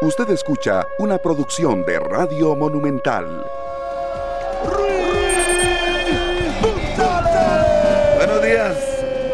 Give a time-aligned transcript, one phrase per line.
[0.00, 3.44] Usted escucha una producción de Radio Monumental.
[8.16, 8.76] Buenos días,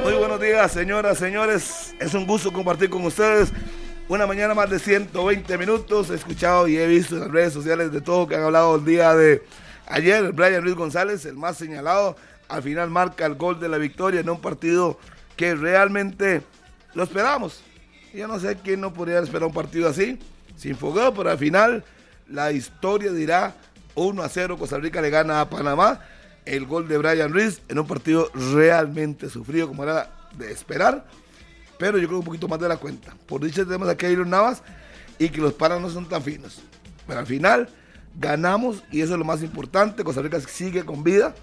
[0.03, 1.95] muy buenos días, señoras, señores.
[2.00, 3.53] Es un gusto compartir con ustedes
[4.08, 6.08] una mañana más de 120 minutos.
[6.08, 8.86] He escuchado y he visto en las redes sociales de todo que han hablado el
[8.86, 9.42] día de
[9.86, 10.32] ayer.
[10.32, 12.16] Brian Luis González, el más señalado,
[12.48, 14.98] al final marca el gol de la victoria en un partido
[15.36, 16.40] que realmente
[16.94, 17.62] lo esperamos.
[18.14, 20.19] Yo no sé quién no podría esperar un partido así
[20.56, 21.84] sin fogueo, pero al final
[22.28, 23.54] la historia dirá
[23.94, 26.00] 1 a 0 Costa Rica le gana a Panamá.
[26.44, 31.06] El gol de Brian Ruiz en un partido realmente sufrido como era de esperar,
[31.78, 33.14] pero yo creo un poquito más de la cuenta.
[33.27, 34.62] Por dicha tenemos aquí a Iron Navas
[35.18, 36.60] y que los panas no son tan finos.
[37.06, 37.68] Pero al final
[38.18, 40.05] ganamos y eso es lo más importante.
[40.05, 41.34] Costa Rica sigue con vida.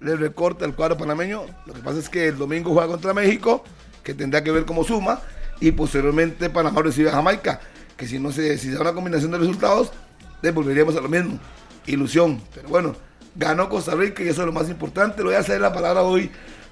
[0.00, 1.46] Le recorta el cuadro panameño.
[1.64, 3.62] Lo que pasa es que el domingo juega contra México,
[4.02, 5.20] que tendrá que ver cómo suma.
[5.60, 7.60] Y posteriormente Panamá recibe a Jamaica
[7.96, 9.92] que si no se, si da una combinación de resultados,
[10.50, 11.38] volveríamos a lo mismo.
[11.86, 12.40] Ilusión.
[12.54, 12.96] Pero bueno,
[13.34, 15.18] ganó Costa Rica y eso es lo más importante.
[15.18, 16.30] Le voy a hacer la palabra hoy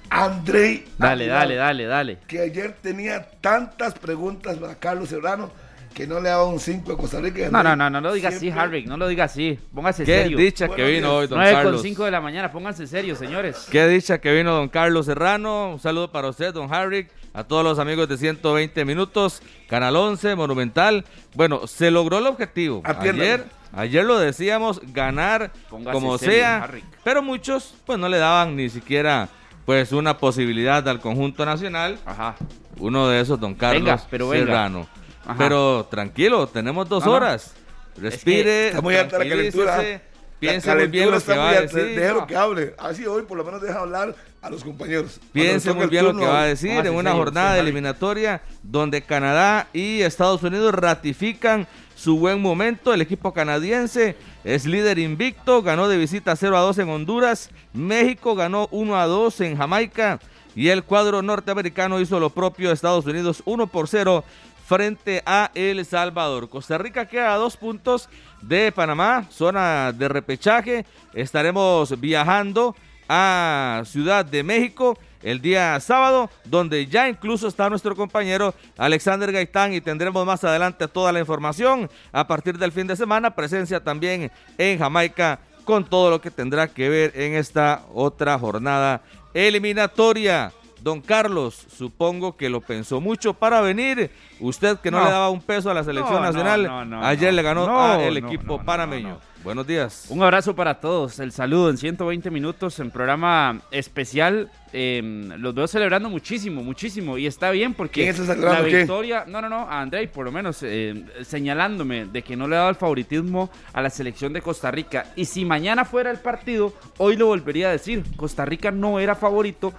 [0.09, 0.85] Andrei.
[0.97, 2.17] Dale, dale, dale, dale.
[2.27, 5.51] Que ayer tenía tantas preguntas para Carlos Serrano
[5.93, 7.49] que no le daba un 5 a Costa Rica.
[7.51, 9.59] No, no, no, no lo diga así, Harry, no lo diga así.
[9.73, 10.37] Póngase Qué serio.
[10.37, 11.73] dicha que vino hoy, don 9 Carlos.
[11.73, 13.67] con 5 de la mañana, pónganse serio, señores.
[13.71, 15.73] Qué dicha que vino don Carlos Serrano.
[15.73, 17.07] Un saludo para usted, don Harry.
[17.33, 21.05] A todos los amigos de 120 minutos, Canal 11, Monumental.
[21.33, 22.81] Bueno, se logró el objetivo.
[22.83, 23.23] Atiéndame.
[23.23, 26.63] Ayer, ayer lo decíamos, ganar Póngase como serio, sea.
[26.63, 26.83] Harry.
[27.03, 29.29] Pero muchos, pues no le daban ni siquiera
[29.65, 31.97] pues una posibilidad al conjunto nacional.
[32.05, 32.35] Ajá.
[32.77, 34.45] Uno de esos, don Carlos Venga, pero venga.
[34.45, 34.87] Serrano.
[35.25, 35.35] Ajá.
[35.37, 37.53] Pero tranquilo, tenemos dos horas.
[37.97, 39.65] Respire, Está muy alta la calentura.
[39.75, 41.95] tranquilícese, La Piense muy bien lo que va a decir.
[41.95, 42.27] Déjalo No.
[42.27, 42.75] que hable.
[42.79, 45.19] Así hoy por lo menos deja hablar a los compañeros.
[45.31, 49.67] Piense muy bien lo que va a decir en una jornada sí, eliminatoria donde Canadá
[49.71, 52.91] y Estados Unidos ratifican su buen momento.
[52.91, 58.33] El equipo canadiense es líder invicto, ganó de visita 0 a 2 en Honduras, México
[58.33, 60.19] ganó 1 a 2 en Jamaica
[60.55, 64.23] y el cuadro norteamericano hizo lo propio Estados Unidos 1 por 0
[64.71, 66.47] frente a El Salvador.
[66.47, 68.07] Costa Rica queda a dos puntos
[68.41, 70.85] de Panamá, zona de repechaje.
[71.13, 72.73] Estaremos viajando
[73.09, 79.73] a Ciudad de México el día sábado, donde ya incluso está nuestro compañero Alexander Gaitán
[79.73, 81.89] y tendremos más adelante toda la información.
[82.13, 86.69] A partir del fin de semana, presencia también en Jamaica con todo lo que tendrá
[86.69, 89.01] que ver en esta otra jornada
[89.33, 90.53] eliminatoria.
[90.81, 94.09] Don Carlos, supongo que lo pensó mucho para venir.
[94.39, 95.05] Usted que no, No.
[95.05, 97.35] le daba un peso a la selección No, nacional, no, no, ayer no.
[97.35, 99.09] le ganó No, al equipo no, no, panameño.
[99.09, 100.05] no, Buenos días.
[100.09, 101.19] Un abrazo para todos.
[101.19, 104.51] El saludo en 120 minutos en programa especial.
[104.71, 105.01] Eh,
[105.37, 107.17] los veo celebrando muchísimo, muchísimo.
[107.17, 108.77] Y está bien porque ¿Quién está la qué?
[108.77, 109.25] victoria.
[109.27, 109.61] No, no, no.
[109.61, 113.49] A Andrei, por lo menos, eh, señalándome de que no le ha dado el favoritismo
[113.73, 115.07] a la selección de Costa Rica.
[115.15, 118.03] Y si mañana fuera el partido, hoy lo volvería a decir.
[118.15, 119.73] Costa Rica no era favorito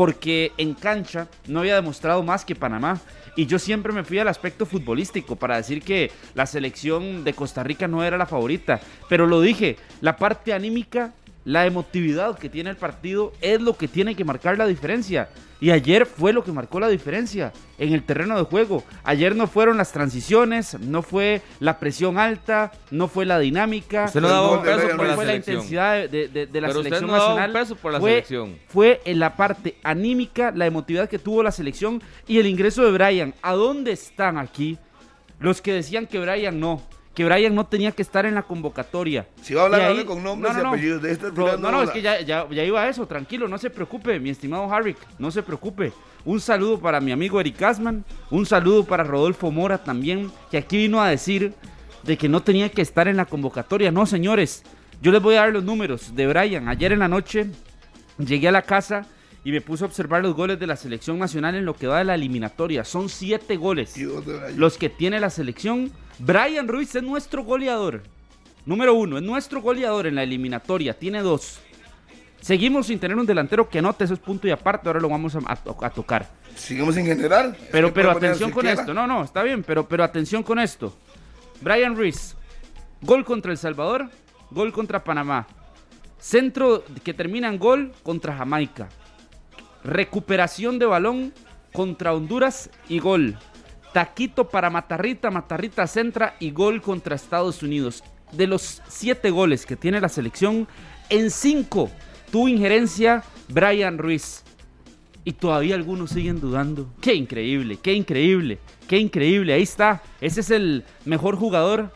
[0.00, 2.98] porque en cancha no había demostrado más que Panamá.
[3.36, 7.62] Y yo siempre me fui al aspecto futbolístico para decir que la selección de Costa
[7.62, 8.80] Rica no era la favorita.
[9.10, 11.12] Pero lo dije, la parte anímica,
[11.50, 15.28] la emotividad que tiene el partido es lo que tiene que marcar la diferencia.
[15.60, 18.82] Y ayer fue lo que marcó la diferencia en el terreno de juego.
[19.02, 24.04] Ayer no fueron las transiciones, no fue la presión alta, no fue la dinámica.
[24.06, 25.56] Usted no daba un peso por la fue la selección.
[25.56, 27.62] intensidad de, de- de- de la Pero usted selección no daba un nacional.
[27.62, 28.56] peso por la fue, selección.
[28.68, 32.92] fue en la parte anímica, la emotividad que tuvo la selección y el ingreso de
[32.92, 33.34] Brian.
[33.42, 34.78] ¿A dónde están aquí
[35.40, 36.80] los que decían que Brian no?
[37.14, 39.26] Que Brian no tenía que estar en la convocatoria.
[39.42, 40.68] Si va a hablar, ahí- hable con nombres no, no, y no.
[40.70, 41.02] apellidos.
[41.02, 43.58] De este tirando no, no, es que ya, ya, ya iba a eso, tranquilo, no
[43.58, 45.92] se preocupe, mi estimado Harrick, no se preocupe.
[46.24, 50.76] Un saludo para mi amigo Eric Asman, un saludo para Rodolfo Mora también, que aquí
[50.76, 51.52] vino a decir
[52.04, 53.90] de que no tenía que estar en la convocatoria.
[53.90, 54.62] No, señores,
[55.02, 56.68] yo les voy a dar los números de Brian.
[56.68, 57.46] Ayer en la noche
[58.18, 59.06] llegué a la casa
[59.44, 61.98] y me puse a observar los goles de la selección nacional en lo que va
[61.98, 62.84] de la eliminatoria.
[62.84, 63.94] Son siete goles
[64.56, 65.90] los que tiene la selección.
[66.20, 68.02] Brian Ruiz es nuestro goleador.
[68.66, 70.92] Número uno, es nuestro goleador en la eliminatoria.
[70.98, 71.58] Tiene dos.
[72.40, 74.88] Seguimos sin tener un delantero que anote, eso es punto y aparte.
[74.88, 76.28] Ahora lo vamos a, a to- a tocar.
[76.54, 77.56] Sigamos en general.
[77.72, 78.92] Pero, pero atención con esto.
[78.92, 80.94] No, no, está bien, pero, pero atención con esto.
[81.60, 82.34] Brian Ruiz,
[83.02, 84.08] gol contra El Salvador,
[84.50, 85.46] gol contra Panamá.
[86.18, 88.88] Centro que termina en gol contra Jamaica.
[89.84, 91.32] Recuperación de balón
[91.72, 93.38] contra Honduras y gol.
[93.92, 98.04] Taquito para Matarrita, Matarrita centra y gol contra Estados Unidos.
[98.32, 100.68] De los siete goles que tiene la selección,
[101.08, 101.90] en cinco
[102.30, 104.44] tuvo injerencia Brian Ruiz.
[105.22, 106.88] y todavía algunos siguen dudando.
[107.00, 108.58] Qué increíble, qué increíble,
[108.88, 109.52] qué increíble.
[109.52, 110.02] Ahí está.
[110.20, 111.92] Ese es el mejor jugador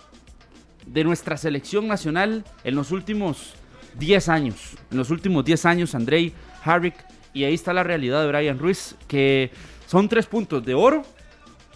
[0.87, 3.55] de nuestra selección nacional en los últimos
[3.99, 4.77] 10 años.
[4.91, 6.95] En los últimos 10 años, Andrei Harrick.
[7.33, 9.51] Y ahí está la realidad de Brian Ruiz, que
[9.87, 11.03] son tres puntos de oro.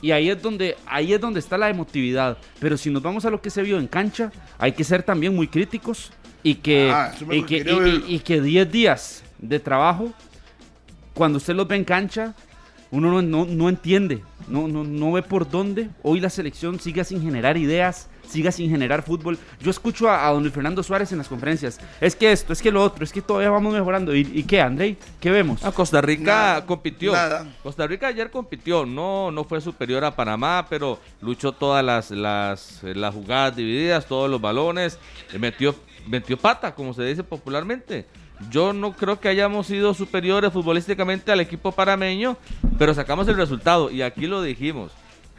[0.01, 2.39] Y ahí es donde ahí es donde está la emotividad.
[2.61, 5.35] Pero si nos vamos a lo que se vio en cancha, hay que ser también
[5.35, 6.13] muy críticos
[6.43, 10.13] y que Ah, y que, y- y- y que 10 días de trabajo
[11.15, 12.35] cuando usted los ve en cancha,
[12.91, 17.03] uno no, no- no entiende, no, no, no ve por dónde hoy la selección siga
[17.05, 19.39] sin generar ideas, siga sin generar fútbol.
[19.61, 22.63] Yo escucho a, a don Luis Fernando Suárez en las conferencias, es que esto, es
[22.63, 24.15] que lo otro, es que todavía vamos mejorando.
[24.15, 24.97] ¿Y, y qué, Andrei?
[25.21, 25.61] ¿Qué vemos?
[25.75, 27.13] Costa Rica Nada, compitió.
[27.13, 27.47] nada.
[27.63, 32.83] Costa Rica ayer compitió, no, no fue superior a Panamá, pero luchó todas las, las,
[32.85, 34.99] eh, las jugadas divididas, todos los balones,
[35.33, 35.75] eh, metió,
[36.07, 38.07] metió pata, como se dice popularmente.
[38.51, 42.37] Yo no creo que hayamos sido superiores futbolísticamente al equipo panameño,
[42.79, 44.93] pero sacamos el resultado y aquí lo dijimos.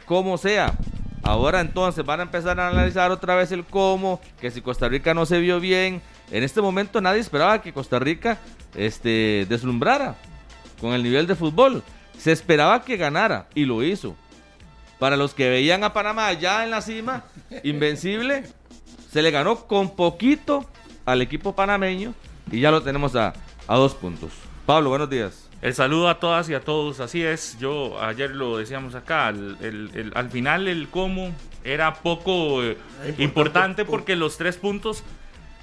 [0.04, 0.74] Como sea,
[1.22, 5.14] ahora entonces van a empezar a analizar otra vez el cómo, que si Costa Rica
[5.14, 6.02] no se vio bien.
[6.30, 8.38] En este momento nadie esperaba que Costa Rica
[8.74, 10.16] este, deslumbrara
[10.80, 11.82] con el nivel de fútbol.
[12.18, 14.16] Se esperaba que ganara y lo hizo.
[14.98, 17.24] Para los que veían a Panamá ya en la cima,
[17.64, 18.44] invencible,
[19.10, 20.68] se le ganó con poquito
[21.04, 22.14] al equipo panameño
[22.52, 23.32] y ya lo tenemos a,
[23.66, 24.30] a dos puntos.
[24.66, 25.49] Pablo, buenos días.
[25.62, 29.56] El saludo a todas y a todos, así es, yo ayer lo decíamos acá, el-
[29.60, 31.34] el- el- al final el cómo
[31.64, 32.78] era poco eh,
[33.18, 35.04] importante porque los tres puntos,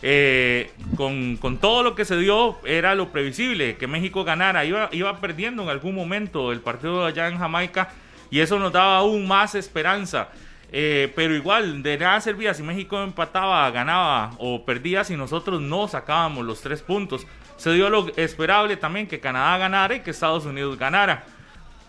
[0.03, 4.89] eh, con, con todo lo que se dio, era lo previsible, que México ganara, iba,
[4.91, 7.89] iba perdiendo en algún momento el partido allá en Jamaica
[8.29, 10.29] y eso nos daba aún más esperanza.
[10.71, 15.87] Eh, pero igual, de nada servía si México empataba, ganaba o perdía si nosotros no
[15.87, 17.25] sacábamos los tres puntos.
[17.57, 21.25] Se dio lo esperable también que Canadá ganara y que Estados Unidos ganara.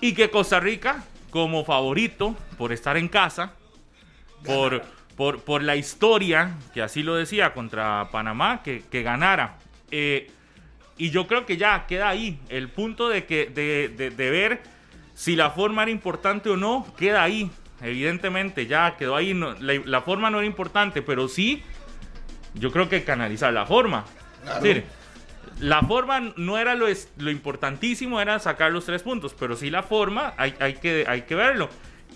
[0.01, 3.53] Y que Costa Rica, como favorito, por estar en casa,
[4.45, 4.83] por,
[5.17, 9.57] por, por la historia, que así lo decía, contra Panamá, que, que ganara.
[9.91, 10.31] Eh,
[10.97, 12.39] y yo creo que ya queda ahí.
[12.49, 14.63] El punto de, que, de, de- de ver
[15.15, 17.51] si la forma era importante o no, queda ahí.
[17.83, 19.35] Evidentemente ya quedó ahí.
[19.35, 21.63] no- la, la forma no era importante, pero sí,
[22.55, 24.05] yo creo que canalizar la forma.
[24.43, 24.57] Claro.
[24.57, 24.85] Es decir,
[25.61, 29.71] la forma no era lo, es- lo importantísimo, era sacar los tres puntos, pero sí
[29.71, 31.69] la forma hay, que, verlo.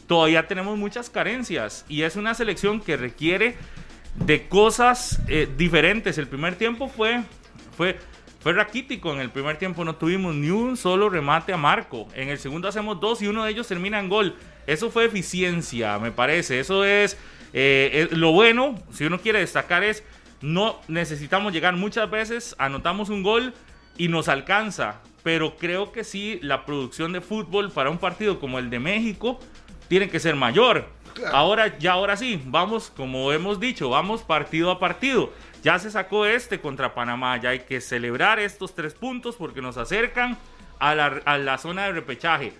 [0.07, 3.57] Todavía tenemos muchas carencias y es una selección que requiere
[4.17, 6.19] de cosas eh, diferentes.
[6.19, 7.23] El primer tiempo fue,
[7.77, 7.99] fue,
[8.41, 9.13] fue raquítico.
[9.13, 12.09] En el primer tiempo no tuvimos ni un solo remate a marco.
[12.15, 14.37] En el segundo hacemos dos y uno de ellos termina en gol.
[14.67, 16.61] Eso fue eficiencia, me parece.
[16.61, 17.17] Eso es,
[17.55, 20.05] eh, es- lo bueno, si uno quiere destacar es,
[20.43, 23.55] no necesitamos llegar muchas veces, anotamos un gol
[23.97, 25.01] y nos alcanza.
[25.23, 29.39] Pero creo que sí, la producción de fútbol para un partido como el de México
[29.89, 30.89] tiene que ser mayor.
[31.15, 31.37] Claro.
[31.37, 35.33] Ahora, ya ahora sí, vamos, como hemos dicho, vamos partido a partido.
[35.63, 39.77] Ya se sacó este contra Panamá, ya hay que celebrar estos tres puntos porque nos
[39.77, 40.37] acercan
[40.81, 42.53] a la, a la zona de repechaje.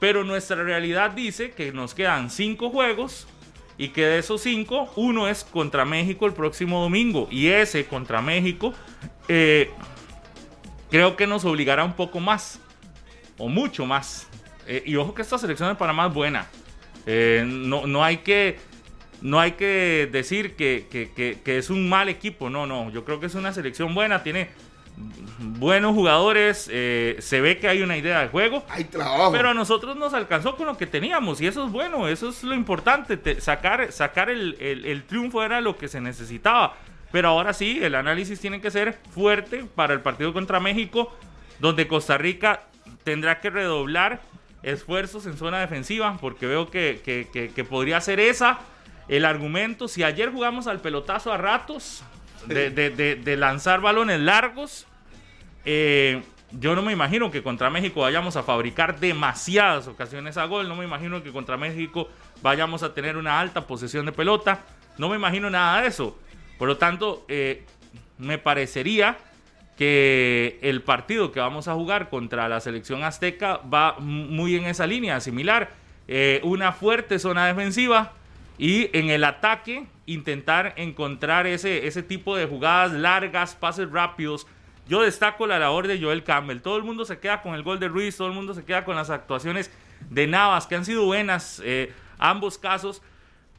[0.00, 3.28] Pero nuestra realidad dice que nos quedan cinco juegos
[3.78, 7.28] y que de esos cinco, uno es contra México el próximo domingo.
[7.30, 8.74] Y ese contra México,
[9.28, 9.70] eh,
[10.90, 12.60] creo que nos obligará un poco más,
[13.38, 14.26] o mucho más.
[14.66, 16.46] Eh, y ojo que esta selección de Panamá es buena.
[17.06, 18.58] Eh, no, no hay que
[19.20, 23.04] no hay que decir que, que- que- que es un mal equipo, no, no, yo
[23.04, 24.48] creo que es una selección buena, tiene
[25.38, 29.32] buenos jugadores, eh, se ve que hay una idea de juego, Hay trabajo.
[29.32, 32.42] pero a nosotros nos alcanzó con lo que teníamos y eso es bueno, eso es
[32.42, 36.74] lo importante, te- sacar, sacar el, el- el triunfo era lo que se necesitaba.
[37.10, 41.16] Pero ahora sí, el análisis tiene que ser fuerte para el partido contra México,
[41.58, 42.62] donde Costa Rica
[43.04, 44.20] tendrá que redoblar
[44.62, 48.58] esfuerzos en zona defensiva, porque veo que, que- que- que podría ser esa
[49.08, 49.88] el argumento.
[49.88, 52.02] Si ayer jugamos al pelotazo a ratos,
[52.46, 54.86] de, lanzar balones largos,
[55.64, 60.68] eh, yo no me imagino que contra México vayamos a fabricar demasiadas ocasiones a gol.
[60.68, 62.08] No me imagino que contra México
[62.42, 64.64] vayamos a tener una alta posesión de pelota.
[64.96, 66.18] No me imagino nada de eso.
[66.58, 67.64] Por lo tanto, eh,
[68.16, 69.18] me parecería
[69.76, 74.86] que el partido que vamos a jugar contra la selección azteca va muy en esa
[74.86, 75.70] línea, similar.
[76.08, 78.12] Eh, una fuerte zona defensiva
[78.56, 84.46] y en el ataque intentar encontrar ese, ese tipo de jugadas largas, pases rápidos.
[84.88, 86.60] Yo destaco la labor de Joel Campbell.
[86.60, 88.86] Todo el mundo se queda con el gol de Ruiz, todo el mundo se queda
[88.86, 89.70] con las actuaciones
[90.08, 93.02] de Navas, que han sido buenas, eh, ambos casos.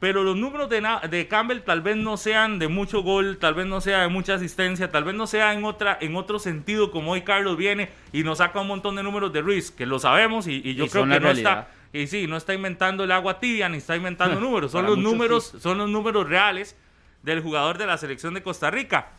[0.00, 3.66] Pero los números de, de Campbell tal vez no sean de mucho gol, tal vez
[3.66, 7.12] no sea de mucha asistencia, tal vez no sea en, otra, en otro sentido como
[7.12, 10.46] hoy Carlos viene y nos saca un montón de números de Ruiz, que lo sabemos
[10.46, 11.68] y, y yo Y creo que no realidad.
[11.92, 14.94] está, y sí, no está inventando el agua tibia ni está inventando números, son Para
[14.94, 15.60] los números, sí.
[15.60, 16.76] son los números reales
[17.22, 19.10] del jugador de la selección de Costa Rica.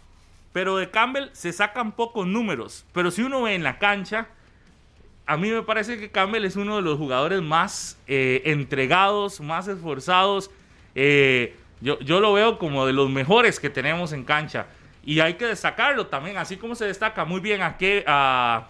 [0.52, 4.28] Pero de Campbell se sacan pocos números, pero si uno ve en la cancha,
[5.28, 9.68] a mí me parece que Campbell es uno de los jugadores más eh, entregados, más
[9.68, 10.50] esforzados.
[10.95, 14.67] Eh, yo, yo lo veo como de los mejores que tenemos en cancha.
[15.03, 18.67] Y hay que destacarlo también, así como se destaca muy bien a, que, a,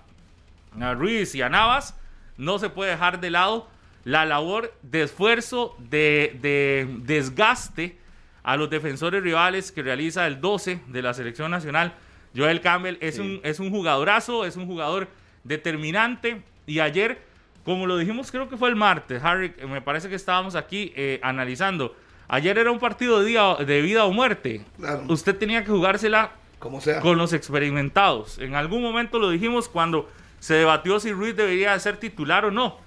[0.79, 1.97] a Ruiz y a Navas,
[2.37, 3.67] no se puede dejar de lado
[4.05, 7.97] la labor de esfuerzo, de, de desgaste
[8.43, 11.93] a los defensores rivales que realiza el 12 de la selección nacional.
[12.35, 13.21] Joel Campbell es, Sí.
[13.21, 15.09] un, es un jugadorazo, es un jugador
[15.43, 16.41] determinante.
[16.65, 17.21] Y ayer,
[17.65, 21.19] como lo dijimos, creo que fue el martes, Harry, me parece que estábamos aquí eh,
[21.21, 21.95] analizando.
[22.33, 24.63] Ayer era un partido de, día- de vida o muerte.
[24.77, 25.03] Claro.
[25.09, 27.01] Usted tenía que jugársela Como sea.
[27.01, 28.39] con los experimentados.
[28.39, 30.09] En algún momento lo dijimos cuando
[30.39, 32.77] se debatió si Ruiz debería ser titular o no.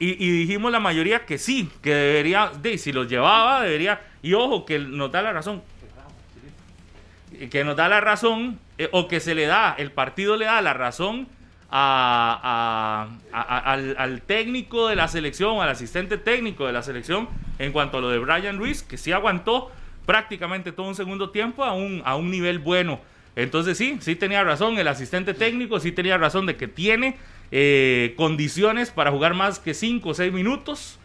[0.00, 4.00] Y, y dijimos la mayoría que sí, que debería, de, si los llevaba, debería.
[4.22, 5.62] Y ojo, que nos da la razón.
[7.50, 10.60] Que nos da la razón, eh, o que se le da, el partido le da
[10.62, 11.28] la razón
[11.76, 13.10] al,
[14.26, 17.28] técnico de la selección, al asistente técnico de la selección,
[17.58, 19.72] en cuanto a lo de Brian Ruiz, que sí aguantó
[20.06, 23.00] prácticamente todo un segundo tiempo a un, a un nivel bueno.
[23.36, 27.16] Entonces sí, sí tenía razón el asistente técnico, sí tenía razón de que tiene
[27.50, 31.00] eh, condiciones para jugar más que 5 o 6 minutos,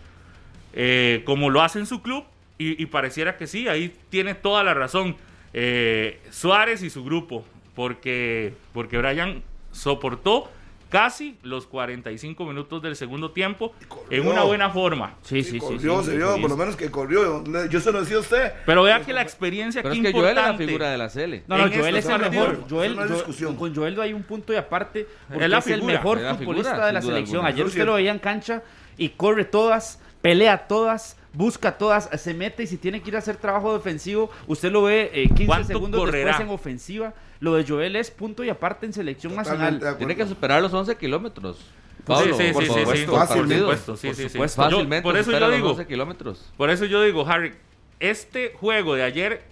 [0.73, 2.23] eh, como lo hace en su club,
[2.59, 5.15] y, y pareciera que sí, ahí tiene toda la razón
[5.53, 10.51] eh, Suárez y su grupo, porque, porque Brian soportó
[10.89, 13.73] casi los 45 minutos del segundo tiempo
[14.09, 15.15] en una buena forma.
[15.21, 15.59] Sí, Sí, sí, sí.
[15.59, 16.41] corrió, sí, se sí, vio, sí.
[16.41, 17.43] por lo menos que corrió.
[17.69, 18.53] Yo se lo decía a usted.
[18.65, 20.65] Pero vea que la experiencia Pero aquí es que Joel es la importante.
[20.65, 21.43] figura de la Cele.
[21.47, 22.65] No, no, en Joel es el mejor.
[22.69, 25.07] Joel, no con Joel hay un punto y aparte.
[25.27, 27.35] Porque Es la es, el figura, mejor es la futbolista figura, de la selección.
[27.37, 27.49] alguna.
[27.53, 28.63] Ayer usted lo veía en cancha
[28.97, 33.19] y corre todas, pelea todas, busca todas, se mete y si tiene que ir a
[33.19, 36.27] hacer trabajo defensivo, usted lo ve eh, 15 ¿Cuánto segundos correrá?
[36.31, 37.13] después en ofensiva.
[37.39, 39.97] Lo de Joel es punto y aparte en selección Totalmente nacional.
[39.97, 41.57] Tiene que superar los 11 kilómetros.
[41.57, 43.59] Sí, Pablo, sí, por sí, sí, sí, supuesto, por fácilmente.
[43.59, 44.29] supuesto, sí, Por sí, sí.
[44.29, 44.61] supuesto.
[44.63, 46.51] Yo- Fácilmente por eso yo los digo, 11 kilómetros.
[46.57, 47.53] Por eso yo digo, Harry,
[47.99, 49.43] este juego de ayer,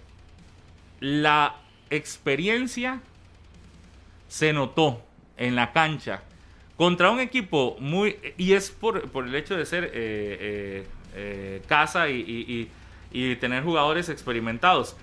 [1.00, 1.54] la
[1.90, 3.00] experiencia
[4.28, 5.02] se notó
[5.36, 6.22] en la cancha
[6.76, 8.16] contra un equipo muy...
[8.36, 10.86] Y es por, por el hecho de ser eh, eh,
[11.18, 12.68] eh, casa y, y-
[13.12, 14.96] y- y tener jugadores experimentados.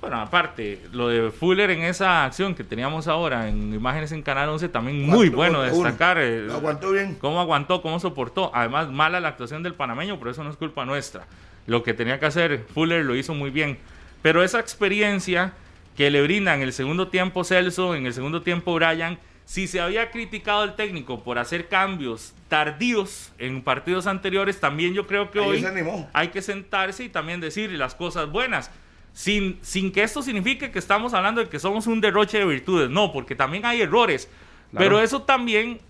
[0.00, 4.50] Bueno, aparte, lo de Fuller en esa acción que teníamos ahora en imágenes en Canal
[4.50, 6.18] 11, también muy bueno destacar.
[6.20, 7.16] eh, aguantó bien.
[7.18, 8.50] cómo aguantó, cómo soportó.
[8.54, 11.24] Además, mala la actuación del panameño, pero eso no es culpa nuestra.
[11.66, 13.78] Lo que tenía que hacer Fuller lo hizo muy bien.
[14.22, 15.54] Pero esa experiencia
[15.96, 19.80] que le brinda en el segundo tiempo Celso, en el segundo tiempo Brian, si se
[19.80, 25.38] había criticado al técnico por hacer cambios tardíos en partidos anteriores, también yo creo que
[25.38, 28.70] Ahí hoy hay que sentarse y también decir las cosas buenas.
[29.12, 32.90] Sin, sin que esto signifique que estamos hablando de que somos un derroche de virtudes.
[32.90, 34.28] No, porque también hay errores.
[34.72, 34.84] Claro.
[34.84, 35.80] Pero eso también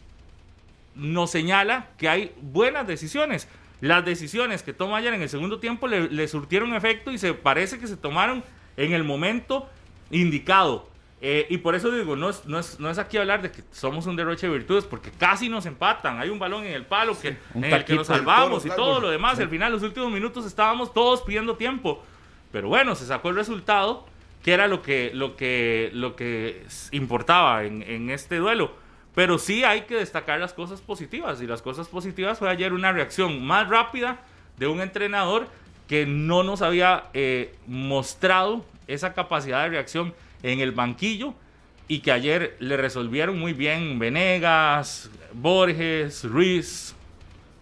[0.94, 3.48] nos señala que hay buenas decisiones.
[3.80, 7.32] Las decisiones que toma ayer en el segundo tiempo le, le surtieron efecto y se
[7.32, 8.44] parece que se tomaron
[8.76, 9.68] en el momento
[10.10, 10.88] indicado.
[11.20, 13.62] Eh, y por eso digo, no es, no, es, no es aquí hablar de que
[13.72, 16.20] somos un derroche de virtudes, porque casi nos empatan.
[16.20, 19.00] Hay un balón en el palo que, un en el que nos salvamos y todo
[19.00, 19.38] lo demás.
[19.38, 22.04] Al final, los últimos minutos estábamos todos pidiendo tiempo.
[22.52, 24.06] Pero bueno, se sacó el resultado,
[24.42, 28.72] que era lo que, lo que, lo que importaba en, en este duelo.
[29.14, 31.40] Pero sí hay que destacar las cosas positivas.
[31.40, 34.20] Y las cosas positivas fue ayer una reacción más rápida
[34.58, 35.48] de un entrenador
[35.88, 40.14] que no nos había eh, mostrado esa capacidad de reacción
[40.52, 41.34] en el banquillo
[41.88, 46.94] y que ayer le resolvieron muy bien Venegas, Borges, Ruiz,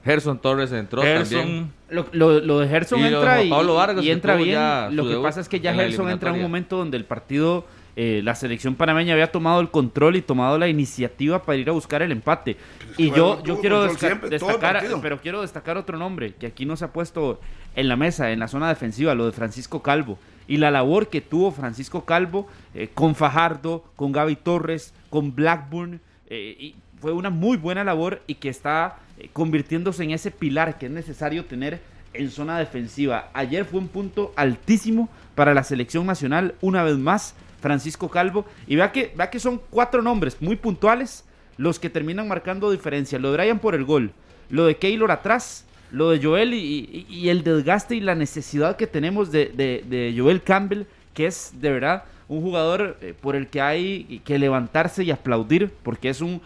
[0.04, 1.24] Gerson Torres entró también.
[1.24, 1.72] Gerson.
[1.90, 4.96] Lo, lo- lo de Gerson Y entra y, Vargas, y que entra bien.
[4.96, 7.66] Lo que pasa es que ya en Gerson entra en un momento donde el partido,
[7.96, 11.72] eh, la selección panameña había tomado el control y tomado la iniciativa para ir a
[11.72, 12.56] buscar el empate.
[12.98, 16.66] Y Bueno, yo, yo quiero desca- siempre, destacar, pero quiero destacar otro nombre que aquí
[16.66, 17.40] no se ha puesto
[17.76, 20.18] en la mesa, en la zona defensiva, lo de Francisco Calvo.
[20.46, 26.00] Y la labor que tuvo Francisco Calvo eh, con Fajardo, con Gaby Torres, con Blackburn.
[26.28, 26.74] eh,
[27.04, 30.92] fue una muy buena labor y que está eh, convirtiéndose en ese pilar que es
[30.92, 31.82] necesario tener
[32.14, 33.28] en zona defensiva.
[33.34, 38.46] Ayer fue un punto altísimo para la selección nacional, una vez más, Francisco Calvo.
[38.66, 41.24] Y vea que, vea que son cuatro nombres muy puntuales
[41.58, 43.18] los que terminan marcando diferencia.
[43.18, 44.12] Lo de Brian por el gol,
[44.48, 48.76] lo de Keylor atrás lo de Joel y, y- y el desgaste y la necesidad
[48.76, 50.82] que tenemos de, de- de Joel Campbell,
[51.14, 55.70] que es de verdad un jugador eh, por el que hay que levantarse y aplaudir,
[55.82, 56.40] porque es un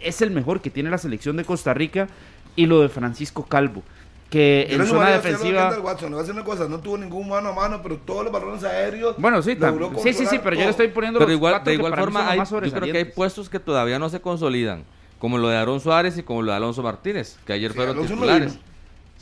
[0.00, 2.08] es el mejor que tiene la selección de Costa Rica,
[2.56, 3.82] y lo de Francisco Calvo,
[4.30, 5.78] que Yo en zona a defensiva...
[5.80, 8.24] Watson, le voy a decir una cosa, no tuvo ningún mano a mano, pero todos
[8.24, 9.14] los balones aéreos.
[9.18, 9.56] Bueno, sí,
[10.02, 12.38] sí, sí, sí, pero yo le estoy poniendo Pero los igual, de igual forma, hay,
[12.38, 14.84] más yo creo que hay puestos que todavía no se consolidan,
[15.18, 17.96] como lo de Aaron Suárez y como lo de Alonso Martínez, que ayer Sí, fueron
[17.96, 18.52] Alonso no titulares.
[18.54, 18.71] vino.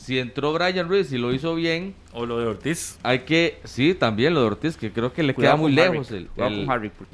[0.00, 2.98] Si entró Brian Ruiz y lo hizo bien, O lo de Ortiz.
[3.02, 6.10] hay que, sí, también lo de Ortiz, que creo que le Cuidado queda muy lejos
[6.10, 6.28] el,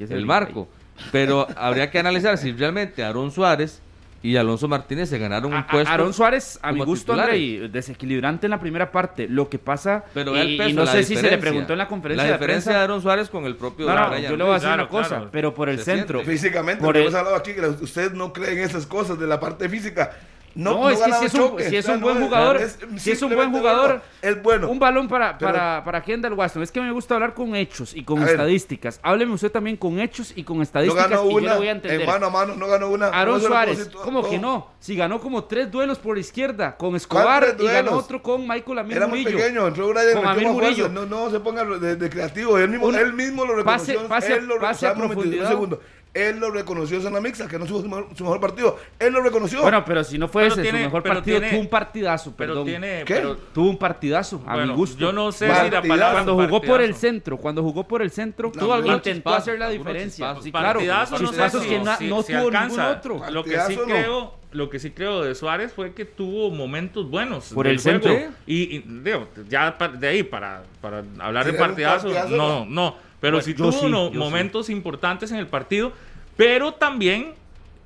[0.09, 0.67] el- marco.
[1.11, 3.81] Pero habría que analizar si realmente Aaron Suárez
[4.23, 5.91] y Alonso Martínez se ganaron un A- puesto.
[5.91, 7.13] Aaron Suárez, a mi gusto.
[7.13, 9.27] André, desequilibrante en la primera parte.
[9.27, 11.41] Lo que pasa, Pero y, el y peso, no la sé si se le diferencia.
[11.41, 12.79] preguntó en la conferencia La de diferencia prensa.
[12.79, 14.83] de Aaron Suárez con el propio No, no, Brian yo le voy a decir Claro,
[14.83, 15.29] una cosa, claro.
[15.31, 16.19] pero por el Se centro.
[16.23, 16.31] siente.
[16.39, 19.39] Físicamente, Por hemos hablado aquí, que la- usted no cree en esas cosas de la
[19.39, 20.17] parte física.
[20.57, 22.57] No, No, es que si es un, si es o sea, un no buen jugador,
[22.57, 24.69] es si es un buen jugador, es bueno.
[24.69, 26.63] Un balón para, para, para Kendall Waston.
[26.63, 28.31] Es que me gusta hablar con hechos y con A ver.
[28.31, 28.99] estadísticas.
[29.03, 31.67] Hábleme usted también con hechos y con no estadísticas ganó y yo una, le voy
[31.67, 32.01] a entender.
[32.01, 33.07] en mano a mano, no ganó una.
[33.09, 34.71] Aaron No lo Suárez, decir todo- ¿cómo que no?
[34.79, 38.97] Si ganó como tres duelos por izquierda con Escobar y ganó otro con Michael Amir
[38.97, 39.37] Era muy Murillo.
[39.37, 40.89] pequeño, entró Brian Con Amir Murillo.
[40.89, 42.57] No, no se ponga de, de creativo.
[42.57, 44.09] Él mismo, Un- él mismo lo pase- reconoció.
[44.09, 45.49] pase él lo, pase a un momentito, un profundidad.
[45.49, 45.81] segundo.
[46.17, 48.77] Él lo reconoció en la mixta, que no tuvo su mejor, su mejor partido.
[48.99, 49.61] Él lo reconoció.
[49.61, 52.33] Bueno, pero si no fue Pero ese tiene- su mejor partido, tiene- tuvo un partidazo,
[52.35, 52.65] Pero perdón.
[52.65, 53.03] tiene.
[53.05, 53.15] ¿Qué?
[53.15, 54.97] Pero, Tuvo un partidazo, a bueno, mi gusto.
[54.99, 55.81] Yo no sé Partidazo.
[55.83, 56.13] si la palabra.
[56.23, 58.51] Cuando jugó por el centro, cuando jugó por el centro,
[58.85, 60.35] intentó hacer la diferencia.
[60.41, 62.89] Sí, claro, Partidazo, no sé si- que na- si- no si tuvo ningún alcanza.
[62.91, 63.21] otro.
[63.31, 63.83] Lo que sí no.
[63.83, 68.11] creo, lo que sí creo de Suárez fue que tuvo momentos buenos Por el centro.
[68.45, 73.06] Y, y, digo, ya de ahí para, para hablar de partidazo, no, no.
[73.19, 75.91] Pero Bueno, sí tuvo sí, momentos importantes en el partido,
[76.35, 77.33] pero también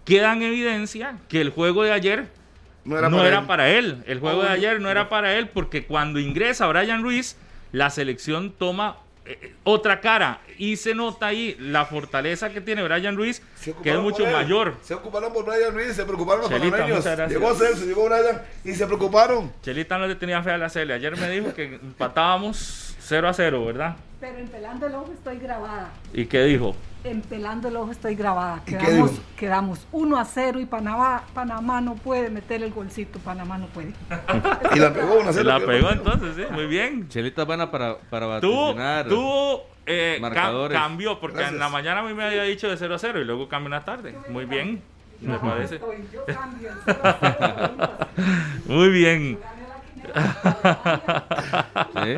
[0.06, 2.28] queda en evidencia que el juego de ayer
[2.84, 3.94] no no era era, para él.
[3.94, 4.04] para él.
[4.08, 7.38] El juego de ayer no era para él porque cuando ingresa Brian Ruiz,
[7.72, 13.16] la selección toma eh, otra cara y se nota ahí la fortaleza que tiene Brian
[13.16, 13.42] Ruiz,
[13.84, 14.76] que es mucho mayor.
[14.82, 17.28] Se ocuparon por Brian Ruiz, se preocuparon los Chelita.
[17.28, 19.54] Llegó Celso, llegó Brian y se preocuparon.
[19.62, 20.94] Chelita no le tenía fe a la Cele.
[20.94, 23.96] Ayer me dijo que empatábamos 0 a 0, ¿verdad?
[24.22, 25.90] Pero en Pelando el Ojo estoy grabada.
[26.14, 26.76] ¿Y qué dijo?
[27.04, 28.62] En Pelando el Ojo estoy grabada.
[28.68, 29.24] ¿Y qué Quedamos, dijo?
[29.36, 33.18] quedamos 1 a 0 y Panamá, Panamá no puede meter el golcito.
[33.20, 33.94] Panamá no puede.
[34.76, 37.10] Y la pegó una Se cero, la que pegó entonces, sí, muy bien.
[37.10, 39.08] Chelita buena para, para vaticinar.
[39.08, 40.78] tuvo eh, cam- marcadores.
[40.78, 41.54] cambió, porque Gracias.
[41.56, 43.66] en la mañana a mí me había dicho de 0 a 0 y luego cambió
[43.68, 44.16] en la tarde.
[44.30, 44.84] Muy bien,
[45.20, 45.80] me parece.
[45.80, 46.50] 0 a
[46.86, 48.52] 0 a 0.
[48.68, 49.40] Muy bien.
[51.94, 52.16] Sí,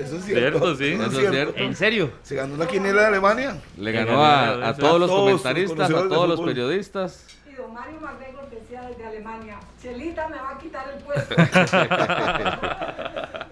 [0.00, 0.74] Eso es Cierto, cierto.
[0.76, 0.84] sí.
[0.92, 1.32] Eso es eso es cierto.
[1.32, 1.54] cierto.
[1.58, 2.10] ¿En serio?
[2.22, 3.56] Se ganó la quiniela de Alemania.
[3.78, 7.26] Le ganó ganó a, a- a a todos los comentaristas, a todos los periodistas.
[7.50, 11.34] Y don Mario McGregor decía desde Alemania, Chelita me va a quitar el puesto.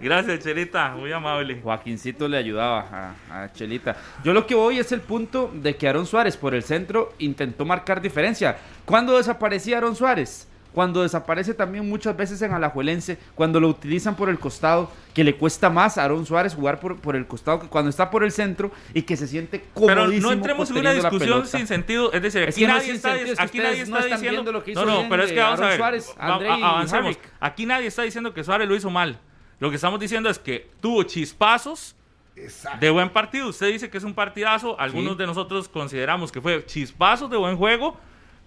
[0.00, 1.60] Gracias, Chelita, muy amable.
[1.62, 3.96] Joaquincito le ayudaba a, a Chelita.
[4.22, 7.64] Yo lo que voy es el punto de que Aaron Suárez por el centro intentó
[7.64, 8.56] marcar diferencia.
[8.84, 10.46] ¿Cuándo desaparecía Aaron Suárez?
[10.76, 15.34] Cuando desaparece también muchas veces en Alajuelense, cuando lo utilizan por el costado, que le
[15.34, 18.30] cuesta más a Aaron Suárez jugar por, por el costado que cuando está por el
[18.30, 22.12] centro y que se siente Pero comodísimo no entremos en una discusión sin sentido.
[22.12, 24.08] Es decir, Es aquí que nadie está, sentido, es que aquí nadie ustedes no está
[24.16, 24.52] están diciendo.
[24.52, 25.76] lo que hizo no, no, bien pero es que vamos a ver.
[25.78, 27.18] Suárez, André a- y avancemos.
[27.40, 29.18] Aquí nadie está diciendo que Suárez lo hizo mal.
[29.58, 31.96] Lo que estamos diciendo es que tuvo chispazos
[32.36, 32.80] Exacto.
[32.80, 33.48] de buen partido.
[33.48, 34.78] Usted dice que es un partidazo.
[34.78, 35.18] Algunos Sí.
[35.20, 37.96] de nosotros consideramos que fue chispazos de buen juego.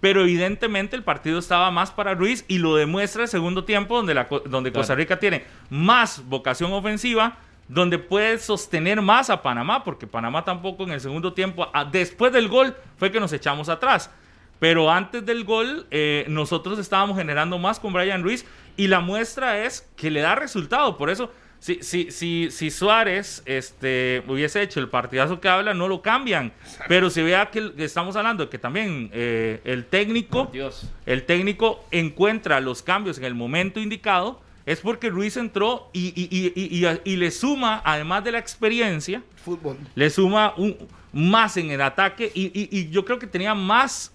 [0.00, 4.14] Pero evidentemente el partido estaba más para Ruiz y lo demuestra el segundo tiempo donde,
[4.14, 7.36] la, donde Costa Rica tiene más vocación ofensiva,
[7.68, 12.32] donde puede sostener más a Panamá, porque Panamá tampoco en el segundo tiempo, a- después
[12.32, 14.10] del gol, fue que nos echamos atrás.
[14.58, 18.44] Pero antes del gol, eh, nosotros estábamos generando más con Brian Ruiz
[18.76, 20.96] y la muestra es que le da resultado.
[20.96, 25.86] Por eso, si, si, si, si Suárez este, hubiese hecho el partidazo que habla, no
[25.88, 26.52] lo cambian.
[26.88, 30.90] Pero si vea que, que estamos hablando de que también eh, el técnico Dios.
[31.06, 36.28] el técnico encuentra los cambios en el momento indicado, es porque Ruiz entró y, y-
[36.30, 39.76] y- y- y- y le suma, además de la experiencia, Fútbol.
[39.94, 40.76] le suma un,
[41.12, 44.12] más en el ataque y, y- y yo creo que tenía más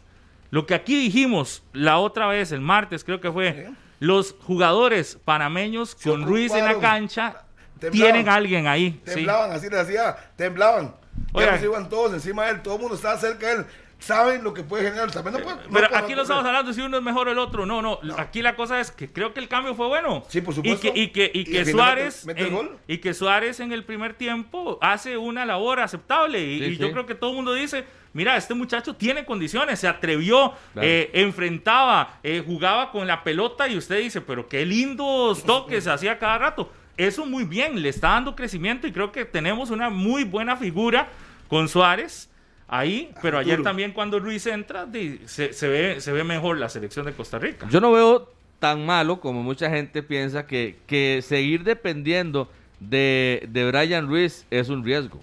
[0.52, 5.96] lo que aquí dijimos la otra vez, el martes creo que fue, los jugadores panameños
[5.98, 7.44] Se con Ruiz en la cancha
[7.80, 7.92] Temblaban.
[8.14, 9.00] tienen a alguien ahí.
[9.06, 9.16] sí.
[9.16, 10.96] Temblaban, así les hacía, temblaban.
[11.34, 11.48] Oiga.
[11.48, 13.66] Ya no se iban todos encima de él, todo el mundo estaba cerca de él.
[13.98, 15.10] saben lo que puede generar.
[15.10, 17.32] También no puede- no Pero puede aquí no estamos hablando si uno es mejor o
[17.32, 17.66] el otro.
[17.66, 20.24] No, no, Aquí la cosa es que creo que el cambio fue bueno.
[20.28, 20.88] Sí, por supuesto.
[20.88, 22.26] Y que, y que, y Y que al final Suárez.
[22.28, 22.78] mete- en- gol.
[22.88, 26.40] y que Suárez en el primer tiempo hace una labor aceptable.
[26.44, 27.86] Y, Sí, yo creo que todo el mundo dice.
[28.16, 30.88] Mira, este muchacho tiene condiciones, se atrevió, Claro.
[30.88, 36.18] eh, enfrentaba, eh, jugaba con la pelota y usted dice, pero qué lindos toques hacía
[36.18, 36.72] cada rato.
[36.98, 41.10] Eso muy bien, le está dando crecimiento y creo que tenemos una muy buena figura
[41.50, 42.30] con Suárez
[42.70, 44.88] ahí, pero ayer también cuando Ruiz entra
[45.26, 47.68] se, se ve, se ve mejor la selección de Costa Rica.
[47.70, 52.50] Yo no veo tan malo como mucha gente piensa que, que seguir dependiendo
[52.80, 55.22] de, de Brian Ruiz es un riesgo.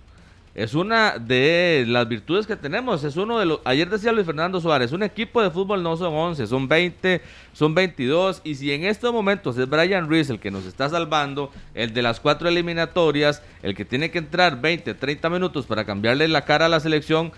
[0.55, 3.05] Es una de las virtudes que tenemos.
[3.05, 3.61] Es uno de los.
[3.65, 7.23] Ayer decía Luis Fernando Suárez: un equipo de fútbol no son 11, son 20,
[7.55, 8.43] son 22.
[8.45, 12.03] Y si en estos momentos es Brian Ruiz el que nos está salvando, el de
[12.03, 16.67] las cuatro eliminatorias, el que tiene que entrar 20, 30 minutos para cambiarle la cara
[16.67, 17.33] a la selección,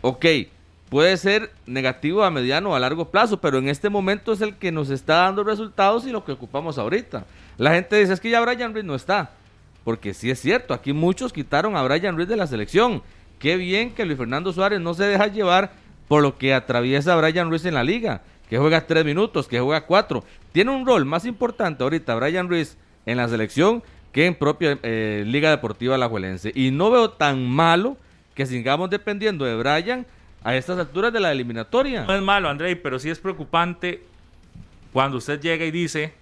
[0.00, 0.26] ok,
[0.88, 4.56] puede ser negativo a mediano o a largo plazo, pero en este momento es el
[4.56, 7.26] que nos está dando resultados y lo que ocupamos ahorita.
[7.58, 9.30] La gente dice, es que ya Brian Ruiz no está,
[9.86, 13.04] porque sí es cierto, aquí muchos quitaron a Brian Ruiz de la selección.
[13.38, 15.74] Qué bien que Luis Fernando Suárez no se deja llevar
[16.08, 19.86] por lo que atraviesa Brian Ruiz en la liga, que juega tres minutos, que juega
[19.86, 20.24] cuatro.
[20.50, 25.22] Tiene un rol más importante ahorita Brian Ruiz en la selección que en propia eh,
[25.24, 26.50] Liga Deportiva Alajuelense.
[26.52, 27.96] Y no veo tan malo
[28.34, 30.04] que sigamos dependiendo de Brian
[30.42, 32.04] a estas alturas de la eliminatoria.
[32.06, 34.02] No es malo, Andrei, pero sí es preocupante
[34.92, 36.12] cuando usted llega y dice,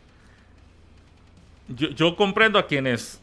[1.69, 3.23] yo, yo comprendo a quienes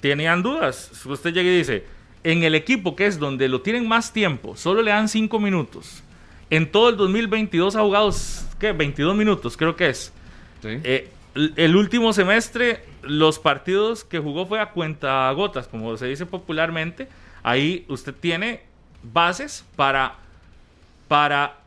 [0.00, 0.90] tenían dudas.
[1.04, 1.84] Usted llega y dice,
[2.24, 6.02] en el equipo que es donde lo tienen más tiempo, solo le dan 5 minutos.
[6.50, 8.10] En todo el 2022 ha jugado,
[8.58, 8.72] ¿qué?
[8.72, 10.12] 22 minutos, creo que es.
[10.64, 16.26] Eh, el último semestre, los partidos que jugó fue a cuenta gotas, como se dice
[16.26, 17.08] popularmente.
[17.42, 18.62] Ahí usted tiene
[19.02, 20.16] bases para,
[21.08, 21.58] para,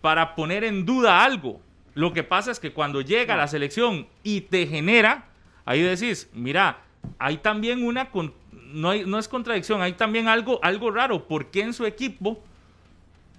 [0.00, 1.60] para poner en duda algo.
[1.94, 5.26] Lo que pasa es que cuando llega la selección y te genera,
[5.64, 6.78] ahí decís, mira,
[7.18, 8.08] hay también una,
[8.72, 11.26] no, hay- no es contradicción, hay también algo, algo raro.
[11.26, 12.42] ¿Por qué en su equipo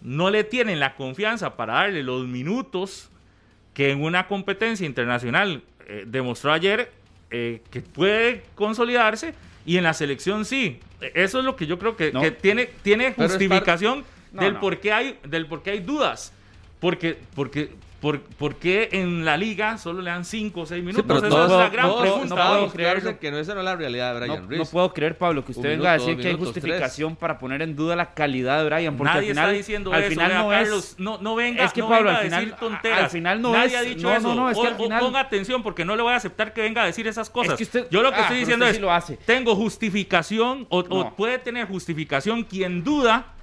[0.02, 3.10] no le tienen la confianza para darle los minutos
[3.74, 6.92] que en una competencia internacional eh, demostró ayer
[7.32, 9.34] eh, que puede consolidarse
[9.66, 10.80] y en la selección sí.
[11.02, 12.22] E- Eso es lo que yo creo que, No.
[12.22, 14.60] que tiene, tiene justificación No, del, no.
[14.62, 16.34] Por qué hay, del por qué hay dudas.
[16.80, 20.86] Porque, porque, por, por qué en la liga solo le dan 5 o 6 Sí,
[20.86, 21.06] minutos?
[21.08, 22.36] pero Esa todos, es la no gran pregunta.
[22.36, 23.20] no puedo creerlo.
[23.20, 24.60] que no esa no es la realidad de No, Brian Ruiz.
[24.60, 27.62] no puedo creer, Pablo, que usted Un venga a decir que hay justificación para poner
[27.62, 28.96] en duda la calidad de Brian.
[28.96, 30.10] Porque Nadie al final, está diciendo al eso.
[30.12, 31.00] final no Carlos, es.
[31.00, 33.00] no, no venga, es que no Pablo, venga al a final- decir tonteras.
[33.04, 34.28] al final no Nadie es- ha dicho no, eso.
[34.30, 36.16] no, no, es que O- al o final- ponga atención porque no le voy a
[36.16, 37.54] aceptar que venga a decir esas cosas.
[37.54, 39.18] Es que usted- Yo lo que Ah, estoy diciendo usted es, sí lo hace.
[39.26, 41.16] tengo justificación o, o No.
[41.16, 43.34] puede tener justificación quien duda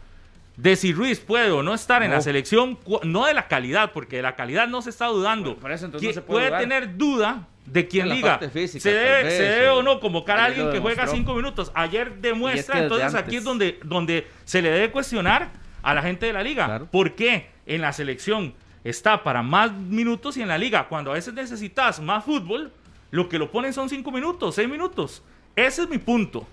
[0.56, 2.16] de si Ruiz puede o no estar en No.
[2.16, 5.50] la selección, no de la calidad, porque de la calidad no se está dudando.
[5.50, 8.80] Bueno, por eso entonces Quien no se puede tener duda de quien En diga física,
[8.82, 11.70] se debe, vez, se debe o- no convocar a alguien que juega cinco minutos.
[11.74, 15.50] Ayer demuestra, entonces aquí es donde, donde se le debe cuestionar
[15.82, 16.64] a la gente de la liga.
[16.66, 16.86] Claro.
[16.90, 21.14] ¿Por qué en la selección está para más minutos y en la liga, cuando a
[21.14, 22.72] veces necesitas más fútbol,
[23.10, 25.22] lo que lo ponen son cinco minutos, seis minutos?
[25.54, 26.46] Ese es mi punto.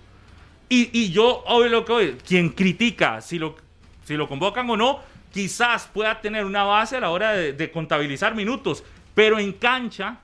[0.68, 3.54] Y, y yo, hoy lo que hoy, quien critica si lo,
[4.04, 5.00] si lo convocan o no,
[5.32, 10.18] quizás pueda tener una base a la hora de, contabilizar minutos, pero en cancha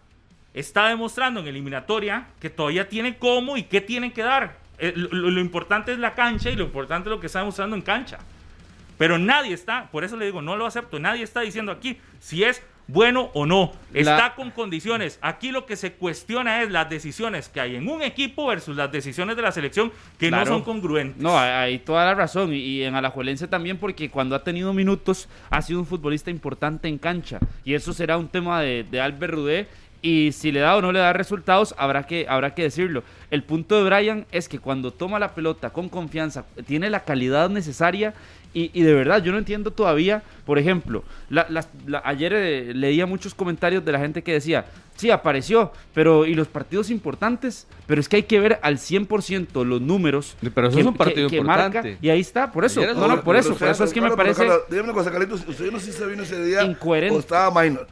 [0.55, 4.59] está demostrando en eliminatoria que todavía tiene cómo y qué tiene que dar.
[4.79, 7.83] Eh, lo importante es la cancha y lo importante es lo que está demostrando en
[7.83, 8.19] cancha.
[9.01, 12.45] Pero nadie está, por eso le digo, no lo acepto, nadie está diciendo aquí si
[12.45, 13.73] es bueno o no.
[13.93, 15.19] Está La- con condiciones.
[15.23, 18.91] Aquí lo que se cuestiona es las decisiones que hay en un equipo versus las
[18.93, 20.45] decisiones de la selección que Claro.
[20.47, 21.21] no son congruentes.
[21.23, 22.53] No, hay toda la razón.
[22.53, 26.89] Y, y en Alajuelense también, porque cuando ha tenido minutos, ha sido un futbolista importante
[26.89, 27.39] en cancha.
[27.65, 29.69] Y eso será un tema de, de Albert Rudé.
[30.03, 33.03] Y si le da o no le da resultados, habrá que, habrá que decirlo.
[33.31, 37.51] El punto de Brian es que cuando toma la pelota con confianza, tiene la calidad
[37.51, 38.15] necesaria.
[38.53, 41.47] Y, y de verdad, yo no entiendo todavía, por ejemplo, la-
[42.05, 46.49] ayer eh, leía muchos comentarios de la gente que decía, sí, apareció, pero ¿y los
[46.49, 47.69] partidos importantes?
[47.87, 50.37] Pero es que hay que ver al 100% los números.
[50.55, 52.81] Pero eso que- es un partido que- que marca, y ahí está, por eso.
[52.85, 55.71] No, no, por eso, por eso es que me parece dígame una cosa, Carlitos, usted
[55.71, 57.15] no sé si se vino ese día Incoherente.
[57.17, 57.87] o estaba minor.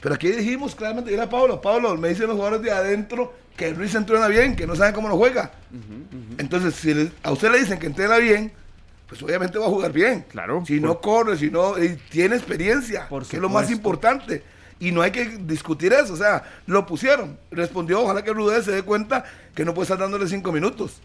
[0.00, 3.94] Pero aquí dijimos claramente, era Pablo, Pablo, me dicen los jugadores de adentro que Ruiz
[3.94, 5.52] entrena bien, que no saben cómo lo juega.
[6.38, 8.52] Entonces, si le- a usted le dicen que entrena bien,
[9.12, 10.24] pues obviamente va a jugar bien.
[10.30, 10.64] Claro.
[10.66, 14.42] Si no corre, si no, y tiene experiencia, Por que es lo más importante.
[14.80, 17.38] Y no hay que discutir eso, o sea, lo pusieron.
[17.52, 21.00] Respondió, ojalá que Rudez se dé cuenta que no puede estar dándole cinco minutos.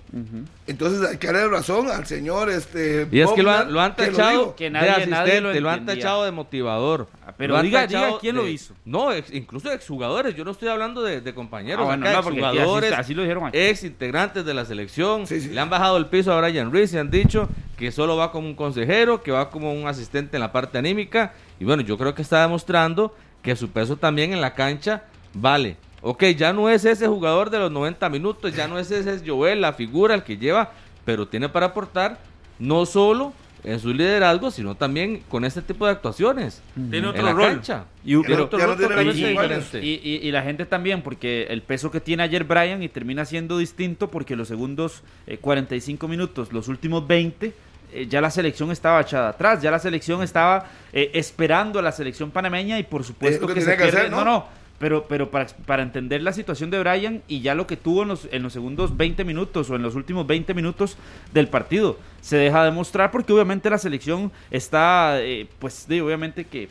[0.66, 3.94] Entonces hay que darle razón al señor este Y es que lo han, lo han
[3.96, 4.56] que tachado.
[4.56, 7.08] Que de nadie- nadie asistente, lo lo, han tachado de motivador.
[7.38, 8.74] Pero diga- diga quién lo hizo.
[8.84, 10.36] No, ex- incluso exjugadores.
[10.36, 11.82] Yo no estoy hablando de, de compañeros.
[11.84, 13.58] Ah, bueno, acá, no, así- lo dijeron aquí.
[13.58, 15.28] ex integrantes de la selección.
[15.28, 15.50] Sí, sí.
[15.50, 17.48] Le han bajado el piso a Brian Reese y han dicho
[17.78, 21.34] que solo va como un consejero, que va como un asistente en la parte anímica.
[21.60, 25.78] Y bueno, yo creo que está demostrando que su peso también en la cancha vale.
[26.02, 29.62] Ok, ya no es ese jugador de los 90 minutos, ya no es ese Joel,
[29.62, 30.72] la figura, el que lleva,
[31.06, 32.20] pero tiene para aportar
[32.60, 33.34] no solo
[33.72, 36.62] en su liderazgo, sino también con este tipo de actuaciones.
[36.74, 37.48] Tiene en otro la rol.
[37.54, 37.86] cancha.
[38.04, 39.64] Y- Tiene pero- otro ya no rol tiene totalmente 25 años.
[39.66, 39.88] diferente.
[39.88, 43.26] Y, y- y la gente también, porque el peso que tiene ayer Brian y termina
[43.26, 47.54] siendo distinto porque los segundos eh, 45 minutos, los últimos 20,
[47.94, 51.92] eh, ya la selección estaba echada atrás, ya la selección estaba eh, esperando a la
[51.92, 53.98] selección panameña y por supuesto lo que que, se que pierde.
[54.00, 54.18] hacer, ¿no?
[54.24, 54.46] no, no,
[54.80, 58.10] pero, pero para, para entender la situación de Brian y ya lo que tuvo en
[58.10, 60.98] los, en los segundos 20 minutos o en los últimos 20 minutos
[61.34, 66.70] del partido, se deja demostrar porque obviamente la selección está, eh, pues de, obviamente que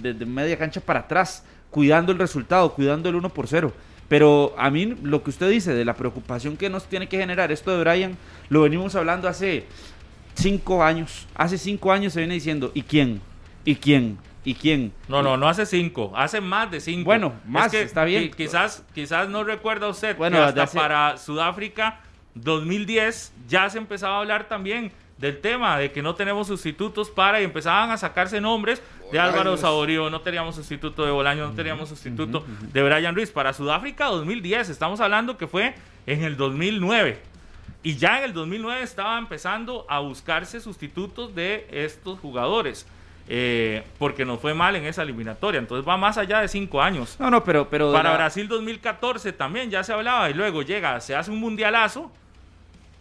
[0.00, 3.72] desde media cancha para atrás, cuidando el resultado, cuidando el 1 por 0.
[4.08, 7.52] Pero a mí lo que usted dice de la preocupación que nos tiene que generar
[7.52, 8.16] esto de Brian,
[8.48, 9.64] lo venimos hablando hace
[10.34, 11.26] cinco años.
[11.34, 13.20] Hace cinco años se viene diciendo, ¿y quién?
[13.64, 14.18] ¿Y quién?
[14.48, 14.92] ¿Y quién?
[15.08, 17.04] No, no, no hace cinco, hace más de cinco.
[17.04, 18.30] Bueno, Es más, que está bien.
[18.30, 22.00] qui- Quizás, quizás no recuerda usted Bueno, que hasta hace- para Sudáfrica
[22.34, 27.40] 2010 ya se empezaba a hablar también del tema de que no tenemos sustitutos para
[27.40, 28.80] y empezaban a sacarse nombres
[29.12, 29.56] de Álvaro.
[29.56, 33.30] Saborío, no teníamos sustituto de Bolaño, no teníamos sustituto de Brian Ruiz.
[33.30, 35.74] Para Sudáfrica 2010, estamos hablando que fue
[36.06, 37.20] en el 2009.
[37.82, 42.86] Y ya en el 2009 estaba empezando a buscarse sustitutos de estos jugadores.
[43.28, 45.58] Eh, porque nos fue mal en esa eliminatoria.
[45.58, 47.16] Entonces va más allá de cinco años.
[47.18, 47.68] No, no, pero...
[47.68, 51.38] pero Para la- Brasil 2014 también ya se hablaba y luego llega, se hace un
[51.40, 52.10] mundialazo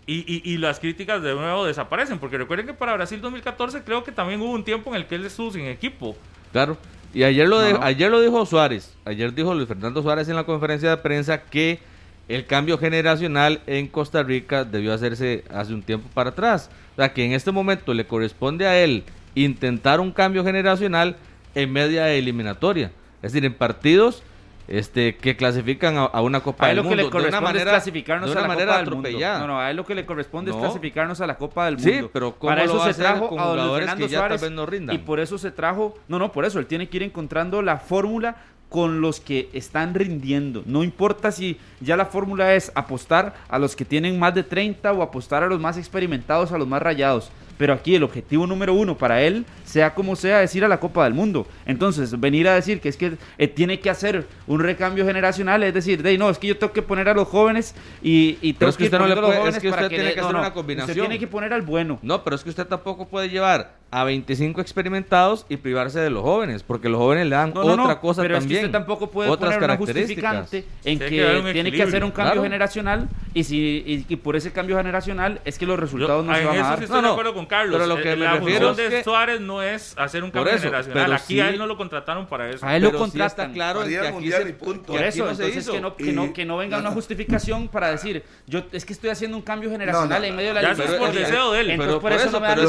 [0.06, 2.20] y, y- y las críticas de nuevo desaparecen.
[2.20, 5.16] Porque recuerden que para Brasil 2014 creo que también hubo un tiempo en el que
[5.16, 6.16] él estuvo sin equipo.
[6.52, 6.78] Claro.
[7.13, 7.80] Y ayer lo, de- no.
[7.84, 8.96] ayer lo dijo Suárez.
[9.06, 11.80] Ayer dijo Luis Fernando Suárez en la conferencia de prensa que
[12.28, 16.70] el cambio generacional en Costa Rica debió hacerse hace un tiempo para atrás.
[16.94, 19.04] O sea, que en este momento le corresponde a él
[19.43, 21.15] intentar un cambio generacional
[21.56, 22.91] en media eliminatoria.
[23.21, 24.23] Es decir, en partidos
[24.67, 27.04] este, que clasifican a, a una Copa A él del lo que Mundo.
[27.04, 29.10] le corresponde de una manera, es clasificarnos de a una la manera Copa del Mundo.
[29.39, 30.58] No, no, a él lo que le corresponde No.
[30.58, 32.10] es clasificarnos a la Copa del Sí, Mundo.
[32.12, 34.08] pero ¿cómo Para lo eso va a se hacer trajo con a jugadores que ya
[34.08, 34.95] tal Suárez vez no rindan?
[34.95, 37.78] y por eso se trajo, no, no, por eso él tiene que ir encontrando la
[37.78, 38.36] fórmula
[38.69, 40.62] con los que están rindiendo.
[40.65, 44.91] No importa si ya la fórmula es apostar a los que tienen más de 30
[44.91, 47.32] o apostar a los más experimentados, a los más rayados.
[47.58, 50.80] Pero aquí el objetivo número uno para él, sea como sea, es ir a la
[50.80, 51.48] Copa del Mundo.
[51.65, 55.74] Entonces, venir a decir que es que eh, tiene que hacer un recambio generacional, es
[55.74, 58.70] decir, de, no, es que yo tengo que poner a los jóvenes y, y tengo
[58.70, 59.82] es que que ir usted no le poniendo a los puede- es jóvenes que para
[59.84, 60.98] usted tiene le- que no, hacer no, una Usted combinación.
[60.98, 62.00] tiene que poner al bueno.
[62.02, 66.22] No, pero es que usted tampoco puede llevar a 25 experimentados y privarse de los
[66.22, 68.58] jóvenes, porque los jóvenes le dan No, no, no, otra cosa pero también.
[68.58, 70.39] es que usted tampoco puede otras poner una características.
[70.41, 72.43] justificante en Tiene que, tiene que hacer un cambio Claro.
[72.43, 76.36] generacional y si y, y por ese cambio generacional es que los Yo- resultados no
[76.36, 76.78] se van a dar.
[76.80, 77.76] sí estoy No, de no, acuerdo con Carlos.
[77.76, 80.24] pero lo que Eh, me la refiero función es de que- Suárez no es hacer
[80.24, 81.14] un cambio eso, generacional.
[81.14, 82.66] Aquí a sí- él no lo contrataron para eso.
[82.66, 83.46] A él lo Pero sí contratan.
[83.48, 84.84] está claro Para ir que aquí, mundial se, y punto.
[84.94, 85.72] Por aquí eso, no se entonces hizo.
[85.74, 88.94] que no, que, Y- no, que no venga una justificación para decir, yo es que
[88.94, 91.12] estoy haciendo un cambio generacional No, no, en medio de la ya eso es por
[91.14, 91.70] deseo de él.
[91.72, 92.68] Entonces, Pero por por eso, no me dan es.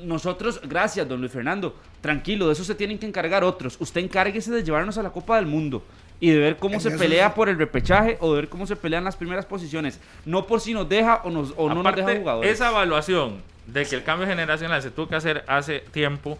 [0.00, 1.74] Nosotros, gracias, don Luis Fernando.
[2.00, 3.76] Tranquilo, de eso se tienen que encargar otros.
[3.80, 5.82] Usted encárguese de llevarnos a la Copa del Mundo
[6.22, 7.32] y de ver cómo En se pelea sí.
[7.34, 9.98] por el repechaje o de ver cómo se pelean las primeras posiciones.
[10.24, 12.50] No por si nos deja o, nos, o no nos Aparte, deja jugadores.
[12.52, 16.38] esa evaluación de que el cambio generacional se tuvo que hacer hace tiempo,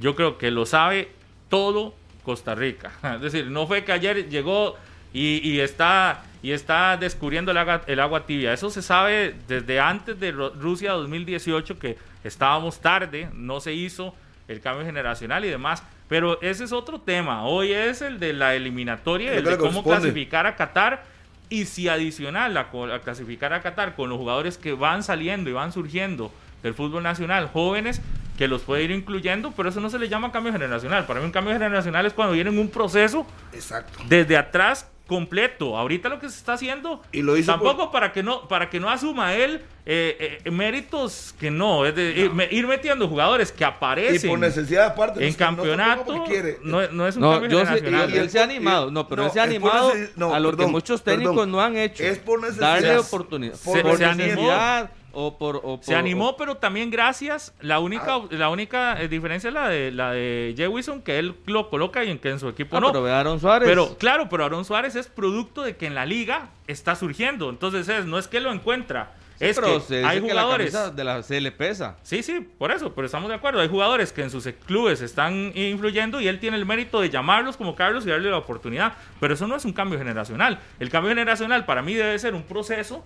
[0.00, 1.10] yo creo que lo sabe
[1.48, 2.90] todo Costa Rica.
[3.14, 4.74] Es decir, no fue que ayer llegó
[5.12, 8.52] y, y está y está descubriendo el agua, el agua tibia.
[8.52, 14.12] Eso se sabe desde antes de Ru- Rusia 2018 que estábamos tarde, no se hizo
[14.48, 15.84] el cambio generacional y demás.
[16.10, 17.44] Pero ese es otro tema.
[17.44, 21.04] Hoy es el de la eliminatoria, el de cómo clasificar a Qatar.
[21.48, 22.68] Y si adicional a,
[23.00, 26.32] clasificar a Qatar con los jugadores que van saliendo y van surgiendo
[26.64, 28.02] del fútbol nacional, jóvenes,
[28.36, 31.06] que los puede ir incluyendo, pero eso no se le llama cambio generacional.
[31.06, 34.00] Para mí un cambio generacional es cuando viene en un proceso Exacto.
[34.08, 35.76] desde atrás completo.
[35.76, 38.78] Ahorita lo que se está haciendo, Y lo hizo tampoco para que no para que
[38.78, 43.50] no asuma él eh, eh, méritos que no, es de, ir, me- ir metiendo jugadores
[43.50, 45.18] que Y aparecen por necesidad aparte.
[45.26, 46.58] en no no campeonato, quiere.
[46.62, 47.82] no, no es un No, cambio yo sé-
[48.14, 50.56] y él se ha animado, no, pero No, él se ha animado no, a lo
[50.56, 51.50] que muchos técnicos perdón.
[51.50, 52.04] no han hecho.
[52.04, 52.74] Es por necesidad.
[52.74, 53.54] Darle oportunidad.
[53.64, 55.60] Por Se- se necesidad, o por...
[55.64, 57.54] o Se animó, o- pero también gracias.
[57.60, 61.34] La única, la única eh, diferencia es la de la de Jay Wilson, que él
[61.46, 62.88] lo coloca y en que en su equipo Ah, no.
[62.92, 63.68] pero ve a Aaron Suárez.
[63.68, 67.50] Pero claro, pero Aaron Suárez es producto de que en la liga está surgiendo.
[67.50, 70.72] Entonces es, no es que lo encuentra, es Pero que se dice hay que jugadores.
[70.72, 71.96] la camisa de la C le pesa.
[72.02, 73.60] Sí, sí, por eso, pero estamos de acuerdo.
[73.60, 77.56] Hay jugadores que en sus clubes están influyendo y él tiene el mérito de llamarlos
[77.56, 78.92] como Carlos y darle la oportunidad.
[79.18, 80.60] Pero eso no es un cambio generacional.
[80.78, 83.02] El cambio generacional para mí debe ser un proceso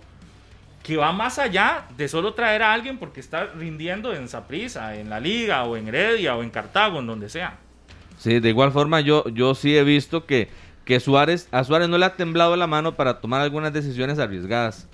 [0.85, 5.09] que va más allá de solo traer a alguien porque está rindiendo en Saprissa, en
[5.09, 7.57] la Liga, o en Heredia, o en Cartago, en donde sea.
[8.19, 10.47] Sí, de igual forma yo, yo sí he visto que,
[10.85, 14.87] que Suárez, a Suárez no le ha temblado la mano para tomar algunas decisiones arriesgadas.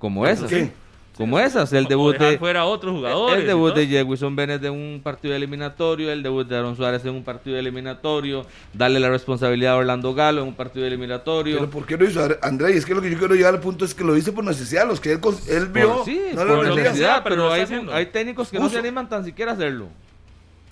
[0.00, 0.50] Como esas.
[0.50, 0.72] ¿Qué?
[1.18, 1.72] Como esas.
[1.72, 2.38] El debut dejar de...
[2.38, 3.40] fuera otros jugadores.
[3.40, 7.10] El debut de Jewison Bennett de un partido eliminatorio, el debut de Aaron Suárez en
[7.10, 11.56] un partido eliminatorio, darle la responsabilidad a Orlando Galo en un partido eliminatorio.
[11.56, 12.76] Pero ¿por qué lo hizo André?
[12.76, 14.86] Es que lo que yo quiero llegar al punto es que lo hizo por necesidad.
[14.86, 18.68] Los que él, él vio, Por- sí, no por necesidad, pero hay, técnicos que no
[18.68, 19.88] se animan tan siquiera a hacerlo.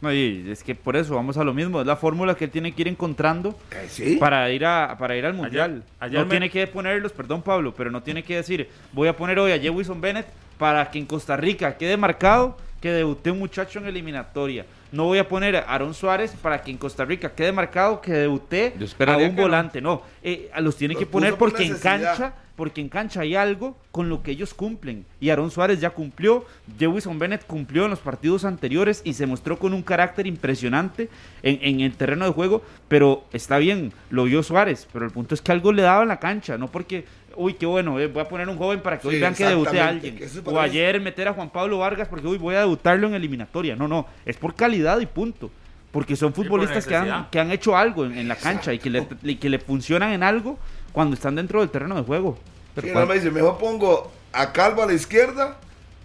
[0.01, 2.51] No, y es que por eso vamos a lo mismo, es la fórmula que él
[2.51, 4.17] tiene que ir encontrando Eh, sí.
[4.17, 5.83] para ir a para ir al mundial.
[6.01, 9.17] ayer no me- tiene que ponerlos, perdón Pablo, pero no tiene que decir, voy a
[9.17, 10.27] poner hoy a Jewison Bennett
[10.59, 14.67] para que en Costa Rica quede marcado que debuté un muchacho en eliminatoria.
[14.93, 18.13] No voy a poner a Aaron Suárez para que en Costa Rica quede marcado que
[18.13, 18.75] debuté
[19.07, 19.43] a un no.
[19.43, 19.81] volante.
[19.81, 23.21] No, Eh, a los tiene Los que poner por porque en cancha porque en cancha
[23.21, 25.05] hay algo con lo que ellos cumplen.
[25.21, 26.45] Y Aaron Suárez ya cumplió,
[26.79, 31.09] Jewison Bennett cumplió en los partidos anteriores y se mostró con un carácter impresionante
[31.43, 32.63] en, en el terreno de juego.
[32.89, 36.09] Pero está bien, lo vio Suárez, pero el punto es que algo le daba en
[36.09, 37.05] la cancha, no porque,
[37.37, 39.47] uy, qué bueno, eh, voy a poner un joven para que hoy Sí, vean que
[39.47, 40.19] debuté a alguien.
[40.47, 43.77] O ayer meter a Juan Pablo Vargas porque hoy voy a debutarlo en eliminatoria.
[43.77, 45.51] No, no, es por calidad y punto.
[45.93, 48.79] Porque son por futbolistas que han, que han hecho algo en, en la cancha y
[48.79, 50.59] que, le, y que le funcionan en algo
[50.97, 52.39] cuando están dentro del terreno de juego.
[52.81, 55.59] Sí, no me dice, mejor pongo a Calvo a la izquierda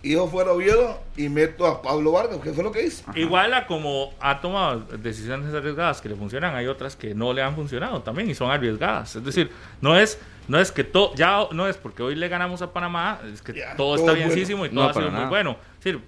[0.03, 3.05] y yo fuera Oviedo y meto a Pablo Vargas, que fue lo que hizo.
[3.15, 7.41] Igual a como ha tomado decisiones arriesgadas que le funcionan, hay otras que no le
[7.41, 9.15] han funcionado también y son arriesgadas.
[9.15, 9.49] Es decir,
[9.79, 13.21] no es no es que todo ya no es porque hoy le ganamos a Panamá,
[13.33, 14.33] es que Ya, todo todo está es bueno.
[14.33, 15.55] bienísimo y todo No, ha sido muy bueno.
[15.79, 16.01] Es decir,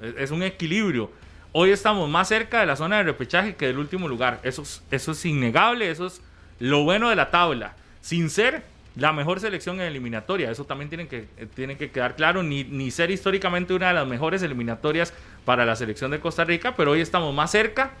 [0.00, 1.10] es- es un equilibrio.
[1.52, 4.40] Hoy estamos más cerca de la zona de repechaje que del último lugar.
[4.44, 6.22] Eso es, eso es innegable, eso es
[6.58, 7.74] lo bueno de la tabla.
[8.00, 8.62] Sin ser
[8.96, 12.64] la mejor selección en eliminatoria, eso también tiene que, eh, tiene que quedar claro, ni,
[12.64, 15.12] ni ser históricamente una de las mejores eliminatorias
[15.44, 17.92] para la selección de Costa Rica, pero hoy estamos más cerca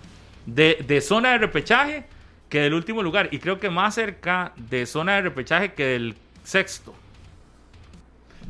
[0.46, 2.04] de, de zona de repechaje
[2.48, 6.16] que del último lugar, y creo que más cerca de zona de repechaje que del
[6.42, 6.94] sexto.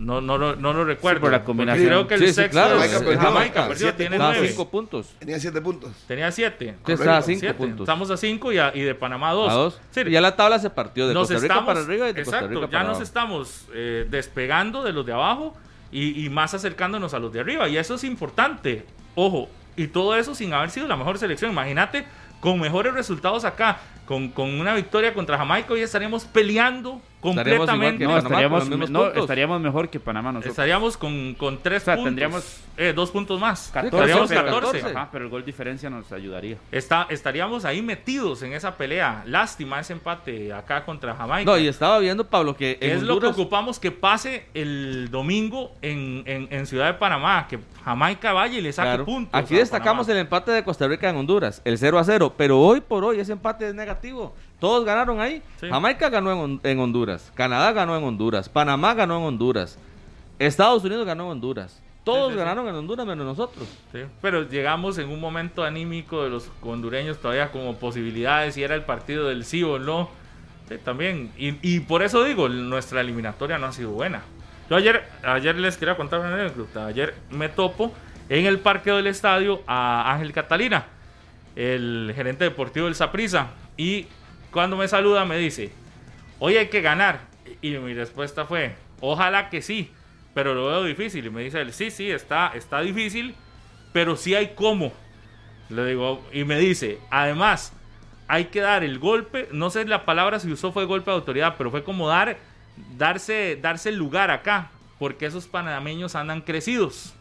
[0.00, 1.20] No, no, lo- no lo recuerdo.
[1.20, 1.86] por la combinación.
[1.86, 2.74] Creo que el Sí, sí, sexto claro.
[2.76, 3.20] Jamaica es- perdió.
[3.20, 4.48] Jamaica perdió, Siete tiene nueve.
[4.48, 5.14] cinco puntos.
[5.18, 5.92] Tenía siete puntos.
[6.08, 6.74] Tenía siete.
[6.86, 7.54] Sí, está a cinco Siete.
[7.54, 7.80] puntos.
[7.80, 9.50] Estamos a cinco y, a- y de Panamá a dos.
[9.50, 9.80] A dos.
[9.90, 12.12] Sí, Y ya la tabla se partió de nos Costa Rica estamos, para arriba y
[12.14, 13.02] de Costa exacto, Rica ya para nos abajo.
[13.02, 15.54] estamos eh, despegando de los de abajo
[15.92, 17.68] y, y más acercándonos a los de arriba.
[17.68, 18.86] Y eso es importante.
[19.14, 21.50] Ojo, y todo eso sin haber sido la mejor selección.
[21.50, 22.06] Imagínate,
[22.40, 27.98] con mejores resultados acá, con, con una victoria contra Jamaica, hoy estaríamos peleando completamente.
[27.98, 30.52] que No, estaríamos, no, estaríamos mejor que Panamá nosotros.
[30.52, 32.08] Estaríamos con, con tres O sea, puntos.
[32.08, 33.70] tendríamos- eh, dos puntos más.
[33.74, 34.86] 14, estaríamos pero, 14.
[34.96, 36.56] Ajá, pero el gol diferencia nos ayudaría.
[36.72, 39.22] Está, estaríamos ahí metidos en esa pelea.
[39.26, 41.50] Lástima ese empate acá contra Jamaica.
[41.50, 45.72] No, y estaba viendo, Pablo, que en es lo que ocupamos que pase el domingo
[45.82, 49.04] en, en- en Ciudad de Panamá, que Jamaica vaya y le saque Claro.
[49.04, 49.34] puntos.
[49.38, 50.20] Aquí destacamos Panamá.
[50.20, 53.20] el empate de Costa Rica en Honduras, el 0 a 0, pero hoy por hoy
[53.20, 54.34] ese empate es negativo.
[54.60, 55.42] Todos ganaron ahí.
[55.58, 55.68] Sí.
[55.68, 59.78] Jamaica ganó en, Hon- en Honduras, Canadá ganó en Honduras, Panamá ganó en Honduras,
[60.38, 61.82] Estados Unidos ganó en Honduras.
[62.04, 62.38] Todos sí, sí.
[62.38, 63.66] ganaron en Honduras menos nosotros.
[64.22, 68.82] Pero llegamos en un momento anímico de los hondureños todavía como posibilidades, si era el
[68.84, 70.08] partido del sí o no.
[70.84, 71.32] También.
[71.36, 74.22] Y, y por eso digo, nuestra eliminatoria no ha sido buena.
[74.70, 76.86] Yo ayer, ayer les quería contar una anécdota.
[76.86, 77.92] Ayer me topo
[78.28, 80.86] en el parque del estadio a Ángel Catalina,
[81.56, 83.48] el gerente deportivo del Saprissa.
[83.76, 84.06] Y
[84.52, 85.70] cuando me saluda me dice,
[86.38, 87.20] hoy hay que ganar.
[87.62, 89.90] Y mi respuesta fue, ojalá que sí,
[90.34, 91.26] pero lo veo difícil.
[91.26, 93.34] Y me dice él, sí, sí, está, está difícil,
[93.92, 94.92] pero sí hay cómo.
[95.68, 97.72] Le digo, y me dice, además,
[98.26, 101.54] hay que dar el golpe, no sé la palabra si usó fue golpe de autoridad,
[101.58, 102.38] pero fue como dar,
[102.96, 107.14] darse, darse lugar acá, porque esos panameños andan crecidos.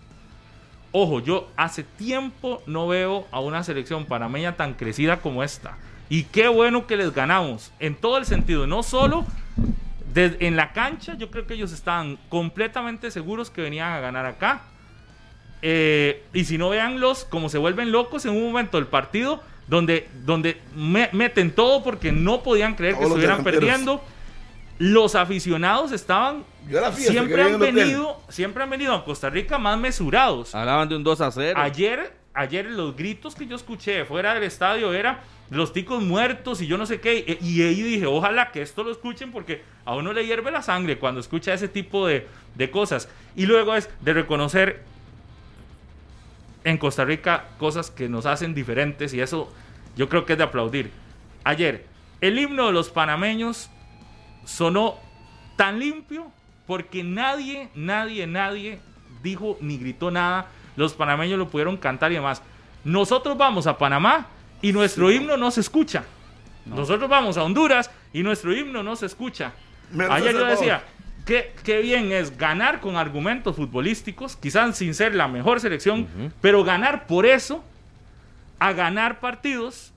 [0.91, 5.77] Ojo, yo hace tiempo no veo a una selección panameña tan crecida como esta.
[6.09, 9.25] Y qué bueno que les ganamos, en todo el sentido, no solo
[10.13, 14.25] de- en la cancha, yo creo que ellos estaban completamente seguros que venían a ganar
[14.25, 14.61] acá.
[15.61, 20.07] Eh, y si no, véanlos como se vuelven locos en un momento del partido donde,
[20.25, 24.01] donde me- meten todo porque no podían creer que Todos estuvieran perdiendo.
[24.79, 29.29] los aficionados estaban Yo a la fiesta siempre han venido, siempre han venido a Costa
[29.29, 30.55] Rica más mesurados.
[30.55, 31.59] Hablaban de un 2 a 0.
[31.61, 35.19] Ayer, ayer los gritos que yo escuché fuera del estadio era
[35.49, 37.39] los ticos muertos y yo no sé qué.
[37.41, 40.61] Y, y ahí dije, ojalá que esto lo escuchen porque a uno le hierve la
[40.61, 43.09] sangre cuando escucha ese tipo de, de cosas.
[43.35, 44.83] Y luego es de reconocer
[46.63, 49.51] en Costa Rica cosas que nos hacen diferentes y eso
[49.95, 50.91] yo creo que es de aplaudir.
[51.43, 51.85] Ayer,
[52.21, 53.69] el himno de los panameños
[54.45, 54.99] sonó
[55.55, 56.31] tan limpio
[56.67, 58.79] porque nadie, nadie, nadie
[59.23, 60.47] dijo ni gritó nada.
[60.75, 62.41] Los panameños lo pudieron cantar y demás.
[62.83, 64.27] Nosotros vamos a Panamá
[64.61, 66.03] y nuestro himno no se escucha.
[66.65, 69.53] Nosotros vamos a Honduras y nuestro himno no se escucha.
[69.91, 70.83] Menos Ayer yo decía,
[71.25, 76.07] qué, qué bien es ganar con argumentos futbolísticos, quizás sin ser la mejor selección,
[76.41, 77.63] pero ganar por eso,
[78.59, 79.91] a ganar partidos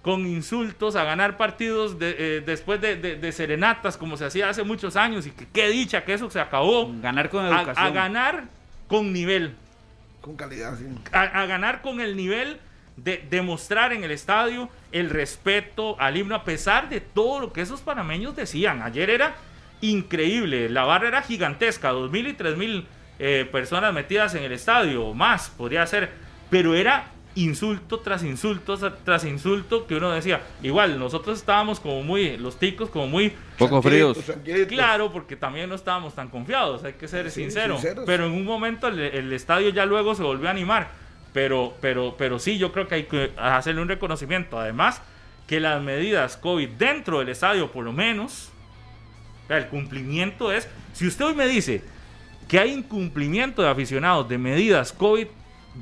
[0.00, 4.48] con insultos, a ganar partidos de- eh, después de, de- de serenatas, como se hacía
[4.48, 7.86] hace muchos años, y que qué dicha que eso se acabó, Ganar con a, educación.
[7.86, 8.44] a ganar
[8.88, 9.54] con nivel,
[10.22, 10.86] Con calidad, sí.
[11.12, 12.58] a, a ganar con el nivel
[13.02, 17.62] de demostrar en el estadio el respeto al himno, a pesar de todo lo que
[17.62, 18.82] esos panameños decían.
[18.82, 19.34] Ayer era
[19.80, 22.84] increíble, la barra era gigantesca, 2.000 y 3.000
[23.18, 26.10] eh, personas metidas en el estadio, o más podría ser,
[26.50, 32.36] pero era insulto tras insulto tras insulto que uno decía, igual nosotros estábamos como muy,
[32.36, 34.18] los ticos como muy Poco fríos.
[34.68, 37.86] Claro, porque también no estábamos tan confiados, hay que ser Sí, sinceros.
[38.04, 40.90] Pero en un momento el, el estadio ya luego se volvió a animar.
[41.32, 44.58] Pero, pero, pero sí, yo creo que hay que hacerle un reconocimiento.
[44.58, 45.00] Además,
[45.46, 48.50] que las medidas COVID dentro del estadio, por lo menos,
[49.48, 50.68] el cumplimiento es.
[50.92, 51.82] Si usted hoy me dice
[52.48, 55.26] que hay incumplimiento de aficionados de medidas COVID,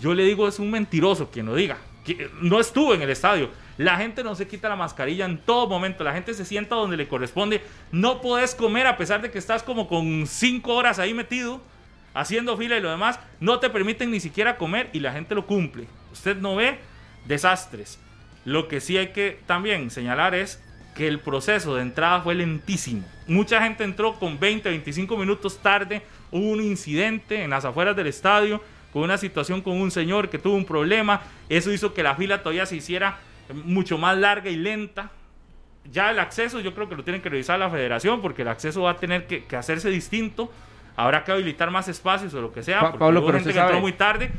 [0.01, 1.79] yo le digo es un mentiroso quien lo diga.
[2.05, 3.51] Que no estuvo en el estadio.
[3.77, 6.03] La gente no se quita la mascarilla en todo momento.
[6.03, 7.63] La gente se sienta donde le corresponde.
[7.93, 11.61] No podés comer a pesar de que estás como con cinco horas ahí metido,
[12.15, 13.19] haciendo fila y lo demás.
[13.41, 15.87] No te permiten ni siquiera comer y la gente lo cumple.
[16.13, 16.79] Usted no ve
[17.27, 17.99] desastres.
[18.45, 20.63] Lo que sí hay que también señalar es
[20.95, 23.05] que el proceso de entrada fue lentísimo.
[23.27, 26.03] Mucha gente entró con 20, 25 minutos tarde.
[26.31, 28.61] Hubo un incidente en las afueras del estadio
[28.93, 31.23] con una situación con un señor que tuvo un problema.
[31.49, 33.19] Eso hizo que la fila todavía se hiciera
[33.53, 35.11] mucho más larga y lenta.
[35.91, 38.83] Ya el acceso yo creo que lo tienen que revisar la federación porque el acceso
[38.83, 40.53] va a tener que, que hacerse distinto.
[40.99, 42.81] Habrá que habilitar más espacios o lo que sea.
[42.81, 44.31] Pa- porque Pablo, hubo pero gente que entró muy tarde.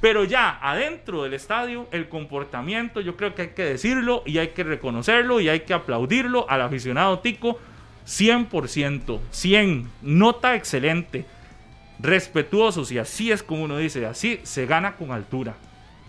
[0.00, 4.48] Pero ya adentro del estadio, el comportamiento, yo creo que hay que decirlo y hay
[4.48, 7.58] que reconocerlo y hay que aplaudirlo al aficionado tico
[8.06, 11.26] 100%, 100, nota excelente,
[11.98, 15.54] respetuosos y así es como uno dice, así se gana con altura.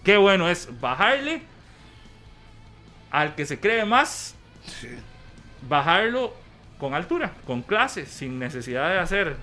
[0.04, 1.42] Qué bueno es bajarle
[3.12, 4.36] al que se cree más,
[5.68, 6.34] bajarlo
[6.78, 9.36] con altura, con clase, sin necesidad de hacer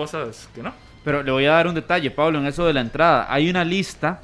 [0.00, 0.72] cosas que no.
[1.04, 3.26] Pero le voy a dar un detalle, Pablo, en eso de la entrada.
[3.28, 4.20] Hay una lista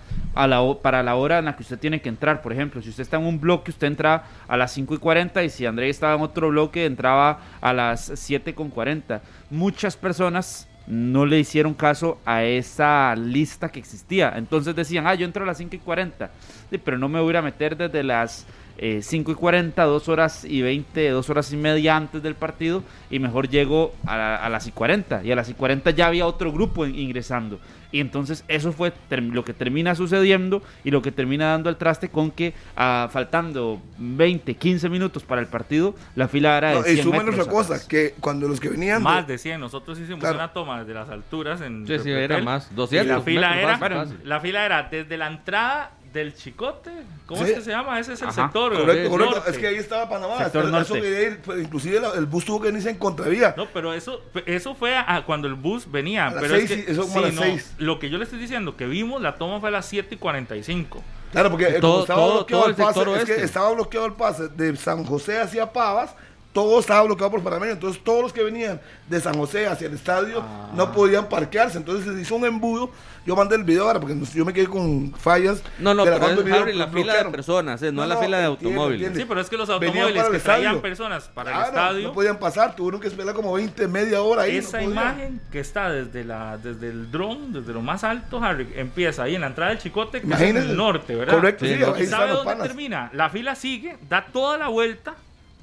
[0.82, 2.40] para la hora en la que usted tiene que entrar.
[2.40, 5.44] Por ejemplo, si usted está en un bloque, usted entra a las 5 y 40
[5.44, 9.20] y si André estaba en otro bloque, entraba a las 7 con 40.
[9.50, 14.32] Muchas personas no le hicieron caso a esa lista que existía.
[14.36, 16.30] Entonces decían, ah, yo entro a las 5 y 40.
[16.70, 18.46] Sí, pero no me voy a meter desde las
[18.78, 22.82] eh, 5 y 40, 2 horas y 20, 2 horas y media antes del partido
[23.10, 25.22] y mejor llego a, la- a las y 40.
[25.24, 27.58] Y a las y 40 ya había otro grupo in- ingresando.
[27.92, 32.08] Y entonces eso fue lo que termina sucediendo y lo que termina dando el traste
[32.10, 36.82] con que ah, faltando 20, 15 minutos para el partido, la fila era de No,
[36.82, 37.86] 100 y sumen metros otra cosa, atrás.
[37.88, 39.02] que cuando los que venían...
[39.02, 39.60] Más de 100.
[39.60, 40.34] Nosotros hicimos Claro.
[40.34, 42.68] una toma desde las alturas en Sí, sí, era más.
[42.70, 43.06] Y 200.
[43.18, 44.16] la fila metros, era, fácil, fácil.
[44.28, 46.90] la fila era desde la entrada del Chicote.
[47.26, 47.50] ¿Cómo Sí.
[47.50, 47.98] es que se llama?
[48.00, 48.42] Ese es el Ajá.
[48.44, 48.72] sector.
[48.72, 49.34] Correcto, el correcto.
[49.36, 49.50] norte.
[49.50, 50.38] Es que ahí estaba Panamá.
[50.38, 51.00] Sector Eso norte.
[51.00, 53.54] quería ir, pues, inclusive la- el bus tuvo que venirse en contravía.
[53.56, 56.26] No, pero eso, eso fue a- cuando el bus venía.
[56.26, 57.74] A las pero es seis, que, eso como a las no, seis.
[57.78, 60.18] Lo que yo le estoy diciendo, que vimos, la toma fue a las 7 y
[60.18, 61.02] 45.
[61.32, 64.06] Claro, porque eh, Todo- estaba todo- bloqueado todo el el pase, es que estaba bloqueado
[64.06, 66.14] el pase de San José hacia Pavas,
[66.56, 69.94] todo estaba bloqueado por panameños, entonces todos los que venían de San José hacia el
[69.94, 70.70] estadio Ah.
[70.74, 72.90] no podían parquearse, entonces se hizo un embudo,
[73.26, 75.62] yo mandé el video ahora porque yo me quedé con fallas.
[75.78, 78.44] No, no, pero es Harry, la fila de personas, eh, no, No, la fila de
[78.46, 79.12] automóviles.
[79.14, 82.08] Sí, pero es que los automóviles que traían personas para el estadio.
[82.08, 84.56] No podían pasar, tuvieron que esperar como 20, media hora ahí.
[84.56, 88.66] Esa no imagen que está desde la desde el dron, desde lo más alto, Harry,
[88.76, 91.34] empieza ahí en la entrada del Chicote, que es en el norte, ¿verdad?
[91.34, 91.94] Correcto, Sí, sí, no.
[91.94, 92.66] ahí ¿Y están sabe dónde panas.
[92.68, 93.10] termina?
[93.12, 95.14] La fila sigue, da toda la vuelta,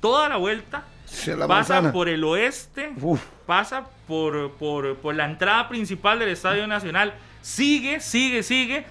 [0.03, 0.83] toda la vuelta,
[1.27, 3.21] la pasa por el oeste, Uf.
[3.45, 8.85] pasa por, por, por la entrada principal del Estadio Nacional, sigue, sigue, sigue,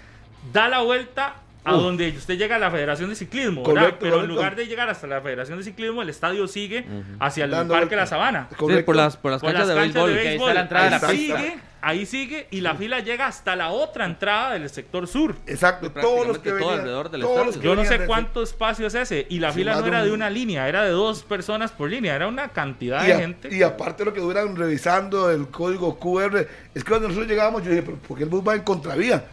[0.54, 1.34] da la vuelta
[1.64, 3.82] a donde usted llega a la Federación de Ciclismo, ¿verdad?
[3.82, 6.84] Correcto, Pero en lugar de llegar hasta la Federación de Ciclismo, el estadio sigue
[7.20, 8.02] hacia el Dando Parque vuelta.
[8.02, 8.48] La Sabana.
[8.50, 10.14] Sí, por las, por las Por canchas las de canchas béisbol.
[10.14, 11.12] de ahí la entrada la pista.
[11.38, 15.36] sigue, ahí sigue y la fila llega hasta la otra entrada del sector sur.
[15.46, 17.46] Exacto, todos los que todo venían, alrededor del todos estadio.
[17.52, 19.26] los que Yo no sé cuánto espacio es ese.
[19.30, 21.70] Y la Sí, fila no de era un- de una línea, era de dos personas
[21.70, 22.16] por línea.
[22.16, 23.54] Era una cantidad Y, de a- gente.
[23.54, 27.70] y aparte lo que duran revisando el código QR, es que cuando nosotros llegábamos, yo
[27.70, 29.24] dije, pero ¿por qué el bus va en contravía?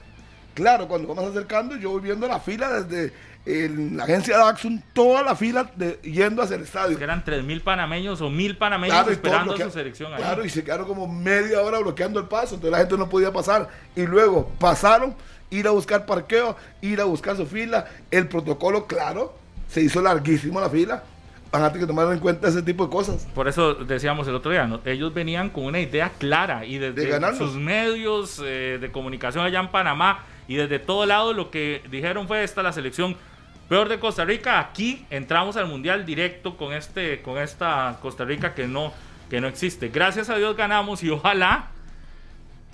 [0.59, 3.13] Claro, cuando vamos acercando, yo voy viendo la fila desde
[3.45, 6.97] el- la agencia de Axon, toda la fila de- yendo hacia el estadio.
[6.97, 10.19] que eran 3.000 panameños o 1.000 panameños Claro, esperando su selección ahí.
[10.21, 13.31] Claro, y se quedaron como media hora bloqueando el paso, entonces la gente no podía
[13.31, 13.69] pasar.
[13.95, 15.15] Y luego pasaron,
[15.49, 17.85] ir a buscar parqueo, ir a buscar su fila.
[18.11, 19.33] El protocolo, claro,
[19.69, 21.03] se hizo larguísimo la fila.
[21.51, 23.27] Van que tomar en cuenta ese tipo de cosas.
[23.33, 24.81] Por eso decíamos el otro día, ¿no?
[24.85, 29.59] ellos venían con una idea clara y De desde sus medios eh, de comunicación allá
[29.59, 33.15] en Panamá y desde todo lado lo que dijeron fue esta la selección
[33.67, 34.59] peor de Costa Rica.
[34.59, 38.93] Aquí entramos al mundial directo con este con esta Costa Rica que no
[39.29, 39.89] que no existe.
[39.89, 41.69] Gracias a Dios ganamos y ojalá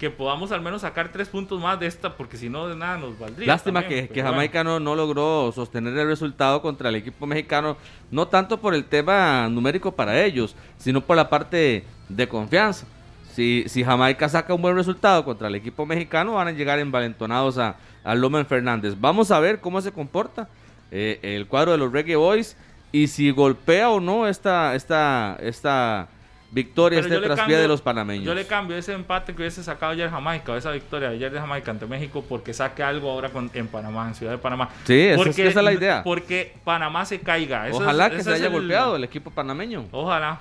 [0.05, 2.97] que podamos al menos sacar tres puntos más de esta porque si no de nada
[2.97, 3.47] nos valdría.
[3.47, 4.35] Lástima también, que, que bueno.
[4.35, 7.75] Jamaica no, no logró sostener el resultado contra el equipo mexicano,
[8.11, 12.85] no tanto por el tema numérico para ellos, sino por la parte de confianza.
[13.33, 17.57] Si, si Jamaica saca un buen resultado contra el equipo mexicano, van a llegar envalentonados
[17.57, 18.93] a, a Lomen Fernández.
[18.99, 20.47] Vamos a ver cómo se comporta
[20.91, 22.55] eh, el cuadro de los Reggae Boys
[22.91, 26.09] y si golpea o no esta, esta, esta
[26.51, 28.25] victoria, Pero este traspié de los panameños.
[28.25, 31.31] Yo le cambio ese empate que hubiese sacado ayer Jamaica, o esa victoria de ayer
[31.31, 34.69] de Jamaica ante México, porque saque algo ahora con- en Panamá, en Ciudad de Panamá.
[34.85, 36.01] Sí, esa es que esa es la idea.
[36.03, 37.67] Porque Panamá se caiga.
[37.67, 39.85] Eso Ojalá es- que se haya el- golpeado el equipo panameño.
[39.91, 40.39] Ojalá.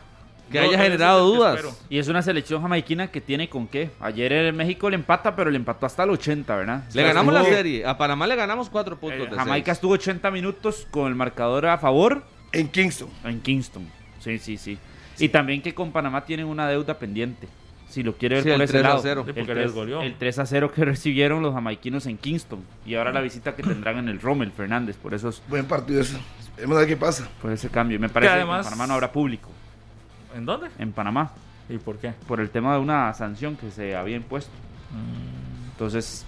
[0.53, 1.57] Que haya generado el dudas.
[1.57, 1.75] espero.
[1.89, 3.91] Y es una selección jamaiquina que tiene con qué.
[3.99, 6.83] Ayer en México le empata, pero le empató hasta el 80, ¿verdad?
[6.85, 7.87] Le O sea, ganamos la serie.
[7.87, 9.27] A Panamá le ganamos cuatro puntos.
[9.27, 9.79] eh, de Jamaica seis.
[9.79, 13.09] estuvo 80 minutos con el marcador a favor En Kingston.
[13.25, 13.89] en Kingston.
[14.21, 14.79] Sí, sí, sí.
[15.19, 17.49] Y también que con Panamá tienen una deuda pendiente.
[17.89, 19.01] Si lo quiere ver Sí, por el ese 3 a lado.
[19.03, 19.23] 0.
[19.25, 20.03] Sí, El porque 3, les goleó.
[20.03, 22.61] el 3 a 0 que recibieron los jamaiquinos en Kingston.
[22.85, 24.97] Y ahora la visita que tendrán en el Rommel Fernández.
[24.97, 26.17] Por eso es- Buen partido ese.
[26.61, 27.29] Vamos a ver qué pasa.
[27.41, 28.01] por ese cambio.
[28.01, 29.49] Me parece que, además- en Panamá no habrá público.
[30.35, 30.69] ¿En dónde?
[30.79, 31.31] En Panamá.
[31.69, 32.13] ¿Y por qué?
[32.27, 34.51] Por el tema de una sanción que se había impuesto.
[35.73, 36.25] Entonces,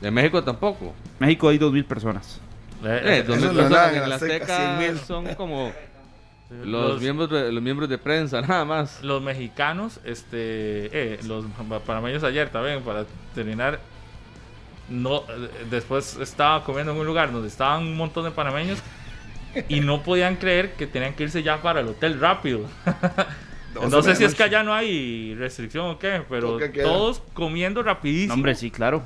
[0.00, 0.92] De México tampoco.
[1.20, 2.40] México hay 2.000 personas.
[2.84, 4.98] Eh, dos eso mil no es nada, personas en en la Azteca, Azteca 100,000.
[5.06, 5.72] son como
[6.64, 9.02] los, Los- miembros de, los miembros de prensa, nada más.
[9.02, 11.44] Los mexicanos, este, eh, los
[11.86, 13.80] panameños ayer también, para terminar,
[14.88, 15.24] no,
[15.70, 18.78] después estaba comiendo en un lugar donde estaban un montón de panameños
[19.68, 22.60] y no podían creer que tenían que irse ya para el hotel rápido.
[23.90, 28.28] No, sé si es que allá no hay restricción o qué, pero todos comiendo rapidísimo.
[28.28, 29.02] No, hombre, sí, claro.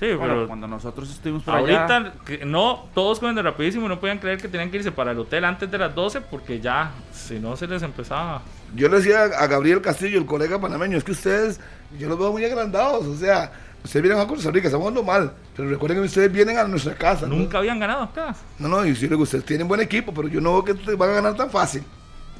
[0.00, 1.86] Sí, Bueno, pero cuando nosotros estuvimos por allá...
[1.86, 5.18] ahorita que no, todos comiendo rapidísimo, no podían creer que tenían que irse para el
[5.20, 8.42] hotel antes de las 12 porque ya, si no se les empezaba.
[8.74, 11.60] Yo le decía a Gabriel Castillo, el colega panameño, es que ustedes,
[11.98, 13.06] yo los veo muy agrandados.
[13.06, 13.52] O sea,
[13.84, 15.32] ustedes vienen a Costa Rica, estamos jugando mal.
[15.56, 17.26] Pero recuerden que ustedes vienen a nuestra casa.
[17.26, 17.36] ¿no?
[17.36, 18.34] Nunca habían ganado acá.
[18.58, 20.94] No, no, y si les ustedes tienen buen equipo, pero yo no veo que te
[20.94, 21.82] van a ganar tan fácil.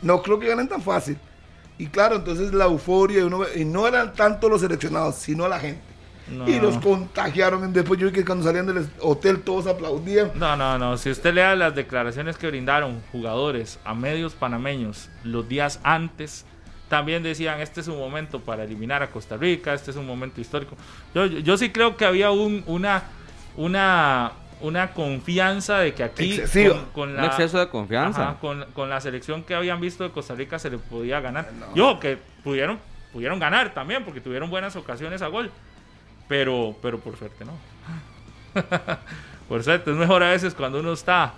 [0.03, 1.19] No creo que ganen tan fácil.
[1.79, 5.49] Y claro, entonces la euforia, y, uno ve- y no eran tanto los seleccionados, sino
[5.49, 5.83] la gente.
[6.31, 6.49] No.
[6.49, 7.73] Y los contagiaron.
[7.73, 10.33] Después yo vi que cuando salían del hotel todos aplaudían.
[10.35, 10.97] No, no, no.
[10.97, 16.47] Si usted lea las declaraciones que brindaron jugadores a medios panameños los días antes,
[16.89, 20.41] también decían, este es un momento para eliminar a Costa Rica, este es un momento
[20.41, 20.77] histórico.
[21.15, 23.05] Yo, yo, yo sí creo que había un, una,
[23.57, 28.23] una, una confianza de que aquí con, con Un la, exceso de confianza.
[28.31, 31.49] Ajá, con, con la selección que habían visto de Costa Rica se le podía ganar.
[31.75, 32.79] Yo, que pudieron,
[33.13, 35.51] pudieron ganar también, porque tuvieron buenas ocasiones a gol.
[36.31, 37.51] Pero, pero por suerte no.
[39.49, 41.35] por suerte, es mejor a veces cuando uno está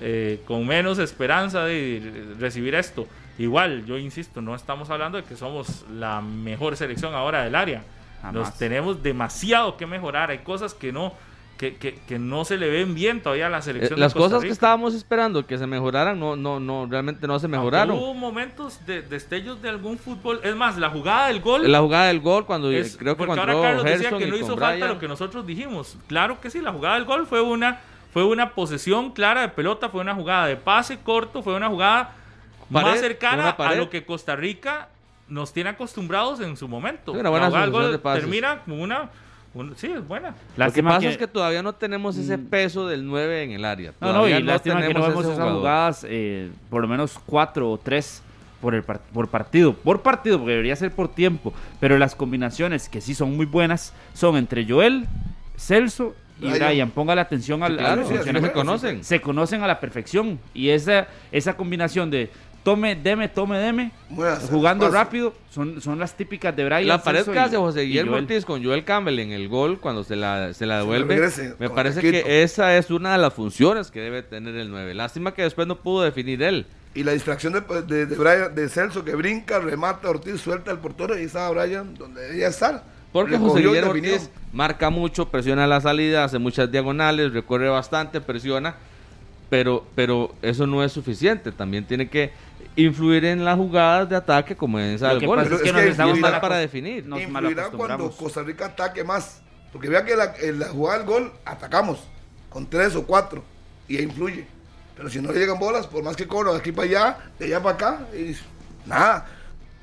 [0.00, 3.06] eh, con menos esperanza de recibir esto.
[3.36, 7.84] Igual, yo insisto, no estamos hablando de que somos la mejor selección ahora del área.
[8.22, 8.34] Jamás.
[8.34, 10.30] Nos tenemos demasiado que mejorar.
[10.30, 11.12] Hay cosas que no,
[11.56, 13.96] que, que, que no se le ven bien todavía a la Eh, selección.
[13.96, 17.38] de las Costa cosas que estábamos esperando que se mejoraran, no, no, no, realmente no
[17.38, 17.96] se Aunque mejoraron.
[17.96, 20.40] Hubo momentos de destellos de algún fútbol.
[20.42, 21.70] Es más, la jugada del gol.
[21.70, 24.26] La jugada del gol cuando es- creo que porque cuando ahora Carlos decía Gerson que
[24.26, 25.96] no hizo falta lo que nosotros dijimos.
[26.06, 27.80] Claro que sí, la jugada del gol fue una,
[28.12, 32.12] fue una posesión clara de pelota, fue una jugada de pase corto, fue una jugada
[32.72, 34.88] Pared, más cercana a lo que Costa Rica
[35.28, 37.12] nos tiene acostumbrados en su momento.
[37.12, 39.10] Sí, una buena la jugada del gol de termina como una,
[39.56, 40.28] un- sí, es buena.
[40.30, 43.52] Lo que Lástima pasa que- es que todavía no tenemos ese peso del 9 en
[43.52, 43.92] el área.
[44.00, 45.58] No, no, Todavía y lástima que no tenemos vemos esas jugador.
[45.58, 48.22] jugadas, eh, por lo menos cuatro o tres
[48.60, 49.74] por, el par- por partido.
[49.74, 51.52] Por partido, porque debería ser por tiempo.
[51.80, 55.06] Pero las combinaciones que sí son muy buenas son entre Joel,
[55.56, 56.58] Celso y Brian.
[56.68, 59.04] Brian, póngale atención al, Sí, claro, a los sí, se conocen.
[59.04, 62.30] se conocen a la perfección y esa, esa combinación de
[62.66, 63.92] tome, deme, tome, deme,
[64.50, 64.96] jugando pase.
[64.96, 66.88] rápido, son, son las típicas de Brian.
[66.88, 68.24] La pared que hace José Guillermo Joel.
[68.24, 71.54] Ortiz con Joel Campbell en el gol cuando se la, se la Se devuelve, regrese
[71.60, 72.26] me parece taquito.
[72.26, 74.94] que esa es una de las funciones que debe tener el 9.
[74.94, 76.66] Lástima que después no pudo definir él.
[76.96, 80.78] Y la distracción de, de, de Brian, de Celso que brinca, remata, Ortiz suelta el
[80.78, 82.82] portero y ahí estaba Brian donde debía estar.
[83.12, 83.92] Porque José Guillermo.
[83.92, 88.74] Ortiz marca mucho, presiona la salida, hace muchas diagonales, recorre bastante, presiona,
[89.50, 91.52] pero, pero eso no es suficiente.
[91.52, 92.32] También tiene que
[92.76, 95.40] influir en las jugadas de ataque como en esa del gol.
[95.40, 97.06] es Pero que es nos estamos mal para definir.
[97.06, 98.10] Nos influirá cuando.
[98.10, 99.42] Costa Rica ataque más.
[99.72, 101.98] Porque vea que la, en la jugada del gol atacamos
[102.48, 103.42] con tres o cuatro
[103.88, 104.46] y ahí influye.
[104.96, 107.46] Pero si no le llegan bolas, por más que cobro de aquí para allá, de
[107.46, 108.34] allá para acá, y
[108.88, 109.26] nada.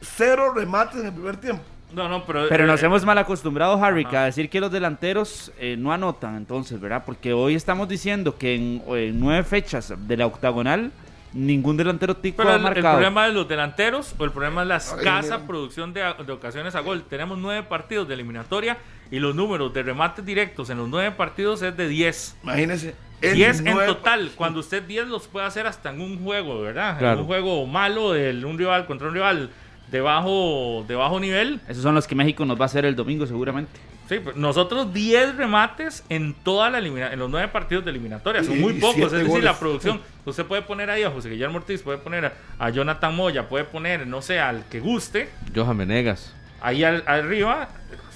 [0.01, 1.63] Cero remates en el primer tiempo.
[1.93, 2.47] No, no, pero.
[2.49, 4.23] Pero nos eh, hemos mal acostumbrado, Harry, Ajá.
[4.23, 7.03] a decir que los delanteros eh, no anotan, entonces, ¿verdad?
[7.05, 10.91] Porque hoy estamos diciendo que en, en nueve fechas de la octagonal,
[11.33, 12.93] ningún delantero tico Pero ha el, el marcado.
[12.95, 16.81] problema de los delanteros o el problema es la escasa producción de, de ocasiones a
[16.81, 17.03] gol.
[17.09, 18.77] Tenemos nueve partidos de eliminatoria
[19.11, 22.37] y los números de remates directos en los nueve partidos es de 10.
[22.43, 22.95] Imagínense.
[23.21, 27.01] 10 en total, cuando usted 10 los puede hacer hasta en un juego, ¿verdad?
[27.13, 29.49] En un juego malo de un rival contra un rival
[29.89, 31.61] de bajo, de bajo nivel.
[31.69, 33.79] Esos son los que México nos va a hacer el domingo, seguramente.
[34.13, 38.43] Sí, pero nosotros 10 remates en toda la elimina- en los nueve partidos de eliminatoria.
[38.43, 39.43] Son muy pocos, es decir, goles.
[39.45, 40.01] la producción.
[40.25, 43.65] Usted puede poner ahí a José Guillermo Ortiz, puede poner a, a Jonathan Moya, puede
[43.65, 45.29] poner, no sé, al que guste.
[45.55, 46.33] Johan Menegas.
[46.61, 47.69] Ahí al- arriba,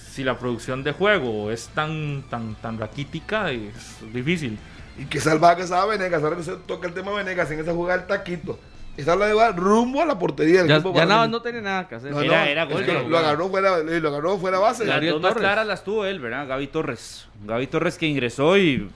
[0.09, 3.73] si la producción de juego es tan, tan, tan raquítica, es
[4.13, 4.57] difícil.
[4.97, 6.23] Y que salvaje que estaba Venegas.
[6.23, 8.59] Ahora que se toca el tema de Venegas en esa jugada del taquito.
[8.97, 10.59] Esa la lleva rumbo a la portería.
[10.61, 11.31] del Ya, equipo ya nada, guaraní.
[11.31, 12.11] no tenía nada que hacer.
[12.11, 13.27] No, Era- no, era es gol que lo jugada.
[13.29, 14.85] agarró fuera, lo agarró fuera base.
[14.85, 16.47] Las dos más claras las tuvo él, ¿verdad?
[16.47, 17.27] Gaby Torres.
[17.45, 18.89] Gaby Torres que ingresó y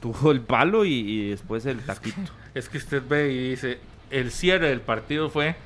[0.00, 2.20] tuvo el palo y, y después el taquito.
[2.54, 3.78] Es que usted ve y dice,
[4.10, 5.56] el cierre del partido fue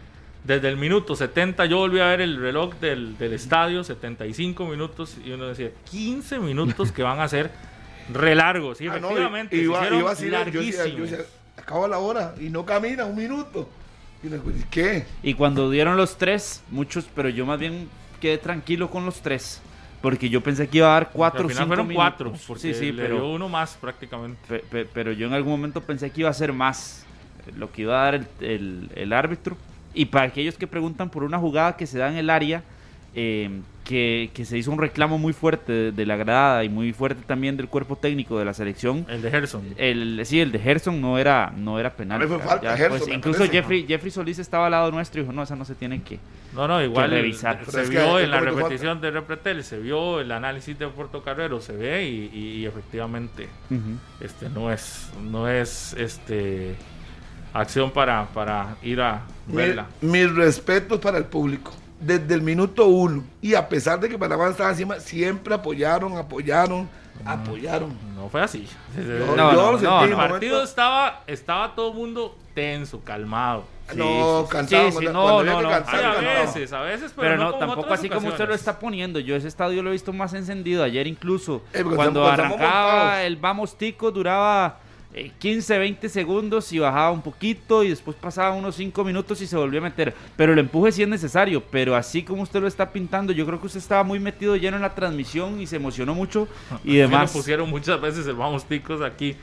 [0.44, 5.16] desde el minuto 70, yo volví a ver el reloj del, del estadio, 75 minutos,
[5.24, 7.50] y uno decía, 15 minutos que van a ser
[8.12, 8.80] re largos.
[8.80, 11.10] Y Ah, no, efectivamente, y- y se iba- iba así, yo yo larguísimos.
[11.10, 11.24] decía,
[11.56, 13.68] acaba la hora y no camina un minuto.
[14.22, 15.04] Y le digo, ¿y ¿qué?
[15.22, 17.88] Y cuando dieron los tres, muchos, pero yo más bien
[18.20, 19.60] quedé tranquilo con los tres.
[20.00, 22.08] Porque yo pensé que iba a dar cuatro o Al final cinco fueron minutos.
[22.10, 24.40] cuatro, porque sí, sí, le pero, dio uno más prácticamente.
[24.48, 27.04] pe- pe- pero yo en algún momento pensé que iba a ser más
[27.46, 29.56] eh, lo que iba a dar el, el- el árbitro.
[29.94, 32.64] Y para aquellos que preguntan por una jugada que se da en el área,
[33.14, 36.92] eh, que, que se hizo un reclamo muy fuerte de, de la grada y muy
[36.92, 39.04] fuerte también del cuerpo técnico de la selección.
[39.08, 39.62] El de Gerson.
[39.76, 42.20] El, sí, el de Gerson no era, no era penal.
[42.20, 43.56] A mí fue Ya- falta, ya Gerson, después- me incluso parece.
[43.56, 46.20] Jeffrey, Jeffrey Solís estaba al lado nuestro y dijo, no, esa no se tiene que...
[46.54, 47.58] No, no, igual que el- revisar.
[47.68, 48.50] se vio en la falta.
[48.52, 52.66] repetición de Repretel, se vio el análisis de Puerto Carrero, se ve y, y- y
[52.66, 53.48] efectivamente
[54.20, 56.76] este no es no es este
[57.52, 59.86] acción para, para ir a Mi- verla.
[60.00, 61.72] mis respetos para el público.
[62.02, 63.24] Desde el minuto uno.
[63.40, 66.88] Y a pesar de que Panamá estaba encima, siempre apoyaron, apoyaron,
[67.24, 67.96] apoyaron.
[68.16, 68.66] No fue así.
[68.96, 69.02] Yo-
[69.36, 70.62] No, yo no, lo sentí no, en el partido momento.
[70.64, 73.64] estaba estaba todo el mundo tenso, calmado.
[73.94, 74.86] no, sí, cansaban.
[74.88, 75.68] sí, cuando- no, cuando había no, no.
[75.86, 78.78] Ay, a veces, a veces, pero, Pero no, no, tampoco así como usted lo está
[78.78, 79.18] poniendo.
[79.20, 80.82] Yo ese estadio lo he visto más encendido.
[80.84, 84.78] Ayer incluso, Eh, cuando arrancaba el Vamos Tico, duraba
[85.14, 89.46] eh, 15, 20 segundos y bajaba un poquito y después pasaba unos 5 minutos y
[89.46, 90.14] se volvió a meter.
[90.36, 91.62] Pero el empuje sí es necesario.
[91.70, 94.76] Pero así como usted lo está pintando, yo creo que usted estaba muy metido lleno
[94.76, 96.48] en la transmisión y se emocionó mucho
[96.84, 97.32] y Sí lo demás.
[97.32, 99.36] pusieron muchas veces el Vamos Ticos aquí,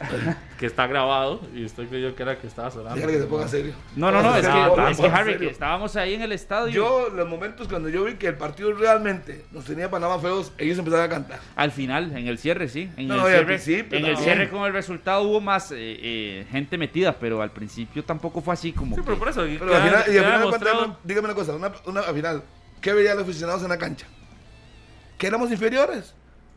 [0.58, 3.06] que está grabado, y usted creyó que era que estaba sonando.
[3.08, 3.74] Que se ponga serio.
[3.96, 6.32] No, no, no, es No, que, no, es que Harry, que estábamos ahí en el
[6.32, 6.74] estadio.
[6.74, 10.78] Yo, los momentos cuando yo vi que el partido realmente nos tenía Panamá feos, ellos
[10.80, 11.40] empezaron a cantar.
[11.56, 12.90] Al final, en el cierre, sí.
[12.98, 15.59] En No, el y al cierre, principio en el cierre con el resultado hubo más
[15.72, 19.30] eh, eh, gente metida, pero al principio tampoco fue así como Sí, que- pero por
[19.30, 19.46] eso.
[19.48, 21.56] y Pero al queda- final, y al queda final de demostrado- cuentas, dígame una cosa,
[21.56, 22.44] una, una- al final,
[22.82, 24.08] ¿qué veían los aficionados en la cancha?
[25.18, 26.14] Que éramos inferiores.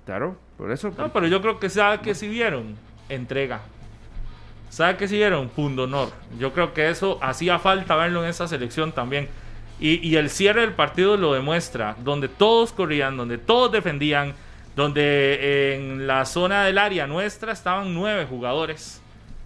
[0.07, 0.92] Claro, por eso.
[0.96, 2.76] No, pero yo creo que sabe que si vieron
[3.09, 3.61] entrega.
[4.70, 6.11] Sabe que si vieron pundonor.
[6.38, 9.28] Yo creo que eso hacía falta verlo en esa selección también.
[9.78, 14.32] Y, y el cierre del partido lo demuestra, donde todos corrían, donde todos defendían,
[14.77, 19.01] donde en la zona del área nuestra estaban nueve jugadores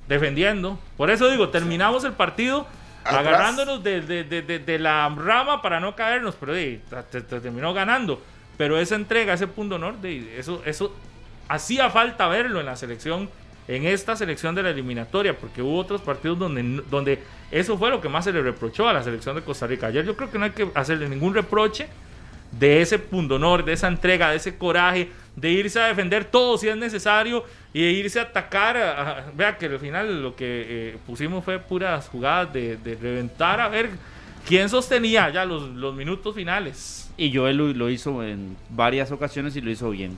[0.09, 0.79] defendiendo.
[0.97, 2.67] Por eso digo, terminamos el partido
[3.05, 3.21] Atrás.
[3.27, 7.75] agarrándonos de, de- de- de- de la rama para no caernos, pero te- te- terminó
[7.75, 8.23] ganando.
[8.57, 10.95] Pero esa entrega, ese punto honor, eso, eso
[11.49, 13.29] hacía falta verlo en la selección,
[13.69, 18.01] en esta selección de la eliminatoria, porque hubo otros partidos donde, donde eso fue lo
[18.01, 19.89] que más se le reprochó a la selección de Costa Rica.
[19.89, 21.89] Ayer yo creo que no hay que hacerle ningún reproche
[22.53, 26.69] de ese pundonor, de esa entrega, de ese coraje, de irse a defender todo si
[26.69, 27.45] es necesario
[27.75, 28.77] y de irse a atacar.
[28.77, 32.95] a- a- vea que al final lo que eh, pusimos fue puras jugadas de, de
[32.95, 33.91] reventar a ver
[34.49, 37.11] quién sostenía ya los, los minutos finales.
[37.19, 40.17] Y Joel lo, lo hizo en varias ocasiones y lo hizo bien.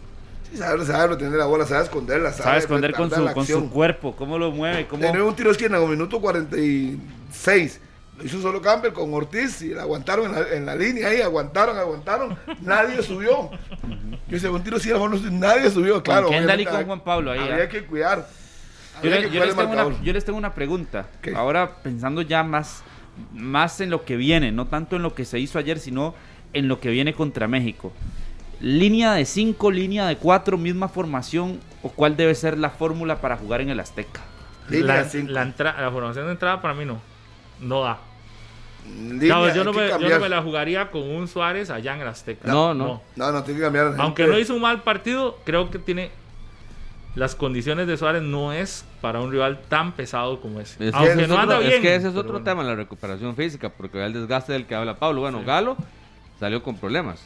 [0.50, 3.68] Sí, sabe, sabe retener la bola, sabe esconderla, sabe, Sabe esconder con su, con su
[3.70, 5.02] cuerpo, cómo lo mueve, cómo...
[5.02, 7.80] Tenía un tiro de esquina con minuto 46.
[8.18, 11.20] Lo hizo solo Campbell con Ortiz y la aguantaron en la, en la línea ahí,
[11.22, 12.36] aguantaron, aguantaron.
[12.62, 13.50] nadie subió.
[14.28, 16.28] Yo hice un tiro así, a lo mejor no- nadie subió, claro.
[16.28, 17.68] Kendall y con hay- Juan Pablo ahí, Había ah.
[17.68, 18.26] que cuidar.
[18.94, 21.06] Yo, Había le- que yo cuidar les tengo una, yo les tengo una pregunta.
[21.22, 21.34] ¿Qué?
[21.34, 22.82] Ahora pensando ya más,
[23.32, 26.14] más en lo que viene, no tanto en lo que se hizo ayer, sino
[26.52, 27.92] en lo que viene contra México.
[28.60, 33.36] Línea de 5, línea de 4, misma formación, o cuál debe ser la fórmula para
[33.36, 34.20] jugar en el Azteca.
[34.68, 35.30] La, cinco.
[35.32, 37.00] la, entra- la formación de entrada para mí no,
[37.60, 37.98] no da.
[38.88, 42.00] Línea, Digamos, yo, no me, yo no me la jugaría con un Suárez allá en
[42.00, 42.48] el Azteca.
[42.50, 43.02] No, no.
[43.16, 43.94] No, no, tiene que cambiar.
[43.98, 46.10] Aunque no hizo un mal partido, creo que tiene
[47.14, 50.74] las condiciones de Suárez no es para un rival tan pesado como ese.
[50.84, 51.82] Es que, Aunque ese es no anda otro, es bien.
[51.82, 52.44] que ese es otro bueno.
[52.44, 55.22] tema, la recuperación física, porque el desgaste del que habla Pablo.
[55.22, 55.76] Bueno, Galo
[56.38, 57.20] salió con problemas.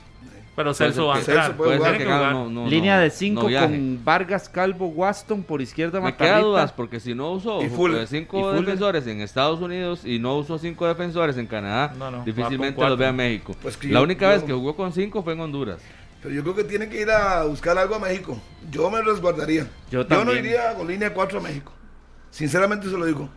[0.55, 1.36] Pero Celso va a entrar.
[1.46, 3.66] Celso puede que que no, no- Línea no- de no 5 viaje.
[3.68, 8.03] con Vargas, Calvo, Waston, por izquierda Me queda dudas porque si no usó Y Fuller.
[8.03, 8.61] eh, cinco Y Fuller.
[8.61, 12.98] defensores en Estados Unidos y no usó cinco defensores en Canadá, No, no, difícilmente los
[12.98, 13.30] vea en cuatro.
[13.30, 13.57] México.
[13.62, 15.78] Pues que la yo- única yo- vez que jugó con cinco fue en Honduras.
[16.22, 18.38] Pero yo creo que tiene que ir a buscar algo a México.
[18.70, 19.66] Yo me resguardaría.
[19.90, 20.38] Yo no también.
[20.44, 21.72] iría con línea 4 a México.
[22.30, 23.28] Sinceramente se lo digo.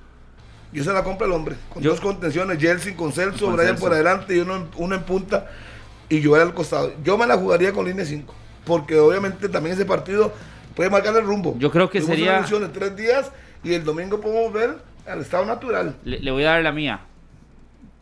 [0.74, 1.56] Yo se la compra el hombre.
[1.74, 3.84] Con Yo- dos contenciones, Jelsin con Celso, Con Brian Celso.
[3.86, 5.48] por adelante y uno, en- uno en punta
[6.10, 6.94] y yo al costado.
[7.04, 8.34] Yo me la jugaría con línea 5.
[8.66, 10.34] Porque obviamente también ese partido
[10.76, 11.56] puede marcar el rumbo.
[11.60, 13.32] Yo creo que Tuvimos sería- una de tres días
[13.64, 14.78] y el domingo podemos ver
[15.08, 15.96] al estado natural.
[16.04, 17.00] Le, le voy a dar la mía.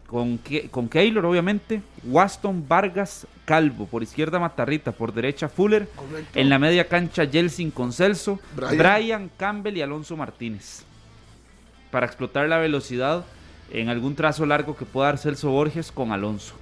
[0.07, 1.81] Con, Ke- con Keylor, obviamente.
[2.03, 3.87] Waston, Vargas, Calvo.
[3.87, 4.91] Por izquierda, Matarrita.
[4.91, 5.87] Por derecha, Fuller.
[5.95, 6.39] Correcto.
[6.39, 8.39] En la media cancha, Jelsin con Celso.
[8.55, 8.77] Brian.
[8.77, 9.31] Brian.
[9.37, 10.83] Campbell y Alonso Martínez.
[11.91, 13.25] Para explotar la velocidad
[13.71, 16.53] en algún trazo largo que pueda dar Celso Borges con Alonso.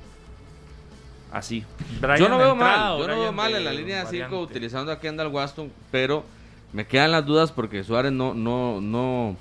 [1.32, 1.64] Así.
[2.02, 4.12] Brian yo no veo entrada mal, yo no veo mal en la línea de 5
[4.24, 4.36] variante.
[4.36, 6.26] utilizando a Kendall Waston, pero
[6.74, 9.38] me quedan las dudas porque Suárez no, no, no,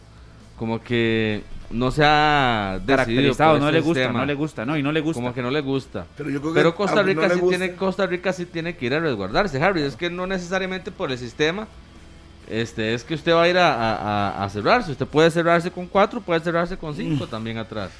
[0.56, 4.20] como que no se ha Caracterizado, no le gusta, sistema.
[4.20, 5.20] no le gusta, no, y no le gusta.
[5.20, 6.06] Como que no le gusta.
[6.16, 8.86] Pero yo creo que Pero Costa Rica no sí tiene Costa Rica sí tiene que
[8.86, 9.82] ir a resguardarse, Harry.
[9.82, 11.66] Es que no necesariamente por el sistema.
[12.48, 13.96] Este, es que usted va a ir a, a-
[14.40, 14.90] a- a cerrarse.
[14.90, 17.28] Usted puede cerrarse con cuatro, puede cerrarse con cinco Mm.
[17.30, 17.90] también atrás.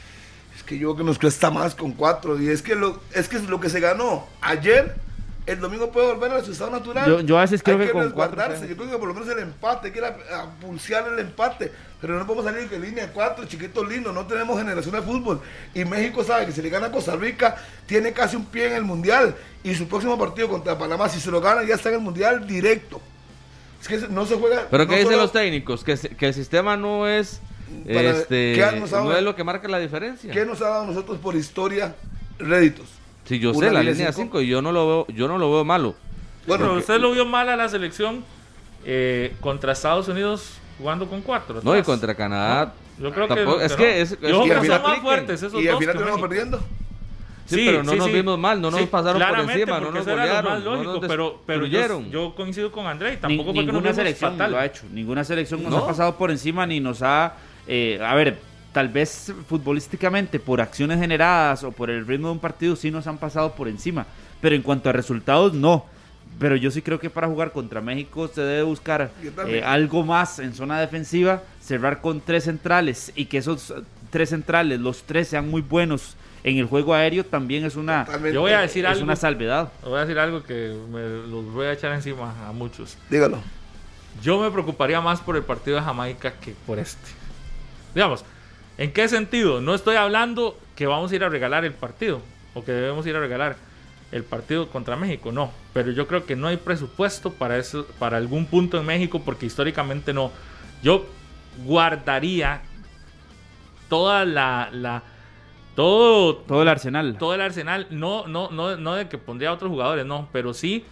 [0.71, 2.41] Que yo creo que nos cuesta más con cuatro.
[2.41, 4.95] Y es que lo, es que lo que se ganó ayer,
[5.45, 7.09] el domingo puede volver a su estado natural.
[7.11, 9.29] Yo- yo a veces creo Hay que con cuatro Yo creo que por lo menos
[9.31, 11.73] el empate, hay que ir a, a pulsear el empate.
[12.01, 14.13] Pero no podemos salir de línea cuatro, chiquito lindo.
[14.13, 15.41] No tenemos generación de fútbol.
[15.75, 17.57] Y México sabe que si le gana a Costa Rica,
[17.87, 19.35] tiene casi un pie en el mundial.
[19.65, 22.47] Y su próximo partido contra Panamá, si se lo gana, ya está en el mundial
[22.47, 23.01] directo.
[23.81, 24.69] Es que no se juega.
[24.71, 25.83] Pero no ¿qué dicen los técnicos?
[25.83, 27.41] Que el sistema no es
[27.87, 30.33] Para- este ¿qué nos ha- no es lo que marca la diferencia.
[30.33, 31.95] ¿Qué nos ha dado a nosotros por historia
[32.39, 32.87] réditos?
[33.25, 34.39] Si yo Una sé la línea línea cinco.
[34.39, 35.95] 5 y yo no lo veo, yo no lo veo malo.
[36.47, 38.25] Bueno, Pero usted lo vio mal a la selección
[38.85, 41.61] eh, contra Estados Unidos jugando con cuatro.
[41.63, 42.73] No, y contra Canadá.
[42.99, 43.77] Yo creo que, tampoco- es no.
[43.77, 45.73] que es- es Yo que creo al que final son más fuertes esos y al
[45.75, 46.29] dos final que terminamos México.
[46.29, 46.81] perdiendo.
[47.47, 50.63] Sí, pero no nos vimos mal, no nos pasaron por encima, no nos golearon, más
[50.65, 53.67] no lógico, nos pero, pero yo, yo coincido con André, Ni- tampoco fue que nos
[53.67, 54.51] ninguna vimos selección fatal.
[54.53, 54.83] lo ha hecho.
[54.93, 55.79] Ninguna selección nos No.
[55.79, 57.35] ha pasado por encima ni nos ha.
[57.67, 58.39] Eh, a ver,
[58.73, 63.07] tal vez futbolísticamente, por acciones generadas o por el ritmo de un partido, sí nos
[63.07, 64.07] han pasado por encima.
[64.41, 65.87] Pero en cuanto a resultados, no.
[66.39, 69.11] Pero yo sí creo que para jugar contra México se debe buscar
[69.47, 73.75] eh, algo más en zona defensiva, cerrar con tres centrales y que esos eh,
[74.11, 78.35] tres centrales, los tres sean muy buenos en el juego aéreo, también es una, Totalmente.
[78.35, 79.71] Yo voy a decir es algo, una salvedad.
[79.83, 82.97] voy a decir algo que me los voy a echar encima a muchos.
[83.11, 83.39] Dígalo.
[84.23, 87.20] Yo me preocuparía más por el partido de Jamaica que por este.
[87.95, 88.25] Digamos,
[88.79, 89.61] ¿en qué sentido?
[89.61, 92.21] No estoy hablando que vamos a ir a regalar el partido
[92.55, 93.57] o que debemos ir a regalar
[94.13, 95.53] el partido contra México, no.
[95.73, 99.47] Pero yo creo que no hay presupuesto para eso, para algún punto en México, porque
[99.47, 100.33] históricamente no.
[100.83, 101.07] Yo
[101.65, 102.63] guardaría
[103.89, 105.03] toda la, la
[105.77, 107.17] todo, Todo el arsenal.
[107.19, 110.55] todo el arsenal, no, no, no, no de que pondría a otros jugadores, no, pero
[110.55, 110.85] sí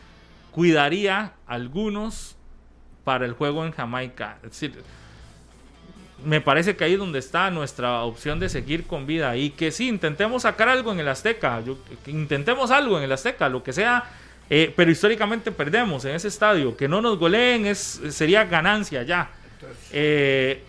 [0.53, 2.37] cuidaría algunos
[3.05, 4.39] para el juego en Jamaica.
[4.43, 4.83] Es decir,
[6.25, 9.71] me parece que ahí es donde está nuestra opción de seguir con vida y que
[9.71, 13.63] sí, intentemos sacar algo en el Azteca, yo- que intentemos algo en el Azteca, lo
[13.63, 14.05] que sea,
[14.51, 19.31] eh, pero históricamente perdemos en ese estadio, que no nos goleen es, sería ganancia ya.
[19.93, 20.63] Eh,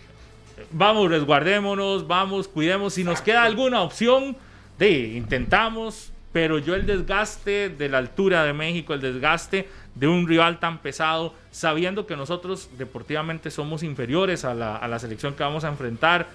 [0.70, 2.94] vamos, resguardémonos, vamos, cuidemos.
[2.94, 4.36] Si nos queda alguna opción,
[4.78, 10.26] de intentamos, pero yo el desgaste de la altura de México, el desgaste de un
[10.28, 15.42] rival tan pesado, sabiendo que nosotros deportivamente somos inferiores a la, a la selección que
[15.42, 16.28] vamos a enfrentar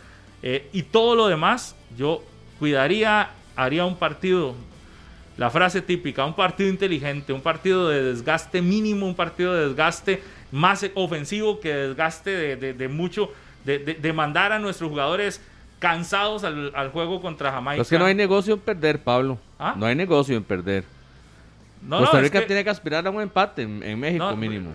[0.43, 2.21] eh, y todo lo demás, yo
[2.59, 4.53] cuidaría, haría un partido,
[5.37, 10.21] la frase típica, un partido inteligente, un partido de desgaste mínimo, un partido de desgaste
[10.51, 13.31] más ofensivo que desgaste de, de- de mucho,
[13.65, 15.41] de, mandar a nuestros jugadores
[15.79, 17.81] cansados al, al juego contra Jamaica.
[17.81, 19.37] Es que no hay negocio en perder, Pablo.
[19.59, 19.73] ¿Ah?
[19.77, 20.83] No hay negocio en perder.
[21.87, 24.25] No, Costa no, es Rica que- tiene que aspirar a un empate en, en México
[24.29, 24.71] no, mínimo.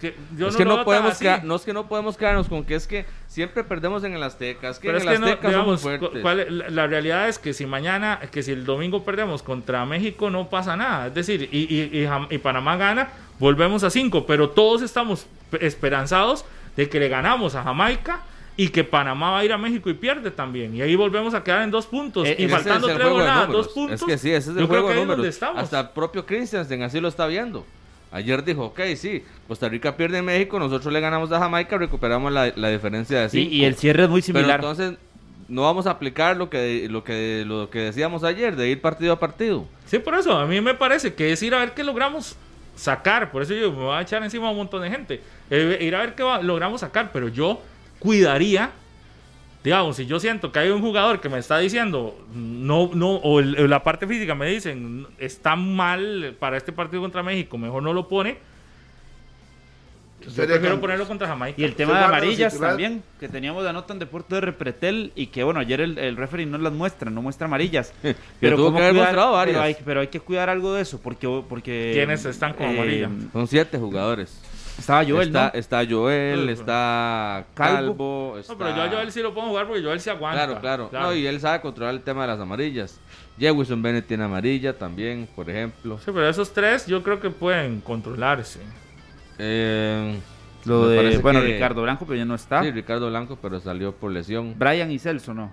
[0.00, 2.74] que yo es no que no podemos no es que no podemos quedarnos con que
[2.74, 5.26] es que siempre perdemos en el Azteca, es que Pero en es el que no,
[5.26, 6.22] Azteca digamos, somos cu- fuertes.
[6.22, 9.84] cuál es- la, la realidad es que si mañana, que si el domingo perdemos contra
[9.86, 11.08] México no pasa nada.
[11.08, 15.66] Es decir, y, y- y y Panamá gana, volvemos a cinco, pero todos estamos pe-
[15.66, 16.44] esperanzados
[16.76, 18.20] de que le ganamos a Jamaica
[18.56, 20.74] y que Panamá va a ir a México y pierde también.
[20.76, 22.26] Y ahí volvemos a quedar en dos puntos.
[22.28, 23.66] Eh, y faltando tres jornadas, números.
[23.66, 24.00] dos puntos.
[24.00, 25.34] Es que sí, ese es el yo creo juego que de es donde números.
[25.34, 25.62] estamos.
[25.62, 27.66] Hasta el propio Christiansen así lo está viendo.
[28.12, 32.30] Ayer dijo, ok, sí, Costa Rica pierde en México, nosotros le ganamos a Jamaica, recuperamos
[32.32, 34.60] la, la diferencia de Sí, y el cierre es muy Pero similar.
[34.60, 34.92] entonces
[35.48, 39.12] no vamos a aplicar lo que, lo que, lo que decíamos ayer, de ir partido
[39.14, 39.66] a partido.
[39.86, 42.36] Sí, por eso, a mí me parece que es ir a ver qué logramos
[42.76, 43.32] sacar.
[43.32, 45.20] Por eso yo me voy a echar encima a un montón de gente.
[45.50, 47.60] Eh, ir a ver qué va- logramos sacar, pero yo
[48.04, 48.70] cuidaría,
[49.64, 53.40] digamos, si yo siento que hay un jugador que me está diciendo, no, no, o
[53.40, 57.94] el- la parte física me dicen, está mal para este partido contra México, mejor no
[57.94, 58.36] lo pone.
[60.26, 61.60] Yo prefiero ponerlo contra Jamaica.
[61.60, 65.26] Y el tema de amarillas también, que teníamos la nota en Deporte de Repretel y
[65.26, 67.92] que bueno, ayer el, el referee no las muestra, no muestra amarillas.
[68.40, 69.08] pero, tuvo ¿cómo que haber cuidar?
[69.08, 69.54] mostrado varias.
[69.56, 71.28] pero, hay, pero hay que cuidar algo de eso, porque...
[71.46, 73.10] porque ¿Quiénes están con amarilla?
[73.34, 74.40] Son siete jugadores.
[74.78, 75.58] Estaba Joel, está, ¿no?
[75.58, 78.36] está Joel, está Calvo.
[78.38, 78.52] Está...
[78.52, 80.44] No, pero yo a Joel sí lo puedo jugar porque Joel sí aguanta.
[80.46, 80.90] Claro, claro.
[80.92, 83.00] No, y él sabe controlar el tema de las amarillas.
[83.38, 85.98] Jewison Bennett tiene amarilla también, por ejemplo.
[85.98, 88.60] Sí, pero esos tres yo creo que pueden controlarse.
[89.38, 90.18] Eh,
[90.64, 92.62] Lo de, bueno, que- Ricardo Blanco, pero ya no está.
[92.62, 94.54] Sí, Ricardo Blanco, pero salió por lesión.
[94.58, 95.52] Brian y Celso, ¿no?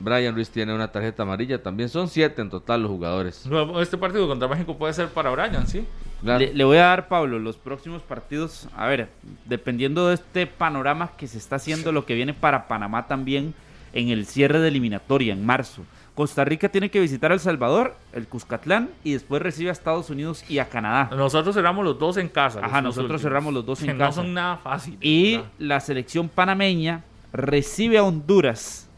[0.00, 1.88] Brian Ruiz tiene una tarjeta amarilla también.
[1.88, 3.48] Son siete en total los jugadores.
[3.80, 5.86] Este partido contra México puede ser para Brian, ¿sí?
[6.24, 6.40] Claro.
[6.40, 8.68] Le, le voy a dar, Pablo, los próximos partidos.
[8.76, 9.08] A ver,
[9.44, 13.54] dependiendo de este panorama que se está haciendo, lo que viene para Panamá también
[13.92, 15.82] en el cierre de eliminatoria en marzo.
[16.14, 20.10] Costa Rica tiene que visitar a El Salvador, el Cuscatlán y después recibe a Estados
[20.10, 21.10] Unidos y a Canadá.
[21.14, 22.60] Nosotros cerramos los dos en casa.
[22.62, 24.06] Ajá, nosotros últimos, cerramos los dos en que casa.
[24.06, 24.98] No son nada fáciles.
[25.02, 25.50] Y ¿verdad?
[25.58, 27.02] la selección panameña
[27.32, 28.88] recibe a Honduras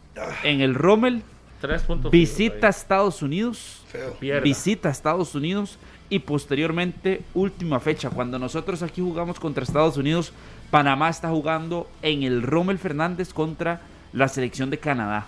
[0.42, 1.22] en el Rommel,
[1.60, 2.10] Tres puntos.
[2.10, 4.14] visita a Estados Unidos, Feo.
[4.42, 5.78] Visita a Estados Unidos
[6.08, 8.10] y posteriormente última fecha.
[8.10, 10.32] Cuando nosotros aquí jugamos contra Estados Unidos,
[10.70, 13.80] Panamá está jugando en el Rommel Fernández contra
[14.12, 15.26] la selección de Canadá.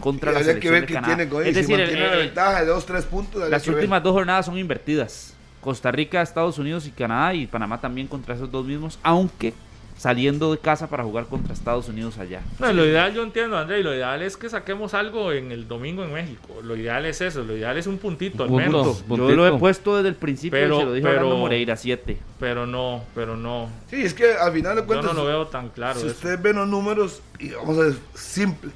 [0.00, 1.16] Contra Y la habría que selección ver de qué Canadá.
[1.16, 1.54] tiene con es ellos.
[1.66, 3.48] Si decir, mantiene el- la el- ventaja de dos, tres puntos.
[3.48, 3.74] las ver.
[3.76, 5.34] últimas dos jornadas son invertidas.
[5.60, 9.54] Costa Rica, Estados Unidos y Canadá y Panamá también contra esos dos mismos, aunque
[9.96, 12.42] saliendo de casa para jugar contra Estados Unidos allá.
[12.58, 16.02] No, lo ideal, yo entiendo, André, lo ideal es que saquemos algo en el domingo
[16.04, 16.60] en México.
[16.62, 19.04] Lo ideal es eso, lo ideal es un puntito al menos.
[19.08, 21.76] Yo lo he puesto desde el principio Pero- y se lo dijo pero- Orlando Moreira,
[21.76, 22.18] 7.
[22.40, 23.70] Pero no, pero no.
[23.88, 25.98] Sí, es que al final de Yo cuentas, no lo veo tan claro.
[26.00, 28.70] si ustedes ven los números, y vamos a ver, simple.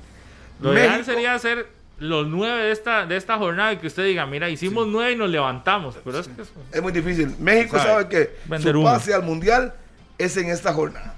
[0.61, 1.67] Lo ideal sería hacer
[1.99, 5.17] los nueve de esta, de esta jornada y que usted diga, mira, hicimos nueve y
[5.17, 5.97] nos levantamos.
[6.05, 7.35] Pero es que eso- Es muy difícil.
[7.41, 9.75] México Sabe, sabe, que vender su pase al mundial
[10.19, 11.15] es en esta jornada.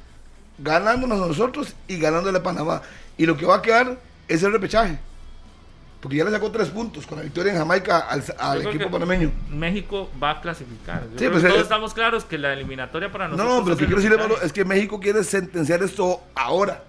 [0.59, 2.83] Ganándonos a nosotros y ganándole a Panamá.
[3.17, 3.99] Y lo que va a quedar
[4.29, 4.99] es el repechaje.
[6.01, 9.31] Porque ya le sacó tres puntos con la victoria en Jamaica al, equipo panameño.
[9.51, 11.03] México va a clasificar.
[11.17, 13.49] Sí, pues, todos estamos claros que la eliminatoria para nosotros.
[13.49, 16.85] No, pero lo que quiero decirle, es que México quiere sentenciar esto ahora.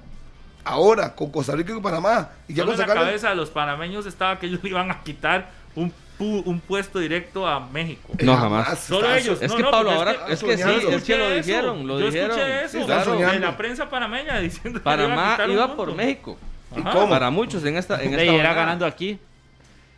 [0.63, 2.29] Ahora, con Costa Rica y con Panamá.
[2.47, 5.01] Y ya Solo con en la cabeza de los panameños estaba que ellos iban a
[5.03, 5.91] quitar un,
[6.21, 8.09] pu- un puesto directo a México.
[8.21, 8.79] No, jamás.
[8.79, 9.41] Solo está- ellos.
[9.41, 11.35] Es No, que no, Pablo, ahora es es que sí, es que lo eso.
[11.47, 12.29] dijeron, lo Yo dijeron.
[12.31, 12.71] escuché eso
[13.17, 16.37] Sí, de la prensa panameña diciendo que Panamá un iba por México.
[16.75, 16.91] ¿Y Ajá.
[16.91, 17.09] cómo?
[17.09, 18.53] Para muchos en esta, en Y esta era jornada.
[18.55, 19.19] ganando aquí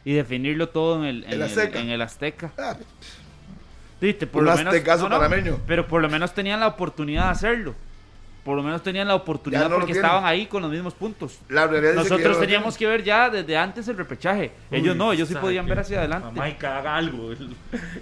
[0.05, 1.79] y definirlo todo en el, en El el- Azteca.
[1.79, 2.51] en el Azteca.
[2.57, 2.75] Ah,
[4.01, 5.59] Viste, por Un lo menos, aztecazo panameño.
[5.65, 7.75] Pero por lo menos tenían la oportunidad de hacerlo.
[8.43, 11.39] Por lo menos tenían la oportunidad no porque estaban ahí con los mismos puntos.
[11.47, 14.51] La realidad dice que ya Nosotros teníamos que ver ya desde antes el repechaje.
[14.69, 16.27] ellos Uy, no, ellos sí podían ver hacia adelante.
[16.27, 17.55] Jamaica haga algo el,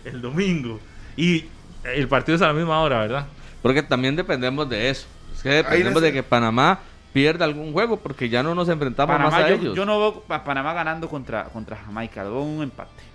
[0.05, 0.79] el domingo.
[1.15, 1.45] Y
[1.83, 3.27] el partido es a la misma hora, ¿verdad?
[3.61, 5.05] Porque también dependemos de eso.
[5.35, 6.79] Es que dependemos de que Panamá
[7.13, 9.75] pierda algún juego porque ya no nos enfrentamos más a yo, ellos.
[9.75, 13.10] yo no veo a Panamá ganando contra, contra Jamaica, veo un empate.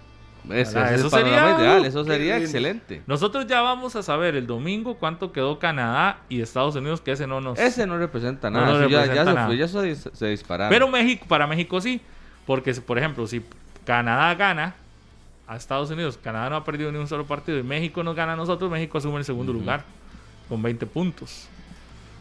[0.53, 2.45] Eso sería- ideal, eso qué sería lindo.
[2.47, 3.03] excelente.
[3.07, 7.27] Nosotros ya vamos a saber el domingo cuánto quedó Canadá y Estados Unidos, que ese
[7.27, 7.59] no nos...
[7.59, 8.67] Ese no representa nada.
[8.67, 9.47] no ya, ya representa se nada.
[9.47, 10.71] fue, ya se, se dispararon.
[10.71, 12.01] Pero México, para México sí.
[12.47, 13.43] Porque, por ejemplo, si
[13.85, 14.75] Canadá gana
[15.49, 18.35] a Estados Unidos, Canadá no ha perdido ni un solo partido y México nos gana
[18.35, 19.83] a nosotros, México asume el segundo lugar
[20.49, 21.49] con 20 puntos.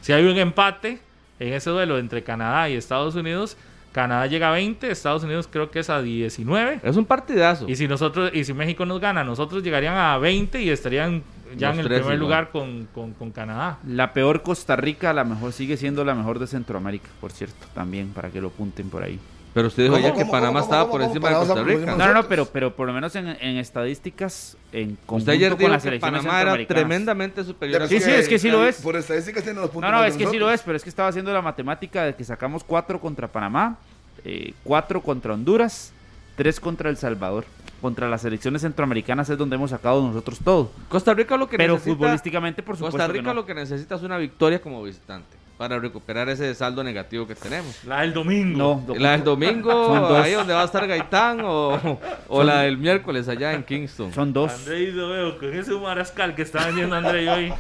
[0.02, 1.00] Si hay un empate
[1.40, 3.58] en ese duelo entre Canadá y Estados Unidos,
[3.96, 6.82] Canadá llega a 20, Estados Unidos creo que es a 19.
[6.84, 7.66] Es un partidazo.
[7.70, 11.24] Y si nosotros y si México nos gana, nosotros llegarían a 20 y estarían
[11.56, 12.20] ya Los en el tres primer igual.
[12.20, 13.78] lugar con, con- con Canadá.
[13.88, 18.10] La peor Costa Rica, la mejor sigue siendo la mejor de Centroamérica, por cierto, también
[18.10, 19.18] para que lo apunten por ahí.
[19.56, 21.14] Pero usted dijo ¿Cómo, ya que cómo, Panamá cómo, estaba cómo, por cómo?
[21.14, 21.96] encima de Costa Rica.
[21.96, 25.60] No, no, pero, pero por lo menos en, en estadísticas, en conjunto Usted ayer con
[25.60, 26.82] dijo las que selecciones Panamá era centroamericanas.
[26.82, 28.82] tremendamente superior a Sí, sí, es que sí lo es.
[28.82, 30.90] Por estadísticas tiene los puntos No, no, es que sí lo es, pero es que
[30.90, 33.78] estaba haciendo la matemática de que sacamos cuatro contra Panamá,
[34.26, 35.94] eh, cuatro contra Honduras,
[36.36, 37.46] tres contra El Salvador.
[37.80, 40.70] Contra las selecciones centroamericanas es donde hemos sacado nosotros todo.
[40.90, 42.98] Costa Rica lo que Pero necesita, futbolísticamente, por supuesto.
[42.98, 43.36] Costa que Rica no.
[43.36, 47.84] lo que necesita es una victoria como visitante para recuperar ese saldo negativo que tenemos.
[47.86, 48.84] La del domingo.
[48.88, 53.28] No, La del domingo, ahí donde va a estar Gaitán, o, o la del miércoles
[53.28, 54.14] allá en Kingston.
[54.14, 54.52] son dos.
[54.52, 57.54] André lo veo con ese marascal que está vendiendo André hoy.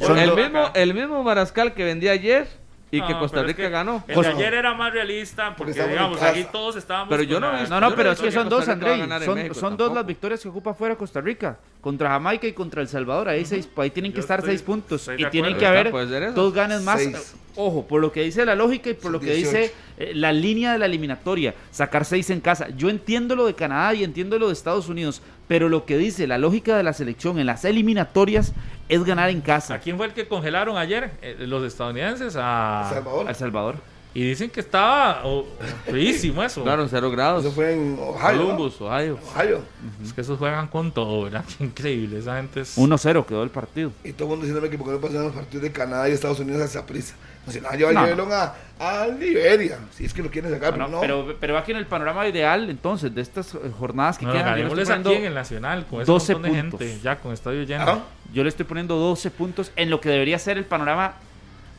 [0.00, 2.46] El, mismo, el mismo Marascal que vendía ayer
[2.90, 4.04] y que Costa Rica que ganó.
[4.08, 7.08] El de ayer era más realista porque, digamos, aquí todos estábamos.
[7.10, 9.08] Pero yo no No, no, pero es que son dos, Costa Rica va a Andrei.
[9.08, 11.58] ganar en Son, dos las victorias que ocupa fuera Costa Rica.
[11.80, 13.28] Contra Jamaica y contra El Salvador.
[13.28, 15.08] Ahí, seis, ahí tienen que estar seis puntos.
[15.16, 16.32] Y tienen que haber eso.
[16.32, 17.00] dos ganes más.
[17.00, 17.34] Seis.
[17.56, 19.50] Ojo, por lo que dice la lógica y por Son lo que 18.
[19.58, 21.54] dice eh, la línea de la eliminatoria.
[21.70, 22.68] Sacar seis en casa.
[22.70, 25.20] Yo entiendo lo de Canadá y entiendo lo de Estados Unidos.
[25.46, 28.54] Pero lo que dice la lógica de la selección en las eliminatorias
[28.88, 29.74] es ganar en casa.
[29.74, 31.10] ¿A quién fue el que congelaron ayer?
[31.20, 32.34] Eh, los estadounidenses.
[32.36, 32.88] A...
[32.90, 33.26] Salvador.
[33.26, 33.76] A El Salvador.
[34.12, 35.46] Y dicen que estaba oh,
[35.84, 36.62] feísimo eso.
[36.64, 37.44] Claro, en cero grados.
[37.44, 38.38] Eso fue en Ohio.
[38.38, 38.42] ¿no?
[38.42, 39.18] Columbus, Ohio.
[39.36, 39.62] Ohio.
[40.02, 41.44] Es que esos juegan con todo, ¿verdad?
[41.56, 42.18] Qué increíble.
[42.18, 42.76] Esa gente es.
[42.76, 43.92] 1-0 quedó el partido.
[44.02, 46.12] Y todo el mundo diciéndome que por qué no pasaron los partidos de Canadá y
[46.12, 47.14] Estados Unidos a esa prisa.
[47.46, 48.04] No sé, nada, lleva No.
[48.04, 49.78] llevaron a, a Liberia.
[49.92, 51.24] Si es que lo quieren sacar, Bueno, pero no.
[51.26, 54.44] pero, pero aquí en el panorama ideal, entonces, de estas eh, jornadas que No, quedan,
[54.44, 56.80] yo le, estoy ganémosles aquí poniendo, en el Nacional con ese 12 montón de puntos.
[56.80, 57.00] gente.
[57.02, 57.84] Ya con estadio lleno.
[57.86, 58.00] Ah,
[58.34, 61.14] yo le estoy poniendo 12 puntos en lo que debería ser el panorama.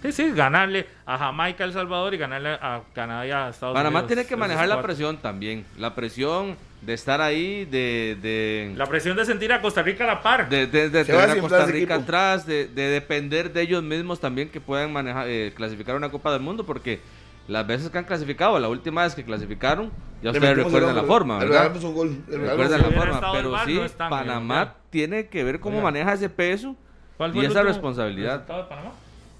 [0.01, 3.99] Sí, sí, ganarle a Jamaica, El Salvador y ganarle a Canadá y a Estados Panamá
[3.99, 4.07] Unidos.
[4.07, 5.65] tiene que manejar la presión también.
[5.77, 10.07] La presión de estar ahí, de, de, La presión de sentir a Costa Rica a
[10.07, 10.49] la par.
[10.49, 13.61] de, de- de Se va a tener a Costa Rica atrás, de, de depender de
[13.61, 16.99] ellos mismos también que puedan manejar, eh, clasificar una Copa del Mundo, porque
[17.47, 19.91] las veces que han clasificado, la última vez que clasificaron,
[20.23, 21.75] ya le ustedes recuerdan la forma, ¿verdad?
[21.75, 25.83] un gol, Recuerdan la forma, pero sí, no Panamá tiene que ver cómo Oiga.
[25.91, 26.75] maneja ese peso
[27.17, 28.39] ¿Cuál y esa responsabilidad.
[28.41, 28.91] de Panamá?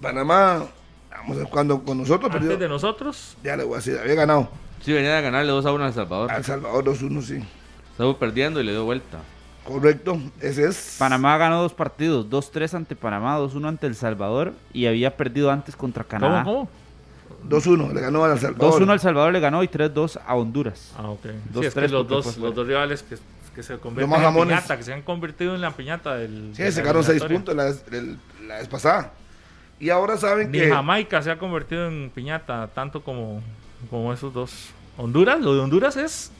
[0.02, 0.64] Panamá,
[1.10, 3.98] vamos a ver, cuando con nosotros Antes perdió, de nosotros, ya le voy a decir,
[3.98, 4.48] había ganado
[4.84, 6.30] Sí, venía de ganarle 2 a 1 a El Salvador.
[6.32, 7.44] a El Salvador 2-1, sí.
[7.92, 9.18] Estuvo perdiendo y le dio vuelta.
[9.64, 10.96] Correcto, ese es.
[10.98, 15.76] Panamá ganó dos partidos: 2-3 ante Panamá, 2-1 ante El Salvador y había perdido antes
[15.76, 16.42] contra Canadá.
[16.42, 16.68] ¿cómo?
[17.48, 18.82] 2-1, le ganó a El Salvador.
[18.82, 20.92] 2-1 El Salvador le ganó y 3-2 a Honduras.
[20.98, 21.26] Ah, ok.
[21.52, 23.16] Dos, sí, es que tres, los dos, los dos rivales que,
[23.54, 24.56] que se convierten en jamones.
[24.56, 26.52] piñata, que se han convertido en la piñata del.
[26.56, 27.54] Sí, de sacaron 6 eliminatoria.
[27.76, 29.12] puntos la, el- la vez pasada.
[29.82, 30.70] Y ahora saben Ni que.
[30.70, 33.42] Jamaica se ha convertido en piñata tanto como,
[33.90, 34.68] como esos dos.
[34.96, 36.30] Honduras, lo de Honduras es.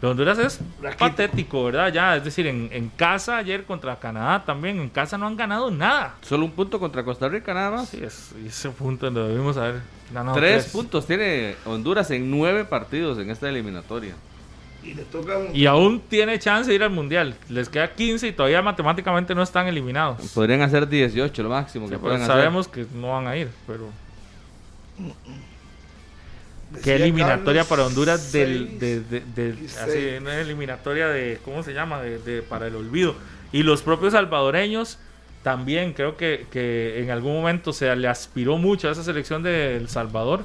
[0.00, 0.60] Lo de Honduras es
[0.98, 1.92] patético, ¿verdad?
[1.92, 5.70] Ya, es decir, en, en casa ayer contra Canadá también, en casa no han ganado
[5.70, 6.14] nada.
[6.22, 7.90] Solo un punto contra Costa Rica nada más.
[7.90, 10.38] Sí, es, y ese punto lo debimos haber ganado.
[10.38, 14.14] Tres puntos tiene Honduras en nueve partidos en esta eliminatoria.
[14.82, 15.48] Y le tocan.
[15.54, 17.34] Y aún tiene chance de ir al mundial.
[17.48, 20.20] Les queda 15 y todavía matemáticamente no están eliminados.
[20.32, 22.26] Podrían hacer 18, lo máximo Sí, hacer.
[22.26, 23.88] sabemos que no van a ir, pero
[26.70, 31.62] decía qué eliminatoria Carlos, para Honduras del, seis de, de- así, una eliminatoria de cómo
[31.62, 33.14] se llama de, de- para el olvido
[33.52, 34.98] y los propios salvadoreños
[35.42, 39.76] también creo que, que en algún momento se le aspiró mucho a esa selección de
[39.76, 40.44] El Salvador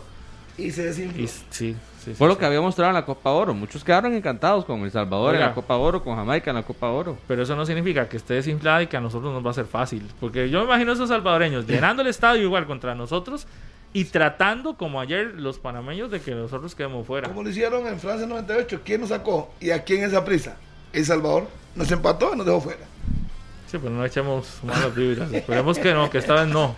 [0.57, 1.21] Y se desinfló.
[1.21, 1.75] y sí,
[2.05, 2.39] sí, sí, Fue lo sí.
[2.39, 3.53] que había mostrado en la Copa Oro.
[3.53, 6.89] Muchos quedaron encantados con El Salvador en la Copa Oro, con Jamaica en la Copa
[6.89, 7.17] Oro.
[7.27, 9.65] pero eso no significa que esté desinflada y que a nosotros nos va a ser
[9.65, 10.07] fácil.
[10.19, 13.47] Porque yo me imagino a esos salvadoreños llenando el estadio igual contra nosotros
[13.93, 17.27] y tratando, como ayer, los panameños de que nosotros quedemos fuera.
[17.29, 19.53] Como lo hicieron en Francia 98, ¿quién nos sacó?
[19.61, 20.57] ¿Y a quién esa prisa?
[20.91, 21.47] El Salvador.
[21.75, 22.85] Nos empató y nos dejó fuera.
[23.67, 25.31] Sí, pero no echemos malas vibras.
[25.33, 26.75] Esperemos que no, que esta vez no.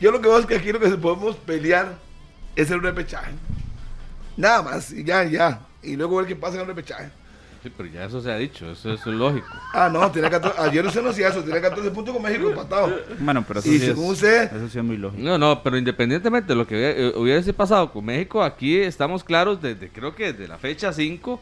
[0.00, 1.94] Yo lo que veo es que aquí lo que podemos pelear
[2.56, 3.30] es el repechaje.
[4.36, 5.60] Nada más, y ya, ya.
[5.82, 7.10] Y luego ver qué pasa en el repechaje.
[7.62, 9.46] Sí, pero ya eso se ha dicho, eso, eso es lógico.
[9.72, 12.92] Ah, no, tiene 14, ayer usted no hacía eso, tiene 14 puntos con México empatado.
[13.20, 15.22] Bueno, pero eso, Y sí, según es, usted- eso sí es muy lógico.
[15.22, 19.22] No, no, pero independientemente de lo que hubiera- eh, hubiese pasado con México, aquí estamos
[19.22, 21.40] claros desde, creo que desde la fecha 5,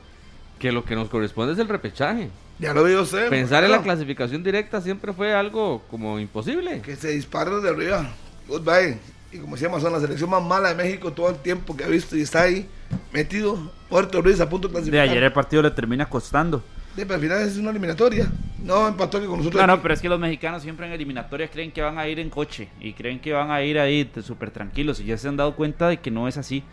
[0.58, 2.28] que lo que nos corresponde es el repechaje.
[2.58, 3.30] Ya lo veo usted.
[3.30, 6.82] Pensar en la clasificación directa siempre fue algo como imposible.
[6.82, 8.10] Que se disparen de arriba.
[8.46, 8.98] Goodbye.
[9.32, 11.84] Y como se llama, son la selección más mala de México todo el tiempo que
[11.84, 12.68] ha visto y está ahí
[13.12, 15.08] metido Puerto Ruiz a punto de De clasificar.
[15.08, 16.58] ayer el partido le termina costando.
[16.96, 18.28] Sí, pero al final es una eliminatoria.
[18.64, 19.60] No empató que con nosotros.
[19.60, 22.18] No, no, pero es que los mexicanos siempre en eliminatorias creen que van a ir
[22.18, 25.36] en coche y creen que van a ir ahí súper tranquilos y ya se han
[25.36, 26.64] dado cuenta de que no es así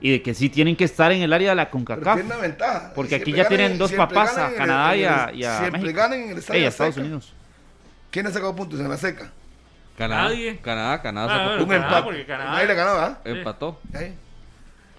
[0.00, 2.14] y de que sí tienen que estar en el área de la CONCACAF.
[2.14, 2.92] tiene una ventaja.
[2.94, 5.98] Porque aquí ya tienen dos papás, a el- Canadá y a, y a Siempre México.
[5.98, 6.96] ganan en el estadio Ey, a Estados.
[6.96, 7.32] Unidos.
[8.10, 9.30] ¿Quién ha sacado puntos en la seca?
[10.08, 10.58] Canadá, Nadie.
[10.60, 11.74] Canadá, Canadá Ah, sacó bueno, Un puntos.
[11.76, 12.04] Canadá, empate.
[12.04, 13.80] porque Canadá- Nadie le ganó, empató.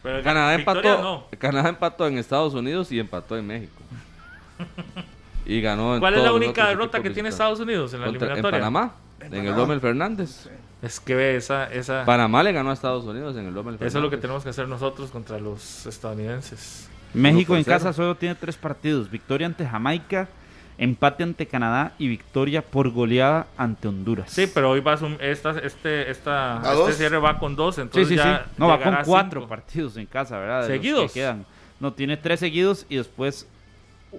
[0.03, 1.37] Pero Canadá victoria empató, no.
[1.39, 3.81] Canadá empató en Estados Unidos y empató en México.
[5.45, 7.33] Y ganó en ¿Cuál es la todos los única otros derrota equipos que tiene visitantes.
[7.33, 8.59] Estados Unidos en la Contra- en eliminatoria?
[8.59, 9.57] Panamá, En en el Panamá.
[9.57, 10.49] Rommel Fernández.
[10.81, 13.87] Es que ve esa, esa Panamá le ganó a Estados Unidos en el Rommel Fernández.
[13.87, 16.89] eso es lo que tenemos que hacer nosotros contra los estadounidenses.
[17.13, 17.75] México en cero.
[17.77, 20.29] casa solo tiene tres partidos: victoria ante Jamaica,
[20.83, 24.29] empate ante Canadá y victoria por goleada ante Honduras.
[24.31, 26.95] Sí, pero hoy va a sum- esta, este, esta, ¿A este dos?
[26.95, 28.19] cierre va con dos, Sí, entonces sí, sí.
[28.23, 29.49] ya No, va con cuatro cinco.
[29.49, 30.61] partidos en casa, ¿verdad?
[30.61, 31.11] De ¿Seguidos?
[31.11, 31.45] que quedan.
[31.79, 33.47] No, tiene tres seguidos y después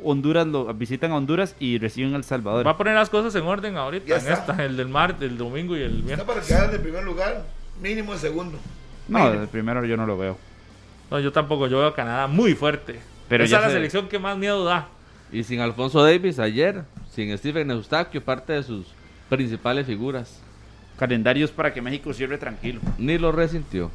[0.03, 2.67] Honduras lo visitan a Honduras y reciben a El Salvador.
[2.67, 4.53] Va a poner las cosas en orden ahorita, Ya en está.
[4.53, 6.27] esta, el del mar, el domingo y el Está viernes.
[6.27, 7.45] para quedar de primer lugar,
[7.81, 8.59] mínimo de segundo.
[9.07, 10.37] No, el primero yo no lo veo.
[11.11, 12.99] No, yo tampoco, yo veo a Canadá muy fuerte.
[13.29, 14.89] Pero Esa ya es la se- selección que más miedo da.
[15.35, 18.87] Y sin Alfonso Davis ayer, sin Stephen Eustaquio, parte de sus
[19.29, 20.41] principales figuras.
[20.97, 22.81] Calendarios para que México cierre tranquilo.
[22.99, 23.91] Ni lo resintió.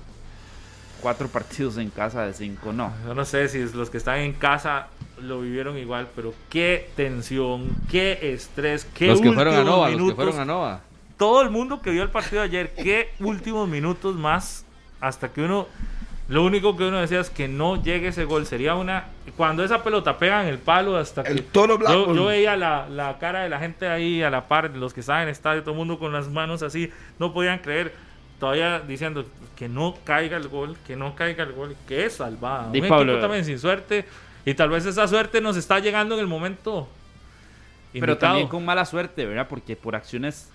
[1.00, 2.92] Cuatro partidos en casa de cinco, no.
[3.06, 4.90] Yo no sé si es los que están en casa
[5.22, 10.10] lo vivieron igual, pero qué tensión, qué estrés, qué los que fueron a Nova, los
[10.10, 10.82] que fueron a Nova.
[11.16, 14.66] Todo el mundo que vio el partido ayer, qué últimos minutos más
[15.00, 15.68] hasta que uno
[16.30, 18.46] lo único que uno decía es que no llegue ese gol.
[18.46, 19.06] Sería una.
[19.36, 21.32] Cuando esa pelota pega en el palo, hasta que.
[21.32, 22.08] El toro blanco.
[22.08, 25.00] Yo, yo veía la, la cara de la gente ahí a la par, los que
[25.00, 27.94] estaban en el estadio, todo el mundo con las manos así, no podían creer.
[28.40, 29.26] Todavía diciendo
[29.56, 32.72] que no caiga el gol, que no caiga el gol, que es salvada.
[32.72, 33.12] Di Un Pablo.
[33.12, 34.06] equipo también sin suerte.
[34.46, 36.88] Y tal vez esa suerte nos está llegando en el momento.
[37.92, 38.18] Pero indicado.
[38.20, 39.48] también con mala suerte, ¿verdad?
[39.50, 40.50] Porque por acciones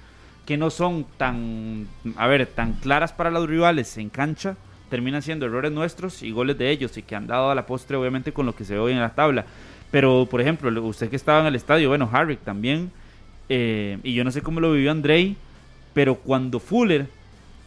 [0.47, 4.57] que no son tan, a ver, tan claras para los rivales en cancha,
[4.95, 7.97] terminan siendo errores nuestros y goles de ellos y que han dado a la postre
[7.97, 9.45] obviamente con lo que se ve hoy en la tabla.
[9.91, 12.93] Pero, por ejemplo, lo- usted que estaba en el estadio, bueno, Harrick también,
[13.49, 15.35] eh, y yo no sé cómo lo vivió Andrei,
[15.95, 17.09] pero cuando Fuller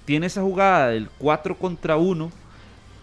[0.06, 2.32] tiene esa jugada del 4 contra 1,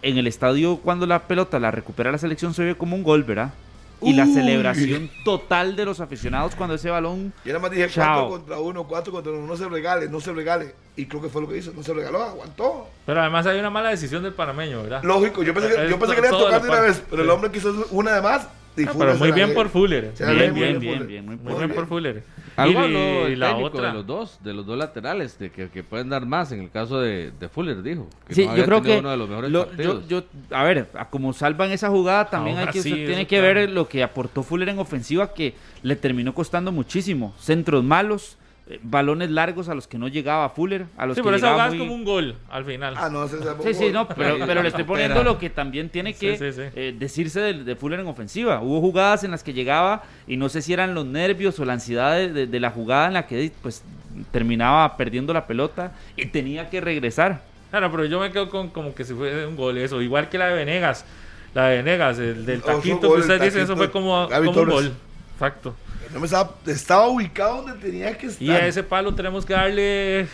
[0.01, 3.23] en el estadio cuando la pelota la recupera la selección se ve como un gol,
[3.23, 3.53] ¿verdad?
[4.01, 8.29] Y la celebración total de los aficionados cuando ese balón Y nada más dije Chao.
[8.29, 10.75] 4 contra 1, 4 contra 1, no se regale, no se regale.
[10.95, 12.87] Y creo que fue lo que hizo, no se regaló, aguantó.
[13.05, 15.03] Pero además hay una mala decisión del panameño, ¿verdad?
[15.03, 17.23] Lógico, yo pensé que, yo pensé que le iba a tocar de una vez, pero
[17.23, 18.47] el hombre quiso una de más.
[18.87, 20.11] Ah, pero muy bien por Fuller.
[20.17, 21.71] Bien, bien, bien, bien, muy bien bien.
[21.73, 22.23] por Fuller.
[22.57, 22.87] Algo
[23.29, 23.87] y, la otra.
[23.89, 26.69] de los dos, de los dos laterales, de que, que pueden dar más en el
[26.69, 28.07] caso de, de Fuller, dijo.
[28.27, 29.69] Que Sí, yo creo que uno de los mejores lo-
[30.07, 33.55] yo, a ver, a como salvan esa jugada también hay que tiene que claro.
[33.55, 35.53] ver lo que aportó Fuller en ofensiva que
[35.83, 37.33] le terminó costando muchísimo.
[37.39, 38.37] Centros malos,
[38.67, 41.51] eh, balones largos a los que no llegaba Fuller, a los Sí, que pero esa
[41.51, 42.95] jugada es muy- como un gol al final.
[42.97, 45.89] Ah, no, ese es Sí, sí, no, pero, pero le estoy poniendo lo que también
[45.89, 46.61] tiene que sí, sí.
[46.75, 48.61] eh, decirse de, de Fuller en ofensiva.
[48.61, 51.73] Hubo jugadas en las que llegaba y no sé si eran los nervios o la
[51.73, 53.83] ansiedad de, de- de la jugada en la que pues
[54.31, 57.41] terminaba perdiendo la pelota y tenía que regresar.
[57.69, 60.01] Claro, pero yo me quedo con como que si fue un gol eso.
[60.01, 61.05] Igual que la de Venegas.
[61.53, 64.49] La de Venegas, el del taquito gol, que usted el dice, eso fue como, como
[64.51, 64.93] un gol.
[65.33, 65.75] Exacto.
[66.15, 68.41] No me estaba, estaba ubicado donde tenía que estar.
[68.41, 70.27] Y a ese palo tenemos que darle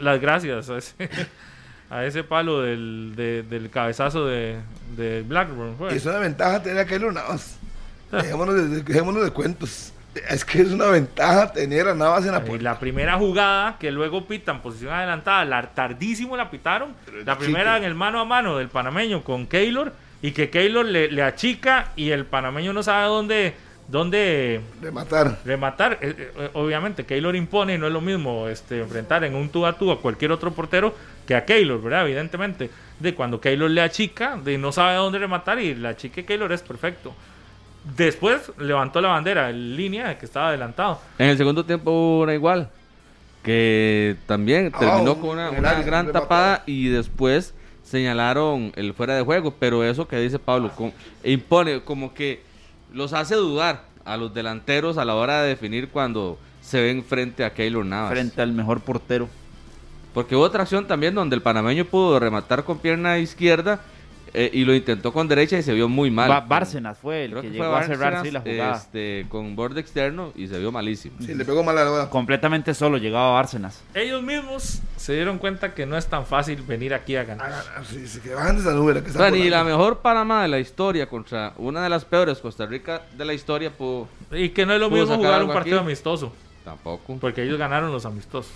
[0.00, 0.68] las gracias.
[0.70, 0.94] A ese,
[1.90, 4.56] a ese palo del, de- del cabezazo de,
[4.96, 5.76] de Blackburn.
[5.76, 5.94] fue.
[5.94, 7.58] Es una ventaja tener a Keylor Navas.
[8.10, 9.92] Dejémonos de, dejémonos de cuentos.
[10.30, 12.64] Es que es una ventaja tener a Navas en la Y puerta.
[12.64, 16.94] la primera jugada que luego pitan posición adelantada, la, tardísimo la pitaron.
[17.04, 17.44] Pero La chico.
[17.44, 21.22] primera en el mano a mano del panameño con Keylor y que Keylor le, le
[21.22, 23.54] achica y el panameño no sabe dónde,
[23.88, 25.38] dónde De matar.
[25.44, 25.98] rematar.
[26.00, 29.64] Eh, eh, obviamente, Keylor impone y no es lo mismo este, enfrentar en un tú
[29.66, 30.94] a tú a cualquier otro portero
[31.26, 32.04] que a Keylor, ¿verdad?
[32.06, 32.70] Evidentemente.
[32.98, 36.62] De cuando Keylor le achica, de no sabe dónde rematar y la achique Keylor es
[36.62, 37.14] perfecto.
[37.96, 41.00] Después levantó la bandera en línea que estaba adelantado.
[41.18, 42.68] En el segundo tiempo hubo una igual,
[43.42, 45.50] que también terminó con una,
[45.82, 50.92] gran tapada y después señalaron el fuera de juego, pero eso que dice Pablo, con-
[51.22, 52.42] impone como que
[52.96, 57.44] los hace dudar a los delanteros a la hora de definir cuando se ven frente
[57.44, 58.10] a Keylor Navas.
[58.10, 59.28] Frente al mejor portero.
[60.14, 63.80] Porque hubo otra acción también donde el panameño pudo rematar con pierna izquierda
[64.34, 66.28] eh, y lo intentó con derecha y se vio muy mal.
[66.28, 68.76] Ba- Bárcenas fue el Creo que, que llegó fue a cerrar Bárcenas, sí, la jugada.
[68.76, 71.16] este, con borde externo y se vio malísimo.
[71.20, 72.10] Sí, le pegó mal a la bola.
[72.10, 73.82] Completamente solo llegaba Bárcenas.
[73.94, 77.50] Ellos mismos se dieron cuenta que no es tan fácil venir aquí a ganar.
[77.76, 78.94] Ah, sí, sí, que bajan de esa nube.
[78.94, 81.88] la que O están sea, ni la mejor Panamá de la historia contra una de
[81.88, 85.16] las peores Costa Rica de la historia pudo Y que no es lo ¿Pudo mismo
[85.16, 85.86] jugar un partido aquí?
[85.86, 86.32] amistoso,
[86.64, 87.16] tampoco.
[87.20, 88.52] porque ellos ganaron los amistosos.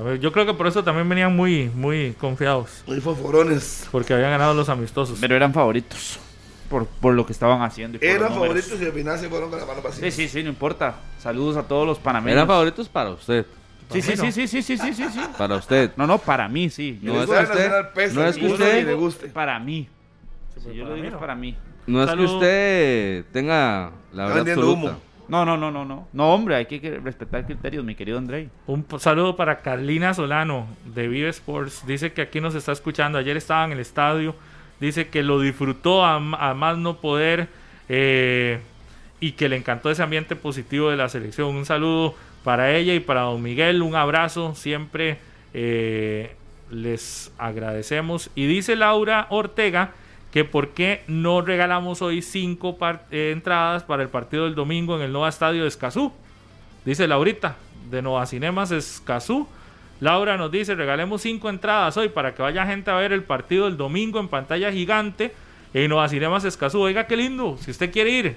[0.00, 3.86] A ver, yo creo que por eso también venían muy, muy confiados, Muy fosforones.
[3.92, 5.18] porque habían ganado los amistosos.
[5.20, 6.18] Pero eran favoritos
[6.70, 7.98] por, por lo que estaban haciendo.
[8.00, 8.38] y Eran números.
[8.64, 10.10] favoritos y al final se fueron con la mano vacía.
[10.10, 10.94] Sí, sí, sí, no importa.
[11.18, 12.32] Saludos a todos los panameños.
[12.36, 13.44] Eran favoritos para usted.
[13.92, 15.20] Sí, sí, mí sí, sí, sí, sí, sí, sí, sí.
[15.36, 15.90] Para usted.
[15.96, 16.98] No, no, para mí, sí.
[17.02, 19.28] No les es gusta que usted- no es le que guste usted- le guste.
[19.28, 19.86] para mí.
[20.54, 21.16] Sí, Si pues yo para lo mí digo no.
[21.16, 21.56] es para mí.
[21.86, 24.70] No es que usted tenga la verdad absoluta.
[24.72, 25.00] humo.
[25.30, 26.08] No, no, no, no, no.
[26.12, 28.48] No, hombre, hay que respetar criterios, mi querido Andrei.
[28.66, 31.86] Un saludo para Carlina Solano de Vive Sports.
[31.86, 33.16] Dice que aquí nos está escuchando.
[33.16, 34.34] Ayer estaba en el estadio.
[34.80, 37.46] Dice que lo disfrutó a más no poder
[37.88, 38.58] eh,
[39.20, 41.54] y que le encantó ese ambiente positivo de la selección.
[41.54, 43.82] Un saludo para ella y para don Miguel.
[43.82, 44.56] Un abrazo.
[44.56, 45.18] Siempre
[45.54, 46.34] eh,
[46.72, 48.30] les agradecemos.
[48.34, 49.92] Y dice Laura Ortega
[50.32, 52.78] que por qué no regalamos hoy cinco
[53.10, 56.12] eh, entradas para el partido del domingo en el nuevo estadio de Escazú.
[56.84, 57.56] Dice Laurita,
[57.90, 59.48] de Nova Cinemas Escazú.
[60.00, 63.66] Laura nos dice, regalemos cinco entradas hoy para que vaya gente a ver el partido
[63.66, 65.34] el domingo en pantalla gigante
[65.74, 66.80] en Nova Cinemas Escazú.
[66.80, 68.36] Oiga, qué lindo, si usted quiere ir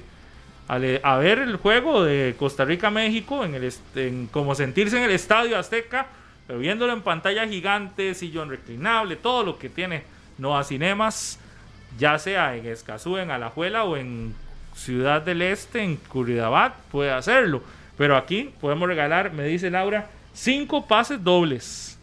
[0.68, 5.58] a, ver el juego de Costa Rica-México, en el en- como sentirse en el Estadio
[5.58, 6.08] Azteca,
[6.48, 10.04] pero viéndolo en pantalla gigante, sillón reclinable, todo lo que tiene
[10.38, 11.40] Nova Cinemas,
[11.98, 14.36] ya sea en Escazú, en Alajuela o en
[14.76, 17.62] Ciudad del Este, en Curridabat, puede hacerlo.
[17.98, 21.98] Pero aquí podemos regalar, me dice Laura, cinco pases dobles.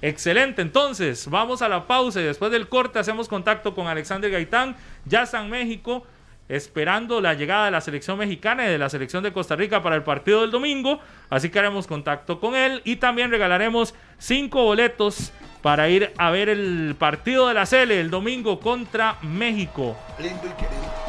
[0.00, 4.76] Excelente, entonces vamos a la pausa y después del corte hacemos contacto con Alexander Gaitán,
[5.06, 6.06] ya está en México,
[6.46, 9.96] esperando la llegada de la selección mexicana y de la selección de Costa Rica para
[9.96, 11.00] el partido del domingo,
[11.30, 15.32] así que haremos contacto con él y también regalaremos cinco boletos
[15.64, 19.96] para ir a ver el partido de la Cele el domingo contra México.
[20.18, 21.03] Lindo y querido.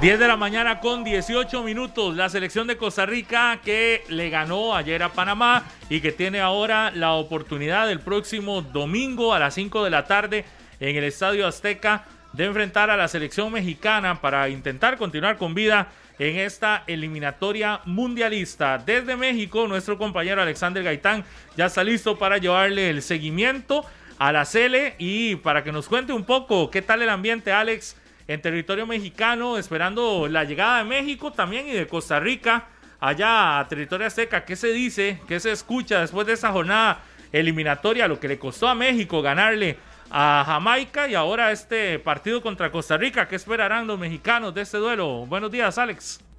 [0.00, 2.16] 10 de la mañana con 18 minutos.
[2.16, 6.90] La selección de Costa Rica que le ganó ayer a Panamá y que tiene ahora
[6.90, 10.46] la oportunidad el próximo domingo a las 5 de la tarde
[10.80, 15.88] en el Estadio Azteca de enfrentar a la selección mexicana para intentar continuar con vida
[16.18, 18.78] en esta eliminatoria mundialista.
[18.78, 21.24] Desde México, nuestro compañero Alexander Gaitán
[21.58, 23.84] ya está listo para llevarle el seguimiento
[24.18, 27.96] a la Cele y para que nos cuente un poco qué tal el ambiente, Alex,
[28.32, 32.68] en territorio mexicano, esperando la llegada de México también y de Costa Rica
[33.00, 34.44] allá a territorio azteca.
[34.44, 35.18] ¿Qué se dice?
[35.26, 37.02] ¿Qué se escucha después de esa jornada
[37.32, 38.06] eliminatoria?
[38.06, 39.78] Lo que le costó a México ganarle
[40.12, 43.26] a Jamaica y ahora este partido contra Costa Rica.
[43.26, 45.26] ¿Qué esperarán los mexicanos de este duelo?
[45.26, 46.29] Buenos días, Alex.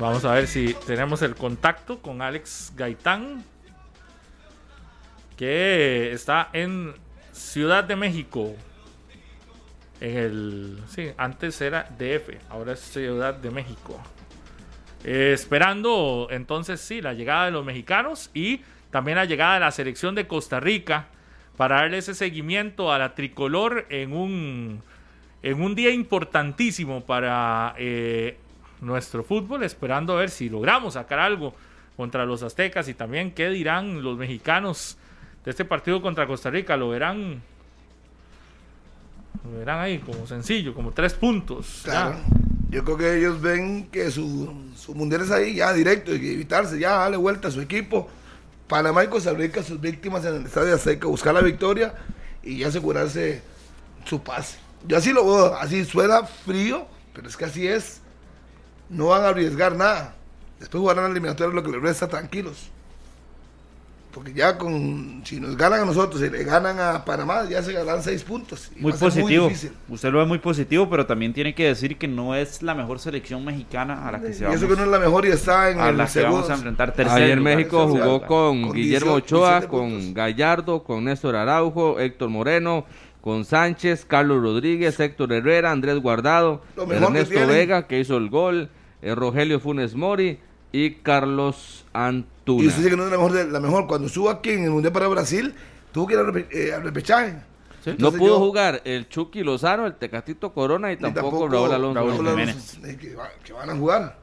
[0.00, 3.44] Vamos a ver si tenemos el contacto con Alex Gaitán,
[5.36, 6.94] que está en
[7.32, 8.56] Ciudad de México.
[10.00, 10.78] En el.
[10.88, 14.00] Sí, antes era DF, ahora es Ciudad de México.
[15.04, 19.70] Eh, esperando entonces, sí, la llegada de los mexicanos y también la llegada de la
[19.70, 21.08] selección de Costa Rica
[21.58, 24.82] para darle ese seguimiento a la tricolor en un,
[25.42, 28.38] en un día importantísimo para eh,
[28.80, 31.54] nuestro fútbol, esperando a ver si logramos sacar algo
[31.96, 34.96] contra los aztecas y también qué dirán los mexicanos
[35.44, 36.76] de este partido contra Costa Rica.
[36.76, 37.42] Lo verán,
[39.44, 41.82] lo verán ahí como sencillo, como tres puntos.
[41.84, 42.16] Claro.
[42.70, 46.78] Yo creo que ellos ven que su, su mundial es ahí ya directo y evitarse,
[46.78, 48.08] ya darle vuelta a su equipo.
[48.68, 51.92] Panamá y Costa Rica, sus víctimas en el Estadio Azteca, buscar la victoria
[52.42, 53.42] y asegurarse
[54.04, 54.58] su pase.
[54.86, 57.99] Yo así lo veo, así suena frío, pero es que así es.
[58.90, 60.14] No van a arriesgar nada.
[60.58, 62.68] Después jugarán la eliminatoria lo que les resta tranquilos.
[64.12, 67.72] Porque ya con, si nos ganan a nosotros y le ganan a Panamá, ya se
[67.72, 68.68] ganan seis puntos.
[68.76, 69.44] Y Muy va positivo.
[69.46, 69.70] difícil.
[69.88, 72.98] Usted lo ve muy positivo, pero también tiene que decir que no es la mejor
[72.98, 75.28] selección mexicana a la que se Y vamos, eso que no es la mejor y
[75.28, 77.56] está en a el la que vamos a enfrentar tercer Ayer lugar.
[77.56, 80.12] México jugó con Con Guillermo 18, Ochoa, 17 con.
[80.14, 82.86] Gallardo, con Néstor Araujo, Héctor Moreno,
[83.20, 87.48] con Sánchez, Carlos Rodríguez, Héctor Herrera, Andrés Guardado, que Ernesto tienen.
[87.48, 88.70] Vega, que hizo el gol,
[89.02, 90.38] eh, Rogelio Funes Mori
[90.72, 92.62] y Carlos Antuna.
[92.62, 93.86] Y usted dice que no es la mejor, de- la mejor.
[93.86, 95.54] Cuando subo aquí en el Mundial para Brasil,
[95.92, 97.36] tuvo que ir al, eh, al repechaje.
[97.98, 101.94] no pudo yo- jugar el Chucky Lozano, el Tecatito Corona y ni tampoco, Raúl Alonso.
[102.00, 102.16] Raúl
[102.98, 104.18] que, va- que van a jugar.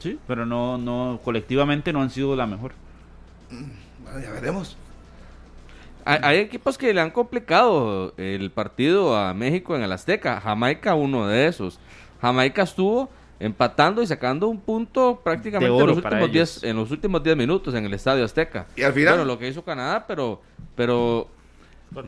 [0.00, 2.72] Sí, pero no, no, colectivamente no han sido la mejor.
[4.02, 4.76] Bueno, ya veremos.
[6.04, 10.40] Hay, hay equipos que le han complicado el partido a México en el Azteca.
[10.40, 11.78] Jamaica uno de esos.
[12.20, 13.08] Jamaica estuvo
[13.44, 16.32] empatando y sacando un punto prácticamente en, los últimos ellos.
[16.32, 18.66] 10, en los últimos 10 minutos en el Estadio Azteca.
[18.74, 20.40] Y al final- Bueno, lo que hizo Canadá, pero
[20.74, 21.28] pero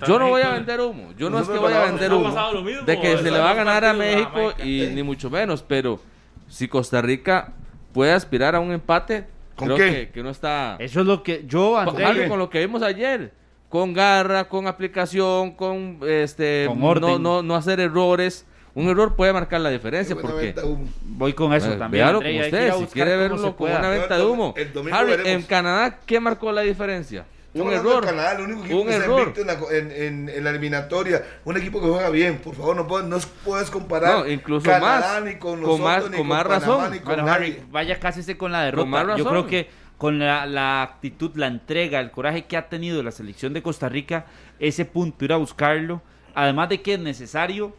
[0.07, 1.13] yo no voy a vender humo.
[1.17, 2.63] Yo no es que voy a vender ¿No humo.
[2.63, 2.83] mismo?
[2.85, 5.63] De que se le va a ganar a México y ni mucho menos.
[5.63, 6.01] Pero
[6.49, 7.53] si Costa Rica
[7.93, 9.91] puede aspirar a un empate, ¿Con creo qué?
[10.07, 10.77] que, que no está...
[10.79, 13.33] Eso es lo que yo, André, Harry, con lo que vimos ayer,
[13.69, 17.23] con garra, con aplicación, con este Con no, orden.
[17.23, 18.47] no, no hacer errores.
[18.77, 20.55] Un error puede marcar la diferencia porque
[21.03, 22.05] voy con eso también.
[22.05, 24.55] véalo André, ir usted, si quiere verlo se como una venta de humo.
[24.93, 25.27] Harry, veremos.
[25.33, 27.25] en Canadá, ¿qué marcó la diferencia?
[27.55, 28.05] Un error.
[28.05, 29.19] Canadá, el único equipo Un que se error.
[29.21, 31.25] invicto en la, en, en- en la eliminatoria.
[31.47, 32.37] Un equipo que juega bien.
[32.37, 33.17] Por favor, no puedes, no
[33.47, 36.43] puedes comparar No, incluso Canadá más, ni con con nosotros, más- ni con con más
[36.45, 36.93] Panamá, razón.
[36.93, 39.01] ni con Bueno, Harry, vaya casi con la más derrota.
[39.17, 39.29] Yo razón.
[39.31, 43.55] creo que con la, la actitud, la entrega, el coraje que ha tenido la selección
[43.55, 44.27] de Costa Rica,
[44.59, 46.03] ese punto, ir a buscarlo,
[46.35, 47.75] además de que es necesario,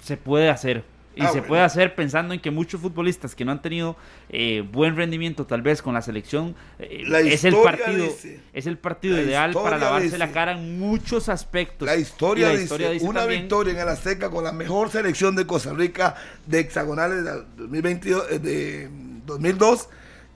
[0.00, 0.84] se puede hacer.
[1.16, 1.46] Y Ah, se bueno.
[1.48, 3.96] puede hacer pensando en que muchos futbolistas que no han tenido
[4.28, 8.40] eh, buen rendimiento tal vez con la selección, eh, La es el partido, dice.
[8.52, 10.18] es el partido ideal para lavarse dice.
[10.18, 11.86] la cara en muchos aspectos.
[11.86, 14.90] La historia, la dice, historia dice una también- victoria en el Azteca con la mejor
[14.90, 16.14] selección de Costa Rica
[16.46, 18.88] de hexagonales de 2022, eh, de
[19.26, 19.88] 2002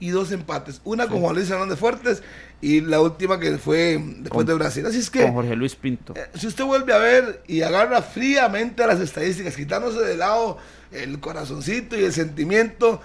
[0.03, 0.81] y dos empates.
[0.83, 2.21] Una con Juan Luis Hernández Fuertes
[2.59, 4.85] y la última que fue después Con- de Brasil.
[4.85, 6.13] Así es que con Jorge Luis Pinto.
[6.17, 10.57] eh, si usted vuelve a ver y agarra fríamente las estadísticas, quitándose de lado
[10.91, 12.99] el corazoncito y el sentimiento,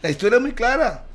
[0.00, 1.06] la historia es muy clara.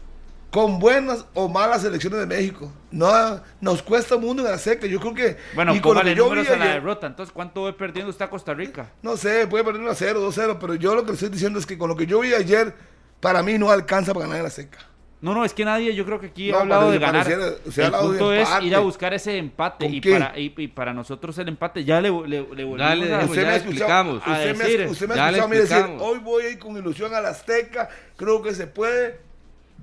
[0.52, 2.72] Con buenas o malas selecciones de México.
[2.92, 4.88] No, nos cuesta un mundo en la seca.
[4.88, 5.38] Yo creo que.
[5.54, 7.06] Bueno, y con lo que yo vi a la derrota.
[7.06, 8.90] Entonces, ¿cuánto va perdiendo usted a Costa Rica?
[9.04, 11.14] No sé, puede perder 1 a 0, 2 a 0, pero yo lo que le
[11.14, 12.74] estoy diciendo es que con lo que yo vi ayer,
[13.20, 14.80] para mí no alcanza para ganar en la seca.
[15.22, 17.28] No, no, es que nadie, yo creo que aquí No, ha hablado de ganar.
[17.28, 18.66] ha el de punto es empate.
[18.66, 19.86] ir a buscar ese empate.
[19.86, 20.14] ¿Con Y qué?
[20.14, 23.30] para, y, y para nosotros el empate, ya le, le, le volvimos Dale, a- Pues
[23.32, 24.22] usted ya me explicamos.
[24.26, 26.20] A usted me ha- decir, usted me ha ya le escuchado a mí decir, hoy
[26.20, 29.20] voy a ir con ilusión a la Azteca, creo que se puede,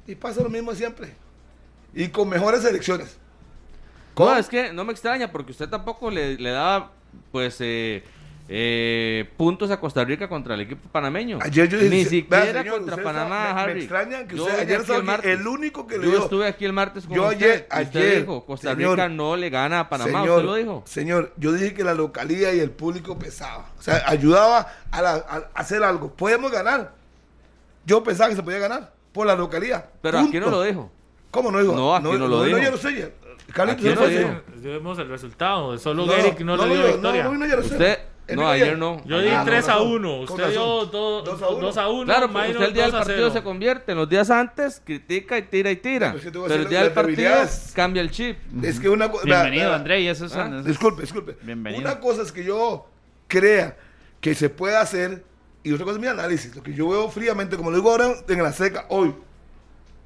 [0.07, 1.15] y pasa lo mismo siempre.
[1.95, 3.19] Y con mejores elecciones.
[4.19, 6.93] No, es que no me extraña porque usted tampoco le, le daba
[7.31, 8.03] pues eh,
[8.49, 11.39] eh, puntos a Costa Rica contra el equipo panameño.
[11.43, 13.81] Ayer yo dije, Ni siquiera señor, contra usted Panamá, está- me- me Harry.
[13.81, 15.41] extraña que Yo usted ayer el martes.
[15.41, 17.67] el único que le Yo dio- estuve aquí el martes con Yo usted.
[17.71, 20.83] ayer- usted dijo, Costa señor, Rica no le gana a Panamá, señor, usted lo dijo.
[20.87, 23.71] Señor, yo dije que la localía y el público pesaba.
[23.79, 26.13] O sea, ayudaba a, la- a hacer algo.
[26.15, 26.93] Podemos ganar.
[27.85, 29.87] Yo pensaba que se podía ganar por la localía.
[30.03, 30.29] Pero Punto.
[30.31, 30.91] aquí no lo dijo.
[31.31, 31.75] ¿Cómo no dijo?
[31.75, 32.59] No, aquí no lo dijo.
[32.59, 33.13] yo lo sé.
[33.53, 34.43] Carlitos, Aquí yo no lo dijo.
[34.63, 35.79] Vemos el resultado.
[35.79, 37.25] Solo No, Eric no, le dio victoria.
[37.25, 37.35] No,
[38.35, 39.03] no, ayer no.
[39.05, 40.09] Yo di Ah, con 3 a razón, 1.
[40.27, 41.69] con Usted dio Dos 2 a uno.
[41.81, 42.05] a 1.
[42.07, 43.93] Claro, pero usted el día del partido se convierte.
[43.93, 46.13] En los días antes critica y tira y tira.
[46.13, 47.31] Pero es que Pero el día del partido
[47.75, 48.37] cambia el chip.
[48.63, 49.09] Es que una.
[49.25, 50.01] Bienvenido, André.
[50.01, 51.37] Y eso es, Ah, eso es- Disculpe, disculpe.
[51.43, 51.83] Bienvenido.
[51.83, 52.87] Una cosa es que yo
[53.29, 53.77] crea
[54.21, 55.25] que se puede hacer
[55.63, 56.55] y otra cosa es mi análisis.
[56.57, 59.15] Lo que yo veo fríamente, como lo digo ahora en la seca, hoy.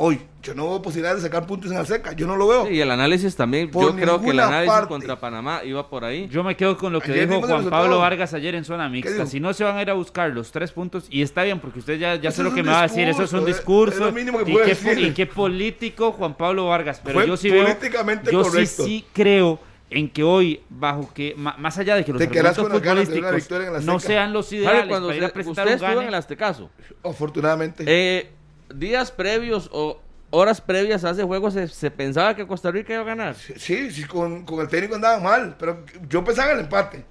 [0.02, 0.18] Hoy.
[0.42, 2.12] Yo no veo posibilidad de sacar puntos en la seca.
[2.14, 2.64] Yo no lo veo.
[2.66, 3.70] Sí, y el análisis también.
[3.70, 4.88] Por yo creo que el análisis parte.
[4.88, 6.26] contra Panamá iba por ahí.
[6.30, 7.98] Yo me quedo con lo que Ayer dijo Juan Pablo.
[7.98, 9.26] Vargas ayer en zona mixta.
[9.26, 11.80] Si no se van a ir a buscar los tres puntos, y está bien, porque
[11.80, 13.56] usted ya, ya sé lo que me va a decir, eso es un discurso, es-
[13.56, 14.08] discurso.
[14.08, 14.98] es lo mínimo que y, qué, decir.
[14.98, 17.02] y qué político Juan Pablo Vargas.
[17.04, 18.84] Pero Fue yo sí veo, políticamente yo sí, correcto.
[18.84, 19.60] sí creo
[19.90, 23.80] en que hoy, bajo que, más allá de que los argumentos futbolísticos victoria en la
[23.80, 26.70] no sean los ideales cuando para ir a presentar usted un gane, en el Aztecaso,
[27.04, 27.84] Afortunadamente.
[27.86, 28.30] eh,
[28.74, 33.02] días previos o horas previas a ese juego se, se pensaba que Costa Rica iba
[33.02, 33.34] a ganar.
[33.34, 37.04] Sí, sí, con, con el técnico andaban mal, pero yo pensaba en el empate.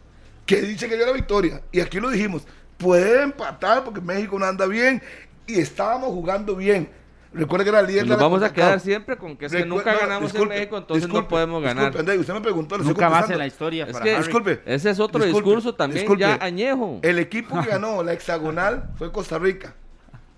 [0.45, 1.61] Que dice que dio la victoria.
[1.72, 2.44] Y aquí lo dijimos,
[2.77, 5.02] puede empatar porque México no anda bien
[5.45, 6.90] y estábamos jugando bien.
[7.31, 9.52] Recuerda que era el líder Nos de la vamos a quedar siempre con que es
[9.52, 11.84] que nunca no, ganamos disculpe, en México, entonces disculpe, no podemos ganar.
[11.84, 14.18] Disculpe, André, usted me preguntó, nunca más en la historia Es para que-.
[14.18, 14.61] Disculpe.
[14.65, 16.22] Ese es otro Disculpe, discurso también disculpe.
[16.22, 16.99] ya añejo.
[17.03, 19.76] El equipo que ganó la hexagonal fue Costa Rica.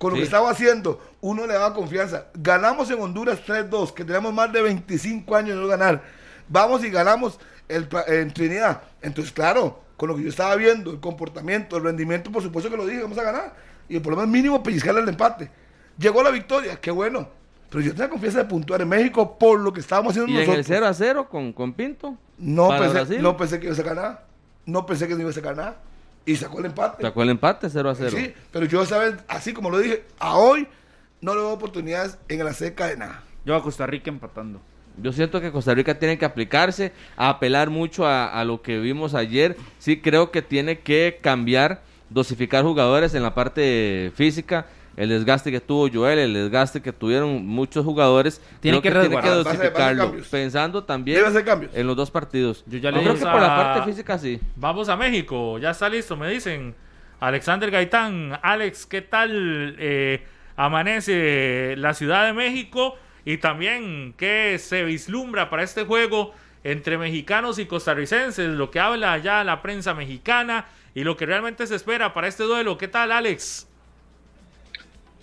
[0.01, 0.21] Con lo Sí.
[0.21, 2.25] que estaba haciendo, uno le daba confianza.
[2.33, 6.01] Ganamos en Honduras 3-2, que tenemos más de 25 años de no ganar.
[6.49, 8.81] Vamos y ganamos el, en Trinidad.
[9.03, 12.77] Entonces, claro, con lo que yo estaba viendo, el comportamiento, el rendimiento, por supuesto que
[12.77, 13.53] lo dije, vamos a ganar.
[13.87, 15.51] Y por lo menos mínimo pellizcarle el empate.
[15.99, 17.29] Llegó la victoria, qué bueno.
[17.69, 20.41] Pero yo tenía confianza de puntuar en México por lo que estábamos haciendo Y en
[20.41, 20.65] el nosotros.
[20.67, 22.17] 0 a 0 con, con Pinto.
[22.39, 23.21] No pensé, Brasil.
[23.21, 24.25] no pensé que iba a sacar nada.
[24.65, 25.75] No pensé que no iba a sacar nada.
[26.25, 27.01] Y sacó el empate.
[27.01, 28.11] Sacó el empate 0 a 0.
[28.15, 29.15] Sí, pero yo, ¿sabes?
[29.27, 30.67] Así como lo dije, a hoy
[31.21, 33.23] no le doy oportunidades en la seca de nada.
[33.45, 34.61] Yo a Costa Rica empatando.
[34.97, 38.79] Yo siento que Costa Rica tiene que aplicarse, a apelar mucho a, a lo que
[38.79, 39.57] vimos ayer.
[39.79, 44.67] Sí creo que tiene que cambiar, dosificar jugadores en la parte física.
[44.97, 48.41] El desgaste que tuvo Joel, el desgaste que tuvieron muchos jugadores.
[48.59, 50.15] Tiene que tiene que dosificarlo.
[50.29, 51.23] Pensando también
[51.73, 52.63] en los dos partidos.
[52.67, 54.39] Yo ya le creo que por la parte física sí.
[54.55, 56.75] Vamos a México, ya está listo, me dicen.
[57.21, 62.95] Alexander Gaitán, Alex, ¿qué tal eh, amanece la Ciudad de México?
[63.25, 68.49] Y también, ¿qué se vislumbra para este juego entre mexicanos y costarricenses?
[68.49, 70.65] Lo que habla ya la prensa mexicana
[70.95, 72.79] y lo que realmente se espera para este duelo.
[72.79, 73.67] ¿Qué tal, Alex?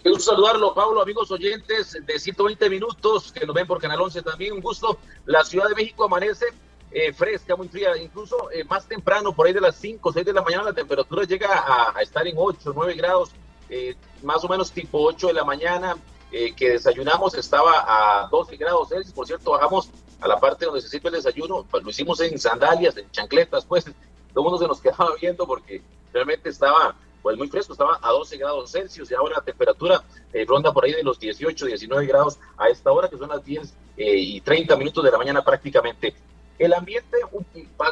[0.02, 4.22] Qué gusto saludarlo, Pablo, amigos oyentes de 120 minutos que nos ven por Canal 11
[4.22, 4.52] también.
[4.52, 4.98] Un gusto.
[5.26, 6.46] La Ciudad de México amanece
[6.90, 10.24] eh, fresca, muy fría, incluso eh, más temprano, por ahí de las 5 o 6
[10.24, 13.30] de la mañana, la temperatura llega a, a estar en 8 9 grados,
[13.68, 15.96] eh, más o menos tipo 8 de la mañana.
[16.30, 17.84] eh, que desayunamos estaba
[18.24, 19.14] a 12 grados Celsius.
[19.14, 22.38] Por cierto, bajamos a la parte donde se sirve el desayuno, pues lo hicimos en
[22.38, 23.94] sandalias, en chancletas, pues todo
[24.36, 28.36] el mundo se nos quedaba viendo porque realmente estaba pues muy fresco, estaba a 12
[28.36, 32.38] grados Celsius y ahora la temperatura eh, ronda por ahí de los 18, 19 grados
[32.56, 36.14] a esta hora, que son las 10 eh, y 30 minutos de la mañana prácticamente.
[36.58, 37.16] El ambiente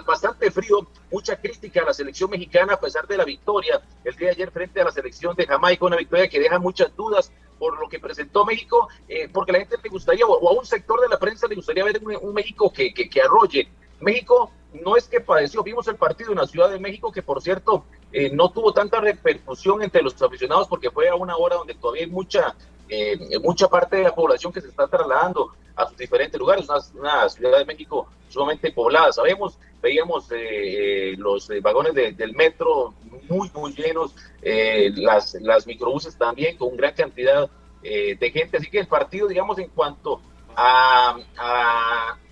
[0.05, 4.29] bastante frío, mucha crítica a la selección mexicana a pesar de la victoria el día
[4.29, 7.79] de ayer frente a la selección de Jamaica, una victoria que deja muchas dudas por
[7.79, 11.09] lo que presentó México, eh, porque la gente le gustaría, o a un sector de
[11.09, 13.69] la prensa le gustaría ver un, un México que, que, que arrolle.
[14.01, 14.51] México
[14.85, 17.85] no es que padeció, vimos el partido en la Ciudad de México, que por cierto
[18.13, 22.05] eh, no tuvo tanta repercusión entre los aficionados porque fue a una hora donde todavía
[22.05, 22.55] hay mucha,
[22.89, 26.79] eh, mucha parte de la población que se está trasladando a sus diferentes lugares, una,
[27.01, 32.33] una Ciudad de México sumamente poblada, sabemos, veíamos eh, eh, los eh, vagones de- del
[32.35, 32.95] metro
[33.29, 37.51] muy, muy llenos, las, las microbuses también con gran cantidad
[37.83, 40.21] de gente, así que el partido, digamos, en cuanto
[40.57, 41.19] a,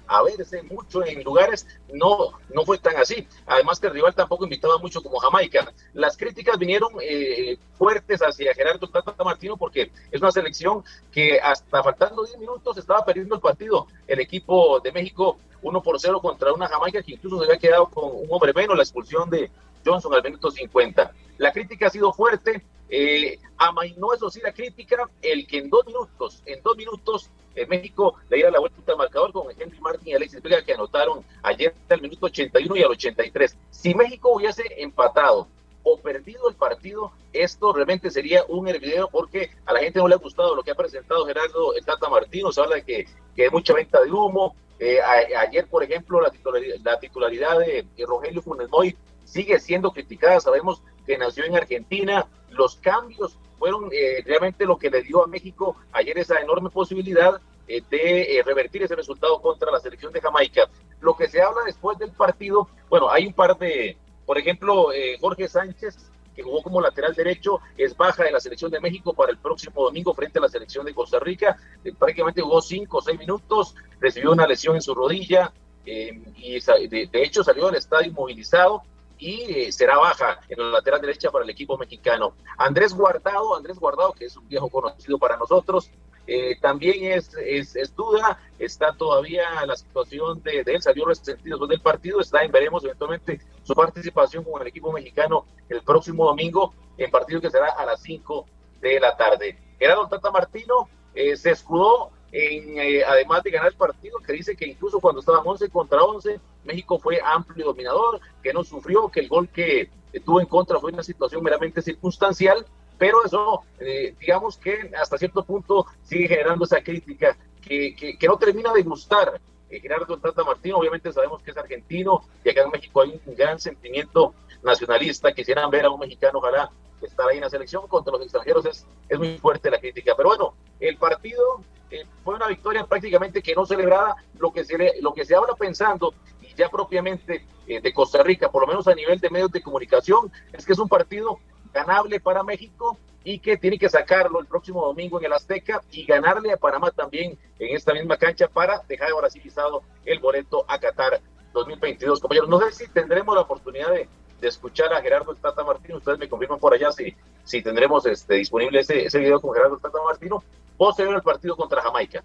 [0.06, 3.26] a verse mucho en lugares, no, no fue tan así.
[3.46, 5.72] Además que el rival tampoco invitaba mucho como Jamaica.
[5.92, 11.82] Las críticas vinieron eh, fuertes hacia Gerardo Tata Martino porque es una selección que hasta
[11.82, 13.86] faltando 10 minutos estaba perdiendo el partido.
[14.06, 17.86] El equipo de México 1 por 0 contra una Jamaica que incluso se había quedado
[17.86, 19.50] con un hombre menos, la expulsión de
[19.84, 21.12] Johnson al minuto 50.
[21.38, 25.86] La crítica ha sido fuerte, eh, amainó eso sí la crítica, el que en dos
[25.86, 30.08] minutos, en dos minutos, eh, México le diera la vuelta al marcador con Henry Martin
[30.08, 33.56] y Alexis Vega que anotaron ayer al minuto 81 y al 83.
[33.70, 35.48] Si México hubiese empatado
[35.82, 40.14] o perdido el partido, esto realmente sería un hervidero porque a la gente no le
[40.14, 43.06] ha gustado lo que ha presentado Gerardo Tata Martino, se habla de que,
[43.36, 44.56] que hay mucha venta de humo.
[44.78, 49.92] Eh, ayer, por ejemplo, la titularidad, la titularidad de, de Rogelio Funes Moy sigue siendo
[49.92, 55.24] criticada, sabemos que nació en Argentina, los cambios fueron eh, realmente lo que le dio
[55.24, 60.12] a México ayer esa enorme posibilidad eh, de eh, revertir ese resultado contra la selección
[60.12, 60.68] de Jamaica.
[61.00, 63.96] Lo que se habla después del partido, bueno, hay un par de,
[64.26, 65.96] por ejemplo, eh, Jorge Sánchez,
[66.36, 69.82] que jugó como lateral derecho, es baja de la selección de México para el próximo
[69.82, 71.56] domingo frente a la selección de Costa Rica.
[71.82, 75.50] Eh, prácticamente jugó cinco o seis minutos, recibió una lesión en su rodilla
[75.86, 78.82] eh, y de, de hecho salió del estadio inmovilizado
[79.18, 82.34] y será baja en la lateral derecha para el equipo mexicano.
[82.58, 85.90] Andrés Guardado, Andrés Guardado, que es un viejo conocido para nosotros,
[86.26, 91.58] eh, también es, es, es duda, está todavía la situación de, de él, salió resentido
[91.58, 96.24] después del partido, está en veremos eventualmente su participación con el equipo mexicano el próximo
[96.24, 98.46] domingo en partido que será a las 5
[98.80, 99.58] de la tarde.
[99.78, 104.56] Gerardo Tata Martino eh, se escudó en, eh, además de ganar el partido, que dice
[104.56, 109.20] que incluso cuando estaban 11 contra 11, México fue amplio dominador, que no sufrió, que
[109.20, 109.88] el gol que
[110.24, 112.66] tuvo en contra fue una situación meramente circunstancial,
[112.98, 118.72] pero eso, eh, digamos que hasta cierto punto sigue generando esa crítica que, no termina
[118.72, 119.40] de gustar.
[119.70, 123.34] Eh, Gerardo Tata Martino, obviamente sabemos que es argentino y acá en México hay un
[123.36, 124.34] gran sentimiento
[124.64, 125.32] nacionalista.
[125.32, 126.68] Quisieran ver a un mexicano, ojalá,
[127.04, 128.66] estar ahí en la selección contra los extranjeros.
[128.66, 130.14] Es, es muy fuerte la crítica.
[130.16, 131.60] Pero bueno, el partido
[131.90, 134.16] eh, fue una victoria prácticamente que no celebrada.
[134.38, 138.50] Lo que se, lo que se habla pensando, y ya propiamente eh, de Costa Rica,
[138.50, 141.38] por lo menos a nivel de medios de comunicación, es que es un partido
[141.72, 146.04] ganable para México y que tiene que sacarlo el próximo domingo en el Azteca y
[146.04, 150.64] ganarle a Panamá también en esta misma cancha para dejar ahora sí pisado el boleto
[150.68, 151.20] a Qatar
[151.54, 152.20] 2022.
[152.20, 154.08] Compañeros, no sé si tendremos la oportunidad de,
[154.44, 157.14] de escuchar a Gerardo el Tata Martino, ustedes me confirman por allá si,
[157.44, 160.42] si tendremos este, disponible ese, video con Gerardo el Tata Martino,
[160.76, 162.22] posterior al partido contra Jamaica.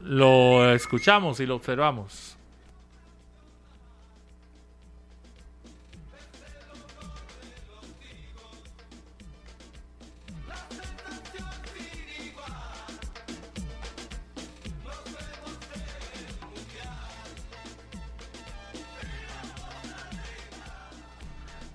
[0.00, 2.36] Lo escuchamos y lo observamos.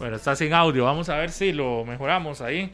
[0.08, 0.86] Bueno, está sin audio.
[0.86, 2.72] Vamos a ver si lo mejoramos ahí.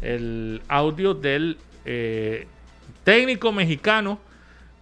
[0.00, 2.46] El audio del eh,
[3.04, 4.18] técnico mexicano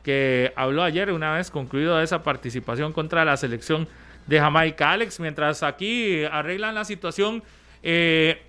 [0.04, 3.88] que habló ayer una vez concluido esa participación contra la selección
[4.28, 4.92] de Jamaica.
[4.92, 7.42] Alex, mientras aquí arreglan la situación,
[7.82, 8.42] eh,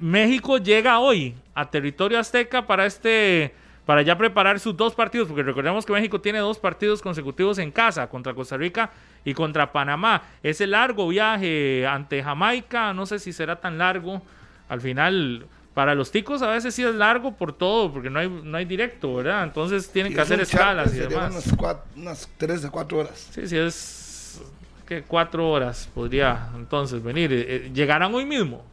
[0.00, 3.54] México llega hoy a territorio azteca para este
[3.86, 7.72] para ya preparar sus dos partidos, porque recordemos que México tiene dos partidos consecutivos en
[7.72, 8.90] casa, contra Costa Rica
[9.24, 10.22] y contra Panamá.
[10.42, 14.22] Ese largo viaje ante Jamaica, no sé si será tan largo.
[14.68, 18.28] Al final, para los ticos a veces sí es largo por todo, porque no hay,
[18.28, 19.44] no hay directo, ¿verdad?
[19.44, 21.32] Entonces tienen que hacer escalas y demás.
[21.32, 23.28] Unas, cuatro, unas tres de cuatro horas.
[23.32, 24.40] Sí, sí, es
[24.86, 27.32] que cuatro horas podría entonces venir.
[27.32, 28.64] Eh, eh, ¿Llegarán hoy mismo?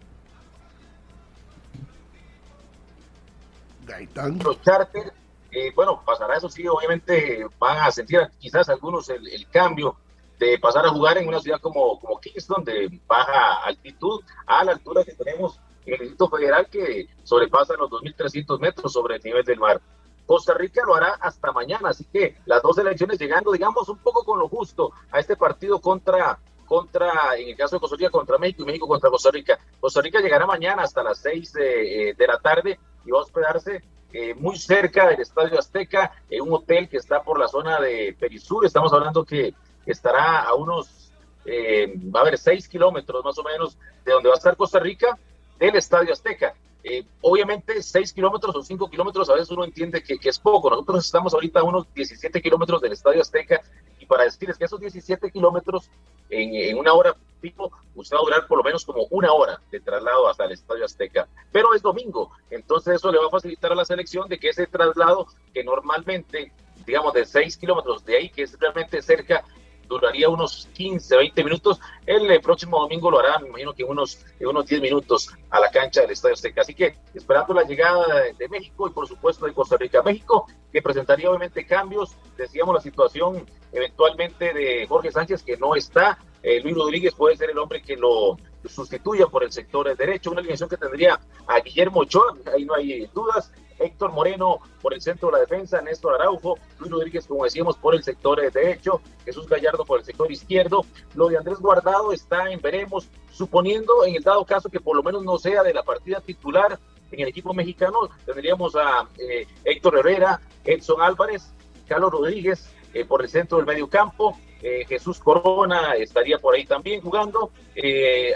[3.89, 4.39] Gaitán.
[4.43, 5.11] Los charter,
[5.51, 9.97] eh, bueno, pasará eso sí, obviamente van a sentir quizás algunos el, el, cambio
[10.37, 14.73] de pasar a jugar en una ciudad como, como Kingston, de baja altitud, a la
[14.73, 19.43] altura que tenemos en el Distrito Federal, que sobrepasa los 2.300 metros sobre el nivel
[19.43, 19.81] del mar.
[20.25, 24.23] Costa Rica lo hará hasta mañana, así que las dos elecciones llegando, digamos, un poco
[24.23, 26.37] con lo justo a este partido contra
[26.67, 29.57] contra, en el caso de Costa Rica, contra México y México contra Costa Rica.
[29.79, 32.77] Costa Rica llegará mañana hasta las 6 de, de la tarde
[33.11, 37.39] va a hospedarse eh, muy cerca del Estadio Azteca, en un hotel que está por
[37.39, 38.65] la zona de Perisur.
[38.65, 39.53] Estamos hablando que
[39.85, 41.11] estará a unos,
[41.45, 44.79] eh, va a haber 6 kilómetros más o menos de donde va a estar Costa
[44.79, 45.17] Rica
[45.59, 46.55] del Estadio Azteca.
[46.83, 50.69] Eh, obviamente 6 kilómetros o 5 kilómetros a veces uno entiende que, que, es poco.
[50.69, 53.61] Nosotros estamos ahorita a unos 17 kilómetros del Estadio Azteca
[54.09, 55.89] para decirles que esos 17 kilómetros
[56.29, 59.79] en, una hora pico, usted va a durar por lo menos como una hora de
[59.79, 61.27] traslado hasta el Estadio Azteca.
[61.51, 64.67] Pero es domingo, entonces eso le va a facilitar a la selección de que ese
[64.67, 66.51] traslado que normalmente,
[66.85, 69.45] digamos, de 6 kilómetros de ahí, que es realmente cerca,
[69.89, 71.79] duraría unos 15, 20 minutos.
[72.05, 75.59] El, eh, próximo domingo lo hará, me imagino que unos, en unos 10 minutos a
[75.59, 76.61] la cancha del Estadio Azteca.
[76.61, 80.01] Así que esperando la llegada de, de, México y por supuesto de Costa Rica.
[80.03, 86.17] México, que presentaría obviamente cambios, decíamos la situación eventualmente de Jorge Sánchez, que no está.
[86.41, 90.39] Eh, Luis Rodríguez puede ser el hombre que lo sustituya por el sector derecho, una
[90.39, 95.29] alineación que tendría a Guillermo Ochoa, ahí no hay dudas, Héctor Moreno por el centro
[95.29, 99.85] de la defensa, Néstor Araujo, Luis Rodríguez, como decíamos, por el sector derecho, Jesús Gallardo
[99.85, 100.85] por el sector izquierdo.
[101.15, 105.03] Lo de Andrés Guardado está en veremos, suponiendo en el dado caso que por lo
[105.03, 106.77] menos no sea de la partida titular
[107.11, 111.51] en el equipo mexicano, tendríamos a eh, Héctor Herrera, Edson Álvarez,
[111.87, 116.65] Carlos Rodríguez eh, por el centro del medio campo, eh, Jesús Corona estaría por ahí
[116.65, 117.51] también jugando,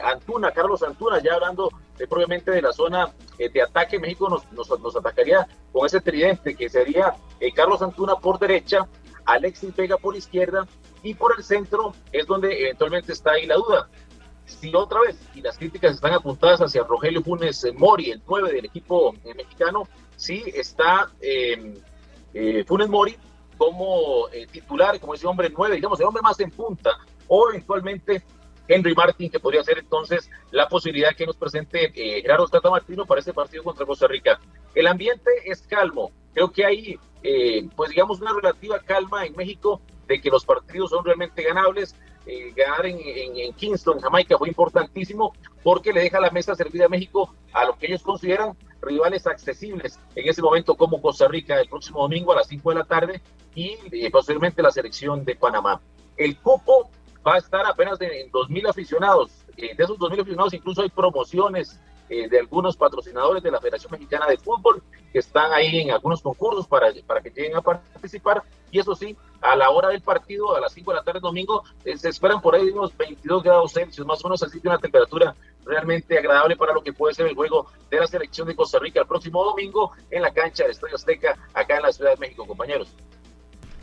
[0.04, 4.52] Antuna, Carlos Antuna, ya hablando de, propiamente de la zona eh, de ataque, México nos,
[4.52, 8.88] nos, atacaría con ese tridente que sería eh, Carlos Antuna por derecha,
[9.26, 10.68] Alexis Vega por izquierda
[11.02, 13.90] y por el centro es donde eventualmente está ahí la duda.
[14.46, 18.66] Si otra vez, y las críticas están apuntadas hacia Rogelio Funes Mori, el 9 del
[18.66, 19.88] equipo mexicano,
[20.18, 21.10] sí está
[22.68, 23.18] Funes Mori,
[23.58, 26.92] como eh, titular, como ese hombre nueve, digamos, el hombre más en punta,
[27.28, 28.24] o eventualmente
[28.68, 33.06] Henry Martin, que podría ser entonces la posibilidad que nos presente eh, Gerardo Tata Martino
[33.06, 34.40] para este partido contra Costa Rica.
[34.74, 39.82] El ambiente es calmo, creo que hay, eh, pues digamos, una relativa calma en México
[40.08, 41.96] de que los partidos son realmente ganables.
[42.26, 46.86] Eh, ganar en, en, en, Kingston, Jamaica, fue importantísimo porque le deja la mesa servida
[46.86, 51.60] a México a lo que ellos consideran rivales accesibles en ese momento como Costa Rica
[51.60, 53.22] el próximo domingo a las 5 de la tarde
[53.56, 55.82] y eh, posiblemente la selección de Panamá.
[56.18, 56.90] El cupo
[57.26, 59.32] va a estar apenas de 2.000 aficionados.
[59.58, 61.80] Eh, de esos 2.000 aficionados incluso hay promociones
[62.10, 66.22] eh, de algunos patrocinadores de la Federación Mexicana de Fútbol que están ahí en algunos
[66.22, 68.44] concursos para, para que lleguen a participar.
[68.72, 71.64] Y eso sí, a la hora del partido, a las 5 de la tarde domingo,
[71.86, 74.80] eh, se esperan por ahí unos 22 grados Celsius, más o menos así que una
[74.80, 78.80] temperatura realmente agradable para lo que puede ser el juego de la selección de Costa
[78.80, 82.18] Rica el próximo domingo en la cancha del Estadio Azteca, acá en la Ciudad de
[82.18, 82.94] México, compañeros.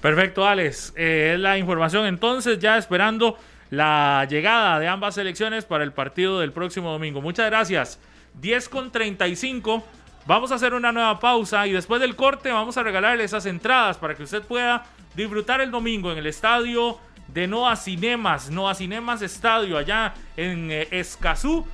[0.00, 0.94] Perfecto, Alex.
[0.96, 3.36] Eh, es la información entonces, ya esperando
[3.70, 7.20] la llegada de ambas selecciones para el partido del próximo domingo.
[7.20, 8.00] Muchas gracias.
[8.40, 9.84] 10 con 35.
[10.26, 13.96] Vamos a hacer una nueva pausa y después del corte vamos a regalarle esas entradas
[13.96, 16.98] para que usted pueda disfrutar el domingo en el estadio
[17.28, 21.66] de Noa Cinemas, Noa Cinemas Estadio, allá en eh, Escazú.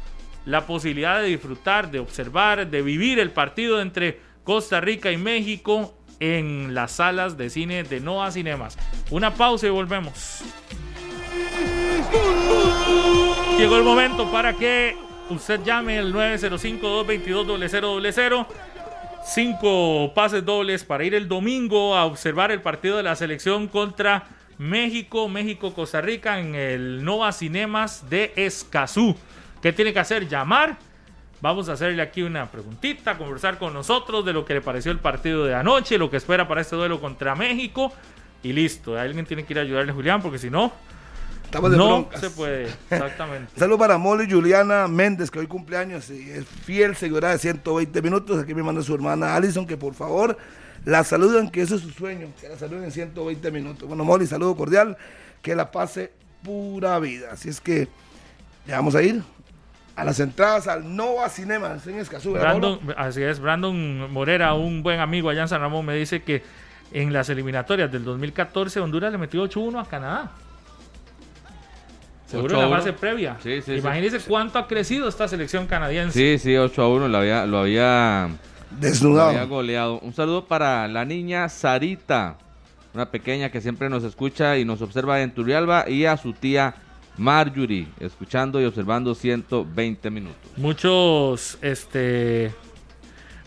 [0.44, 5.95] La posibilidad de disfrutar, de observar, de vivir el partido entre Costa Rica y México
[6.21, 8.79] en las salas de cine de Noa Cinemas.
[9.11, 10.41] Una pausa y volvemos.
[13.59, 14.97] Llegó el momento para que
[15.31, 18.47] usted llame el 905-222-0000.
[19.25, 24.29] Cinco pases dobles para ir el domingo a observar el partido de la selección contra
[24.59, 29.17] México, México-Costa Rica en el Nova Cinemas de Escazú.
[29.61, 30.29] ¿Qué tiene que hacer?
[30.29, 30.79] Llamar.
[31.47, 34.98] Vamos a hacerle aquí una preguntita, conversar con nosotros de lo que le pareció el
[34.98, 37.93] partido de anoche, lo que espera para este duelo contra México.
[38.43, 40.73] Y listo, alguien tiene que ir a ayudarle a Julián, porque si no,
[41.44, 42.20] Estamos de no broncas.
[42.20, 42.64] se puede.
[42.90, 43.52] Exactamente.
[43.56, 48.43] Saludos para Molly Juliana Méndez, que hoy cumpleaños y es fiel seguidora de 120 minutos.
[48.43, 50.36] Aquí me manda su hermana Alison, que por favor
[50.85, 53.86] la saludan, que eso es su sueño, que la saluden en 120 minutos.
[53.86, 54.97] Bueno, Molly, saludo cordial,
[55.43, 56.10] que la pase
[56.43, 57.28] pura vida.
[57.31, 57.86] Así es que
[58.66, 59.23] ya vamos a ir
[59.97, 62.32] a las entradas al Nova Cinemas en Escazú.
[62.32, 66.23] ¿verdad, Brandon, así es, Brandon Morera, un buen amigo allá en San Ramón, me dice
[66.23, 66.43] que
[66.93, 70.31] en las eliminatorias del 2014 Honduras le metió 8-1 a Canadá.
[72.27, 72.78] Seguro en la 8-1.
[72.78, 73.36] fase previa.
[73.43, 73.78] Sí, sí, sí.
[73.78, 76.12] Imagínense cuánto ha crecido esta selección canadiense.
[76.18, 79.31] Sí, sí, 8 a 1 lo había, lo había, lo Desnudado.
[79.31, 79.98] había goleado.
[80.01, 82.36] Un saludo para la niña Sarita,
[82.93, 86.74] una pequeña que siempre nos escucha y nos observa en Turrialba, y a su tía
[87.19, 90.37] Marjorie, escuchando y observando 120 minutos.
[90.57, 92.53] Muchos, este,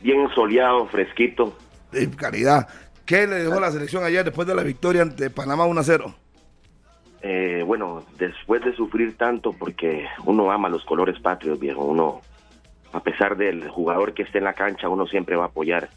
[0.00, 1.56] bien soleado, fresquito.
[1.92, 2.68] De caridad.
[3.04, 6.14] ¿Qué le dejó la selección ayer después de la victoria ante Panamá 1-0?
[7.22, 12.20] Eh, bueno, después de sufrir tanto, porque uno ama los colores patrios, viejo, uno,
[12.92, 15.88] a pesar del jugador que esté en la cancha, uno siempre va a apoyar.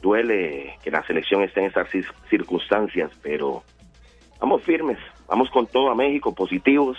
[0.00, 3.62] Duele que la selección esté en estas cis- circunstancias, pero
[4.40, 6.96] vamos firmes, vamos con todo a México, positivos,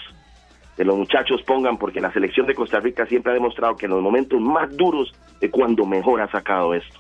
[0.78, 3.92] que los muchachos pongan, porque la selección de Costa Rica siempre ha demostrado que en
[3.92, 7.00] los momentos más duros de cuando mejor ha sacado esto.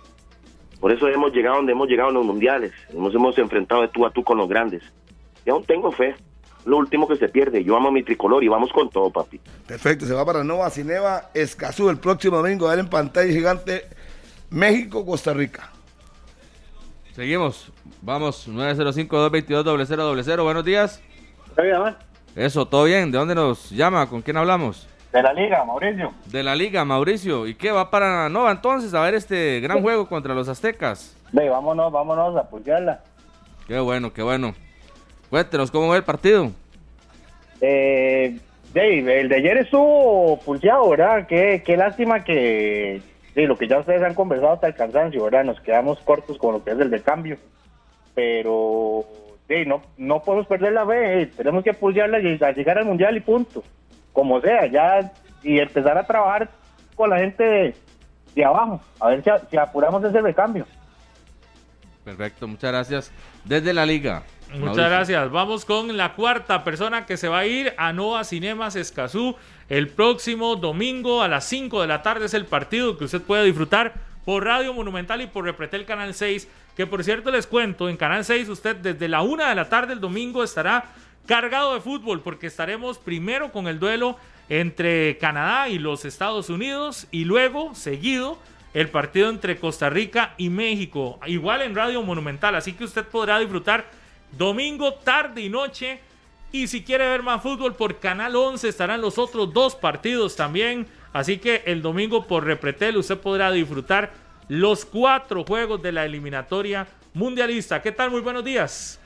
[0.80, 4.06] Por eso hemos llegado donde hemos llegado en los mundiales, nos hemos enfrentado de tú
[4.06, 4.84] a tú con los grandes.
[5.46, 6.16] Y aún tengo fe,
[6.66, 9.40] lo último que se pierde, yo amo mi tricolor y vamos con todo, papi.
[9.68, 10.06] Perfecto.
[10.06, 12.68] Se va para Nova Cineva Escazú el próximo domingo.
[12.68, 13.84] A ver en pantalla gigante
[14.50, 15.72] México-Costa Rica.
[17.14, 17.72] Seguimos.
[18.02, 20.44] Vamos, 905-222-0000.
[20.44, 21.02] Buenos días.
[22.38, 23.12] Eso, ¿todo bien?
[23.12, 24.08] ¿De dónde nos llama?
[24.08, 24.88] ¿Con quién hablamos?
[25.12, 26.14] De la liga, Mauricio.
[26.28, 27.48] De la liga, Mauricio.
[27.48, 31.18] ¿Y qué va para Nova entonces a ver este gran juego contra los aztecas?
[31.32, 33.02] Ve, vámonos, vámonos a apoyarla.
[33.68, 34.54] Qué bueno, qué bueno.
[35.32, 36.52] Cuéntenos cómo va el partido.
[37.60, 38.38] Eh,
[38.72, 41.26] Dave, el de ayer estuvo pulseado, ¿verdad?
[41.26, 43.02] Qué, qué lástima que
[43.34, 45.44] sí, lo que ya ustedes han conversado hasta el cansancio, ¿verdad?
[45.44, 47.38] Nos quedamos cortos con lo que es el de cambio.
[48.14, 49.06] Pero
[49.48, 52.86] sí, no, no podemos perder la fe, eh, tenemos que pulsearla y a llegar al
[52.86, 53.64] mundial y punto.
[54.14, 55.12] Como sea, ya
[55.44, 56.50] y empezar a trabajar
[56.96, 57.76] con la gente de,
[58.36, 60.66] de abajo, a ver si, si apuramos ese recambio.
[62.04, 63.12] Perfecto, muchas gracias.
[63.44, 64.24] Desde la liga.
[64.48, 64.90] Muchas Mauricio.
[64.90, 65.32] gracias.
[65.32, 69.36] Vamos con la cuarta persona que se va a ir a Nova Cinemas Escazú
[69.68, 72.28] el próximo domingo a las 5 de la tarde.
[72.28, 73.94] Es el partido que usted puede disfrutar
[74.24, 76.48] por Radio Monumental y por Repretel Canal 6.
[76.78, 79.94] Que por cierto les cuento, en Canal 6 usted desde la 1 de la tarde
[79.94, 80.86] el domingo estará
[81.26, 84.16] cargado de fútbol porque estaremos primero con el duelo
[84.48, 88.38] entre Canadá y los Estados Unidos y luego seguido
[88.76, 93.40] el partido entre Costa Rica y México, igual en Radio Monumental, así que usted podrá
[93.40, 93.90] disfrutar
[94.38, 96.00] domingo, tarde y noche
[96.52, 100.88] Y si quiere ver más fútbol por Canal 11 estarán los otros dos partidos también.
[101.12, 106.88] Así que el domingo por Repretel usted podrá disfrutar los cuatro juegos de la eliminatoria
[107.14, 107.82] mundialista.
[107.82, 108.12] ¿Qué tal?
[108.12, 109.00] Muy buenos días.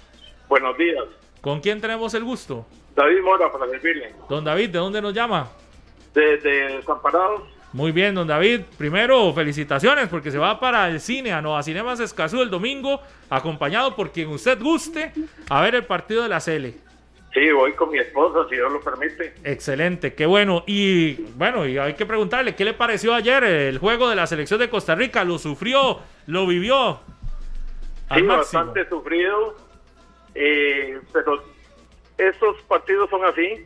[0.47, 1.05] Buenos días.
[1.41, 2.65] ¿Con quién tenemos el gusto?
[2.95, 4.13] David Mora para servirle.
[4.29, 5.49] Don David, ¿de dónde nos llama?
[6.13, 7.43] De, de Desamparados.
[7.73, 8.61] Muy bien, don David.
[8.77, 13.95] Primero, felicitaciones porque se va para el cine a Nova Cinemas Escazú el domingo, acompañado
[13.95, 15.13] por quien usted guste,
[15.49, 16.75] a ver el partido de la Cele.
[17.33, 19.33] Sí, voy con mi esposa, si Dios lo permite.
[19.45, 20.63] Excelente, qué bueno.
[20.67, 24.59] Y bueno, y hay que preguntarle, ¿qué le pareció ayer el juego de la selección
[24.59, 25.23] de Costa Rica?
[25.23, 25.99] ¿Lo sufrió?
[26.27, 26.99] ¿Lo vivió?
[28.09, 28.37] Al Sí, máximo.
[28.65, 29.55] bastante sufrido,
[30.35, 31.41] eh, pero
[32.17, 33.65] estos partidos son así.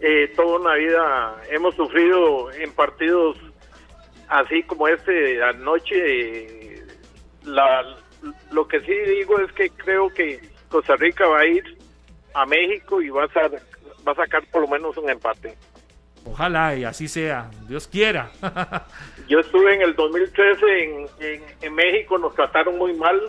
[0.00, 3.36] Eh, toda una vida hemos sufrido en partidos
[4.28, 6.82] así como este anoche.
[7.44, 7.84] la,
[8.50, 11.78] lo que sí digo es que creo que Costa Rica va a ir
[12.34, 13.48] a México y va a, sa-
[14.06, 15.56] va a sacar por lo menos un empate.
[16.26, 18.30] Ojalá y así sea, Dios quiera.
[19.28, 23.20] Yo estuve en el 2013 en, en, en México, nos trataron muy mal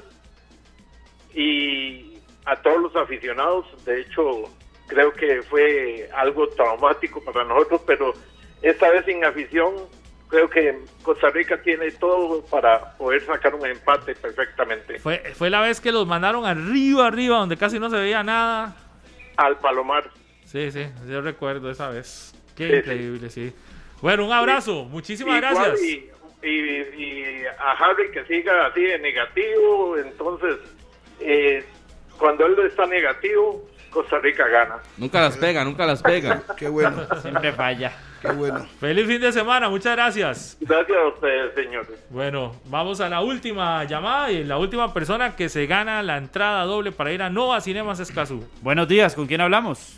[1.34, 4.44] y a todos los aficionados, de hecho,
[4.88, 8.14] creo que fue algo traumático para nosotros, pero
[8.62, 9.74] esta vez sin afición,
[10.30, 15.00] creo que Costa Rica tiene todo para poder sacar un empate perfectamente.
[15.00, 18.76] fue, fue la vez que los mandaron arriba, arriba, donde casi no se veía nada.
[19.38, 20.10] Al Palomar.
[20.46, 22.34] Sí, sí, yo recuerdo esa vez.
[22.56, 22.78] Qué Sí, sí.
[22.80, 23.54] increíble, sí.
[24.02, 25.82] Bueno, un abrazo, muchísimas Igual gracias.
[25.84, 26.10] Y,
[26.44, 30.58] y- y a Harry que siga así de negativo, entonces,
[31.20, 31.64] eh,
[32.18, 34.76] cuando él está negativo, Costa Rica gana.
[34.98, 36.42] Nunca las pega, nunca las pega.
[36.58, 37.94] Qué bueno, Siempre falla.
[38.22, 38.66] qué bueno.
[38.78, 40.58] Feliz fin de semana, muchas gracias.
[40.60, 42.06] Gracias a ustedes, señores.
[42.10, 46.66] Bueno, vamos a la última llamada y la última persona que se gana la entrada
[46.66, 48.44] doble para ir a Nova Cinemas Escazú.
[48.62, 49.98] Buenos días, ¿con quién hablamos?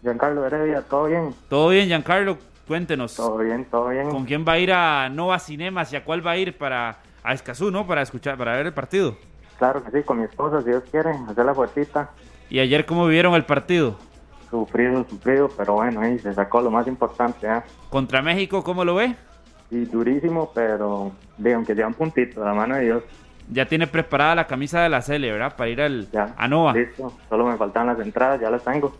[0.00, 1.34] Giancarlo Heredia, ¿todo bien?
[1.50, 3.14] Todo bien, Giancarlo, cuéntenos.
[3.14, 4.08] Todo bien, todo bien.
[4.08, 6.96] ¿Con quién va a ir a Nova Cinemas y a cuál va a ir para
[7.22, 7.86] a Escazú, no?
[7.86, 9.18] Para escuchar, para ver el partido.
[9.58, 12.10] Claro que sí, con mi esposa, si Dios quiere, hacer la fuercita.
[12.50, 13.96] ¿Y ayer cómo vivieron el partido?
[14.50, 17.62] Sufrido, sufrido, pero bueno, ahí se sacó lo más importante, ¿eh?
[17.90, 19.16] Contra México, ¿cómo lo ve?
[19.70, 23.02] Y durísimo, pero digo, aunque sea un puntito, de la mano de Dios.
[23.50, 25.56] Ya tiene preparada la camisa de la Cele, ¿verdad?
[25.56, 26.34] Para ir al, Ya.
[26.36, 26.72] a Nova.
[26.72, 28.96] Listo, solo me faltan las entradas, ya las tengo.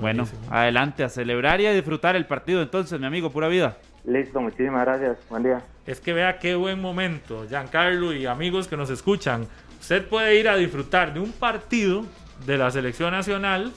[0.00, 3.76] Bueno, adelante, a celebrar y a disfrutar el partido entonces, mi amigo, pura vida.
[4.04, 5.16] Listo, muchísimas gracias.
[5.30, 5.62] Buen día.
[5.86, 9.46] Es que vea qué buen momento, Giancarlo y amigos que nos escuchan.
[9.80, 12.04] Usted puede ir a disfrutar de un partido
[12.46, 13.72] de la selección nacional,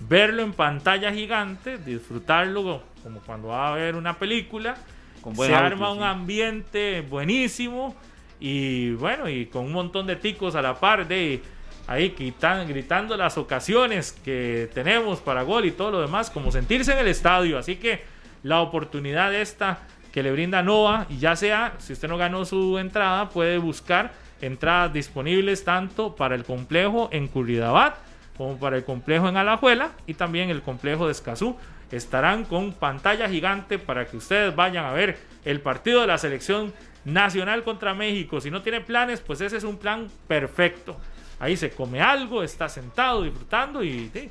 [0.00, 4.76] verlo en pantalla gigante, disfrutarlo como cuando va a ver una película.
[5.20, 6.04] Con Se audio, arma un sí.
[6.04, 7.96] ambiente buenísimo
[8.40, 11.42] y bueno, y con un montón de ticos a la par de
[11.88, 16.92] ahí quitan- gritando las ocasiones que tenemos para gol y todo lo demás, como sentirse
[16.92, 17.58] en el estadio.
[17.58, 18.04] Así que
[18.44, 19.80] la oportunidad esta
[20.12, 24.12] que le brinda Nova, y ya sea, si usted no ganó su entrada, puede buscar
[24.40, 27.96] entradas disponibles tanto para el complejo en Curridabat
[28.36, 31.56] como para el complejo en Alajuela y también el complejo de Escazú.
[31.90, 36.72] Estarán con pantalla gigante para que ustedes vayan a ver el partido de la selección
[37.04, 38.40] nacional contra México.
[38.40, 40.96] Si no tiene planes, pues ese es un plan perfecto.
[41.40, 44.30] Ahí se come algo, está sentado disfrutando y,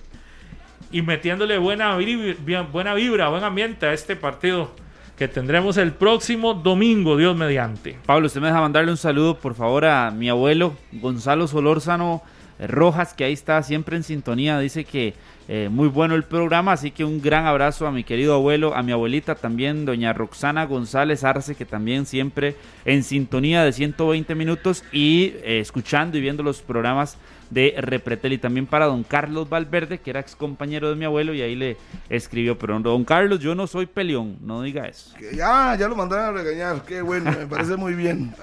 [0.92, 4.74] metiéndole buena vibra, buena vibra, buen ambiente a este partido
[5.18, 7.98] que tendremos el próximo domingo, Dios mediante.
[8.06, 12.22] Pablo, usted me deja mandarle un saludo, por favor, a mi abuelo Gonzalo Solórzano
[12.60, 14.60] eh, Rojas, que ahí está siempre en sintonía.
[14.60, 15.16] Dice que
[15.48, 18.84] eh, muy bueno el programa, así que un gran abrazo a mi querido abuelo, a
[18.84, 24.84] mi abuelita también, doña Roxana González Arce, que también siempre en sintonía de 120 minutos
[24.92, 27.18] y eh, escuchando y viendo los programas
[27.50, 31.34] de Repretel y también para don Carlos Valverde, que era ex compañero de mi abuelo
[31.34, 31.78] y ahí le
[32.10, 35.16] escribió, pero don Carlos, yo no soy peleón, no diga eso.
[35.18, 36.84] Que ya, ya lo mandaron a regañar.
[36.84, 38.34] Qué bueno, me parece muy bien.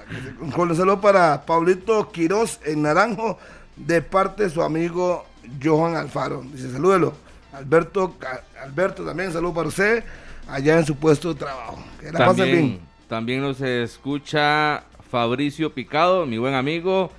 [0.55, 3.37] Con el saludo para Pablito Quiroz en Naranjo,
[3.75, 5.25] de parte de su amigo
[5.63, 6.41] Johan Alfaro.
[6.51, 7.13] Dice, salúdelo.
[7.53, 8.15] Alberto,
[8.61, 10.03] Alberto también, saludo para usted,
[10.49, 11.81] allá en su puesto de trabajo.
[11.99, 12.79] Que la pase También, bien.
[13.07, 17.11] también nos escucha Fabricio Picado, mi buen amigo,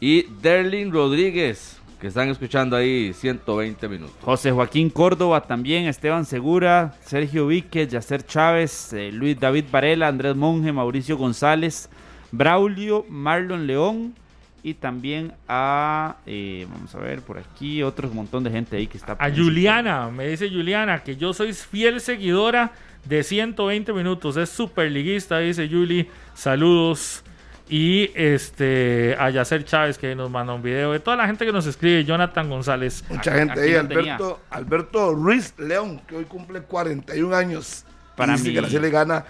[0.00, 4.16] y Derlin Rodríguez, que están escuchando ahí 120 minutos.
[4.22, 10.36] José Joaquín Córdoba también, Esteban Segura, Sergio Víquez, Yacer Chávez, eh, Luis David Varela, Andrés
[10.36, 11.88] Monge, Mauricio González,
[12.30, 14.14] Braulio, Marlon León
[14.62, 18.98] y también a, eh, vamos a ver por aquí, otro montón de gente ahí que
[18.98, 19.16] está.
[19.18, 22.72] A Juliana, me dice Juliana, que yo soy fiel seguidora
[23.04, 24.36] de 120 minutos.
[24.36, 26.08] Es superliguista, dice Juli.
[26.34, 27.24] Saludos.
[27.68, 30.92] Y este, a Yacer Chávez que nos manda un video.
[30.92, 33.04] De toda la gente que nos escribe, Jonathan González.
[33.10, 33.74] Mucha gente ahí.
[33.74, 37.84] Alberto, Alberto Ruiz León, que hoy cumple 41 años.
[38.16, 39.24] Para mí- que le gana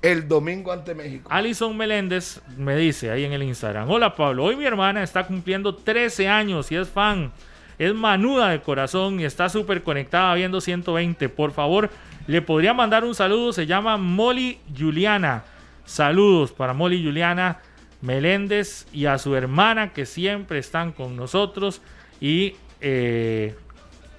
[0.00, 1.28] el domingo ante México.
[1.30, 5.74] Alison Meléndez me dice ahí en el Instagram: Hola Pablo, hoy mi hermana está cumpliendo
[5.74, 7.30] 13 años y es fan.
[7.78, 11.28] Es manuda de corazón y está súper conectada viendo 120.
[11.28, 11.90] Por favor,
[12.26, 13.52] le podría mandar un saludo.
[13.52, 15.44] Se llama Molly Juliana.
[15.84, 17.58] Saludos para Molly Juliana
[18.02, 21.80] Meléndez y a su hermana que siempre están con nosotros.
[22.20, 23.54] Y eh,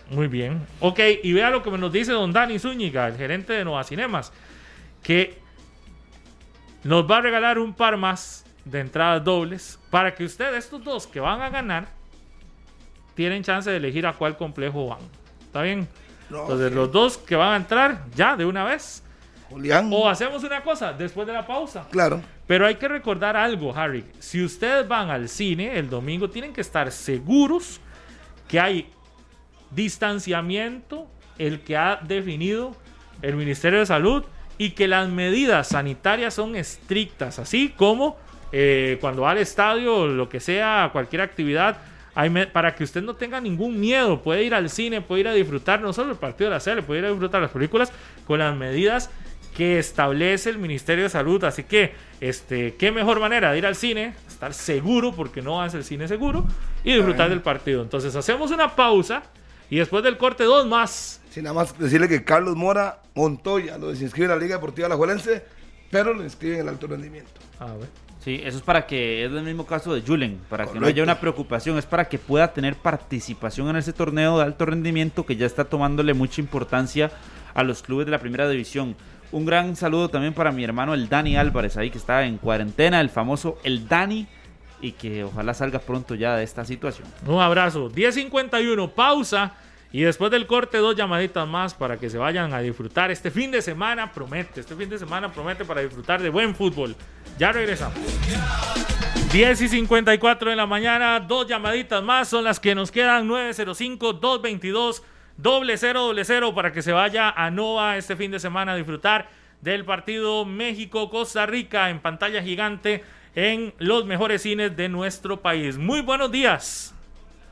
[0.09, 0.65] muy bien.
[0.79, 4.31] Ok, y vea lo que nos dice don Dani Zúñiga, el gerente de Nova Cinemas.
[5.03, 5.37] Que
[6.83, 11.07] nos va a regalar un par más de entradas dobles para que ustedes, estos dos
[11.07, 11.87] que van a ganar,
[13.15, 14.99] tienen chance de elegir a cuál complejo van.
[15.45, 15.87] ¿Está bien?
[16.29, 19.02] Entonces, los dos que van a entrar ya de una vez.
[19.49, 21.87] Julián, O hacemos una cosa después de la pausa.
[21.91, 22.21] claro.
[22.45, 24.03] Pero hay que recordar algo, Harry.
[24.19, 27.79] Si ustedes van al cine el domingo, tienen que estar seguros
[28.49, 28.89] que hay
[29.71, 31.07] distanciamiento,
[31.37, 32.75] el que ha definido
[33.21, 34.25] el Ministerio de Salud,
[34.57, 38.17] y que las medidas sanitarias son estrictas, así como
[38.51, 41.77] eh, cuando va al estadio o lo que sea, cualquier actividad,
[42.15, 45.33] hay para que usted no tenga ningún miedo, puede ir al cine, puede ir a
[45.33, 47.91] disfrutar no solo el partido de la serie, puede ir a disfrutar las películas
[48.27, 49.09] con las medidas
[49.55, 51.43] que establece el Ministerio de Salud.
[51.43, 55.73] Así que, este, qué mejor manera de ir al cine, estar seguro, porque no es
[55.73, 56.45] el cine seguro,
[56.83, 57.81] y disfrutar del partido.
[57.81, 59.23] Entonces, hacemos una pausa
[59.69, 61.21] y después del corte, dos más.
[61.29, 65.43] Sin nada más decirle que Carlos Mora Montoya lo desinscribe en la Liga Deportiva Alajuelense,
[65.89, 67.41] pero lo inscribe en el alto rendimiento.
[67.59, 67.89] A ver.
[68.23, 71.03] Sí, eso es para que, es el mismo caso de Julen, para que no haya
[71.03, 75.35] una preocupación, es para que pueda tener participación en ese torneo de alto rendimiento que
[75.35, 77.11] ya está tomándole mucha importancia
[77.53, 78.95] a los clubes de la primera división.
[79.33, 83.01] Un gran saludo también para mi hermano el Dani Álvarez, ahí que está en cuarentena,
[83.01, 84.27] el famoso el Dani,
[84.79, 87.07] y que ojalá salga pronto ya de esta situación.
[87.25, 87.89] Un abrazo.
[87.89, 89.53] 10.51, pausa.
[89.91, 93.09] Y después del corte, dos llamaditas más para que se vayan a disfrutar.
[93.09, 96.95] Este fin de semana promete, este fin de semana promete para disfrutar de buen fútbol.
[97.39, 97.97] Ya regresamos.
[99.31, 103.27] 10 y 54 de la mañana, dos llamaditas más son las que nos quedan.
[105.41, 109.27] 905-222-0000 para que se vaya a Nova este fin de semana a disfrutar
[109.61, 113.03] del partido México-Costa Rica en pantalla gigante
[113.35, 115.77] en los mejores cines de nuestro país.
[115.77, 116.93] Muy buenos días.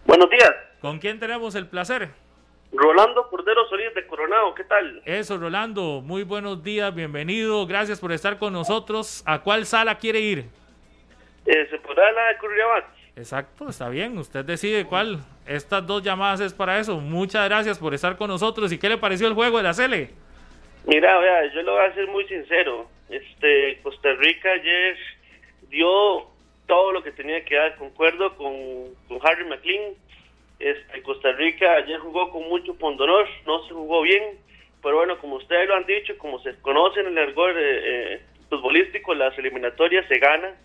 [0.05, 0.51] Buenos días.
[0.81, 2.09] ¿Con quién tenemos el placer?
[2.73, 5.01] Rolando Cordero Solís de Coronado, ¿qué tal?
[5.05, 6.01] Eso, Rolando.
[6.01, 7.67] Muy buenos días, bienvenido.
[7.67, 9.23] Gracias por estar con nosotros.
[9.25, 10.45] ¿A cuál sala quiere ir?
[11.45, 12.85] Eh, ¿Se podrá la de Curriabat?
[13.15, 14.17] Exacto, está bien.
[14.17, 15.19] Usted decide cuál.
[15.55, 16.97] Estas dos llamadas es para eso.
[16.97, 18.71] Muchas gracias por estar con nosotros.
[18.71, 20.09] ¿Y qué le pareció el juego de la Cele?
[20.85, 22.87] Mira, vea, yo lo voy a ser muy sincero.
[23.09, 24.97] Este, Costa Rica ayer
[25.69, 26.27] dio
[26.67, 27.75] todo lo que tenía que dar.
[27.75, 28.53] Concuerdo con,
[29.07, 29.93] con Harry McLean.
[30.59, 34.39] Este, Costa Rica ayer jugó con mucho pondonor, no se jugó bien.
[34.81, 38.21] Pero bueno, como ustedes lo han dicho, como se conoce en el argot eh, eh,
[38.49, 40.55] futbolístico, las eliminatorias se ganan.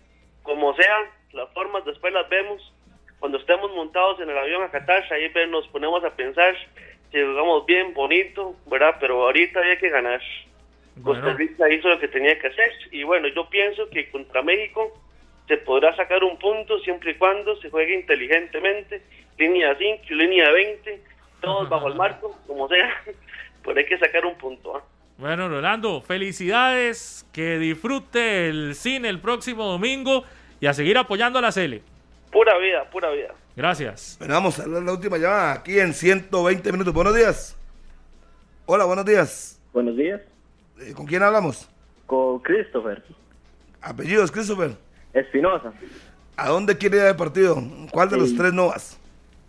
[0.43, 2.73] Como sea, las formas después las vemos.
[3.19, 6.55] Cuando estemos montados en el avión a Qatar, ahí nos ponemos a pensar
[7.11, 8.95] si jugamos bien, bonito, ¿verdad?
[8.99, 10.21] Pero ahorita había que ganar.
[11.03, 12.71] Costa Bueno, Rica hizo lo que tenía que hacer.
[12.91, 14.93] Y bueno, yo pienso que contra México
[15.47, 19.01] se podrá sacar un punto siempre y cuando se juegue inteligentemente.
[19.37, 21.01] Línea 5, línea 20,
[21.41, 22.89] todos bajo el marco, como sea.
[23.63, 24.75] Pero hay que sacar un punto.
[24.75, 24.83] ¿ah?
[25.17, 27.25] bueno, Rolando, felicidades.
[27.31, 30.23] Que disfrute el cine el próximo domingo
[30.59, 31.81] y a seguir apoyando a la Cele.
[32.37, 33.33] Pura vida, pura vida.
[33.55, 34.15] Gracias.
[34.19, 36.93] Bueno, vamos a hablar la última llamada aquí en 120 minutos.
[36.93, 37.57] Buenos días.
[38.67, 39.59] Hola, buenos días.
[39.73, 40.21] Buenos días.
[40.79, 41.67] Eh, ¿Con quién hablamos?
[42.05, 43.03] Con Christopher
[43.81, 44.77] Apellidos, Christopher.
[45.13, 45.73] Espinosa.
[46.35, 47.57] ¿A dónde quiere ir al partido?
[47.91, 48.99] ¿Cuál de los tres no vas?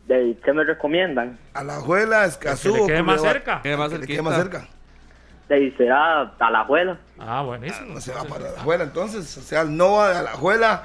[0.06, 1.39] ¿De qué me recomiendan?
[1.52, 3.56] ¿A la Juela, Escazú Que quede más cerca.
[3.56, 4.23] Más Que quede cerquita.
[4.23, 4.66] más cerca.
[5.51, 6.98] De será a la abuela.
[7.19, 7.93] Ah, buenísimo.
[7.93, 9.36] No se va para la Juela entonces.
[9.36, 10.85] O sea, el Nova a la Juela.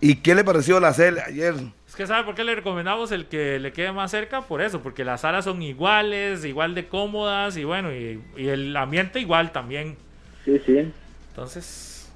[0.00, 1.54] ¿Y qué le pareció la CL ayer?
[1.86, 4.42] Es que ¿sabe por qué le recomendamos el que le quede más cerca?
[4.42, 8.76] Por eso, porque las salas son iguales, igual de cómodas y bueno, y, y el
[8.76, 9.96] ambiente igual también.
[10.44, 10.92] Sí, sí.
[11.30, 12.12] Entonces...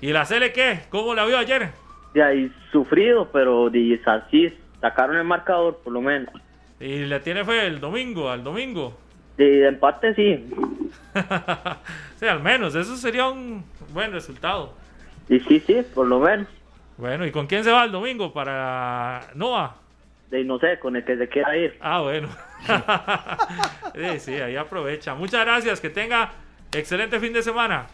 [0.00, 0.80] ¿Y la Cele qué?
[0.90, 1.70] ¿Cómo la vio ayer?
[2.12, 6.34] De ahí sufrido, pero de así sacaron el marcador, por lo menos.
[6.78, 8.98] Y le tiene fe el domingo, al domingo.
[9.38, 10.46] De, de empate sí.
[12.20, 14.74] sí, al menos, eso sería un buen resultado.
[15.30, 16.48] Y sí, sí, por lo menos.
[16.96, 19.76] Bueno, ¿y con quién se va el domingo para Noah?
[20.30, 21.76] De no sé, con el que se quiera ir.
[21.80, 22.28] Ah, bueno.
[23.94, 25.14] sí, sí, ahí aprovecha.
[25.14, 26.32] Muchas gracias, que tenga
[26.72, 27.86] excelente fin de semana.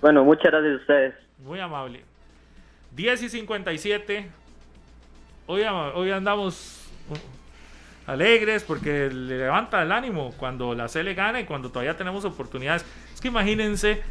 [0.00, 1.14] Bueno, muchas gracias a ustedes.
[1.38, 2.02] Muy amable.
[2.92, 4.30] 10 y 57.
[5.46, 11.40] Hoy, hoy andamos uh, alegres porque le levanta el ánimo cuando la C le gana
[11.40, 12.84] y cuando todavía tenemos oportunidades.
[13.14, 14.02] Es que imagínense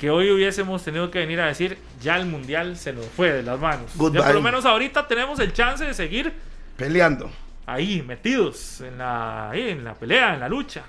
[0.00, 3.42] que hoy hubiésemos tenido que venir a decir ya el mundial se nos fue de
[3.42, 3.92] las manos.
[4.12, 6.32] Ya por lo menos ahorita tenemos el chance de seguir
[6.78, 7.30] Peleando.
[7.66, 10.82] ahí metidos en la, ahí, en la pelea, en la lucha.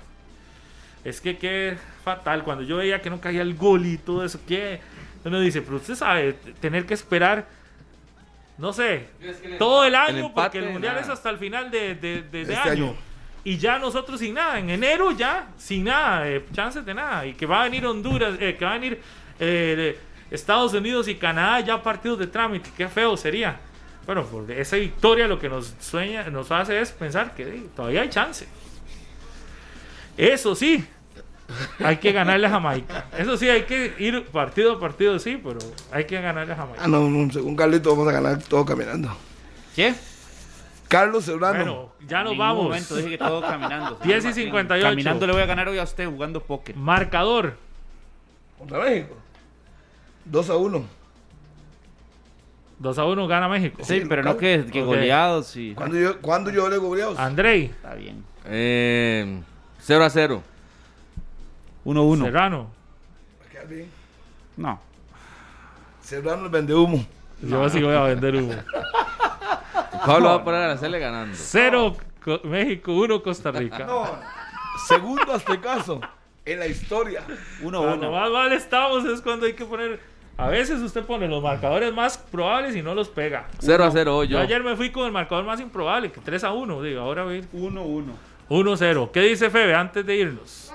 [1.04, 4.40] Es que qué fatal cuando yo veía que no caía el gol y todo eso,
[4.48, 4.80] que
[5.24, 7.46] uno dice, pero usted sabe, tener que esperar,
[8.56, 9.08] no sé,
[9.58, 12.54] todo el año, empate, porque el mundial es hasta el final de, de- de- de
[12.54, 12.70] Este año.
[12.90, 12.96] año.
[13.44, 17.26] Y ya nosotros sin nada, en enero ya, sin nada, eh, chances de nada.
[17.26, 19.00] Y que va a venir Honduras, eh, que va a venir
[19.40, 19.98] eh,
[20.30, 23.58] Estados Unidos y Canadá ya partidos de trámite, qué feo sería.
[24.06, 28.02] Bueno, por esa victoria lo que nos sueña, nos hace es pensar que eh, todavía
[28.02, 28.46] hay chance.
[30.16, 30.84] Eso sí,
[31.78, 33.06] hay que ganarle a Jamaica.
[33.16, 35.58] Eso sí, hay que ir partido a partido, sí, pero
[35.90, 36.80] hay que ganarle a Jamaica.
[36.82, 39.14] Ah, no, no, según Carlito vamos a ganar todo caminando.
[39.76, 39.94] ¿Qué?
[40.92, 41.56] Carlos Serrano.
[41.56, 42.64] Bueno, ya nos ningún vamos.
[42.64, 43.98] momento dije que todo caminando.
[44.04, 44.86] 10 y 58.
[44.86, 46.76] Caminando le voy a ganar hoy a usted jugando póker.
[46.76, 47.56] Marcador.
[48.58, 49.16] Contra México.
[50.26, 50.84] 2 a 1.
[52.78, 53.82] 2 a 1 gana México.
[53.82, 55.74] Sí, pero no que, goleados y...
[55.74, 57.18] ¿Cuándo yo, ¿cuándo yo le goleados?
[57.18, 57.64] Andrei.
[57.64, 58.22] Está bien.
[58.44, 59.40] Eh,
[59.80, 60.42] 0 a 0.
[61.86, 62.22] 1-1.
[62.24, 62.70] Serrano.
[63.50, 63.88] Queda bien.
[64.58, 64.78] No.
[66.02, 67.02] Serrano vende humo.
[67.40, 68.52] Yo sí voy a vender humo.
[70.06, 71.34] Pablo va a poner a la Cele ganando.
[71.36, 71.96] 0
[72.44, 73.84] México, 1 Costa Rica.
[73.84, 74.06] No.
[74.86, 76.00] Segundo aztecaso
[76.44, 77.22] en la historia.
[77.60, 78.10] Cuando 1-1.
[78.10, 80.00] más mal estamos es cuando hay que poner.
[80.36, 83.46] A veces usted pone los marcadores más probables y no los pega.
[83.58, 86.44] 0 a 0 hoy Yo ayer me fui con el marcador más improbable, que 3
[86.44, 86.82] a 1.
[86.82, 88.04] Digo, ahora voy a ir 1-1.
[88.48, 89.10] 1-0.
[89.10, 90.72] ¿Qué dice Febe antes de irnos?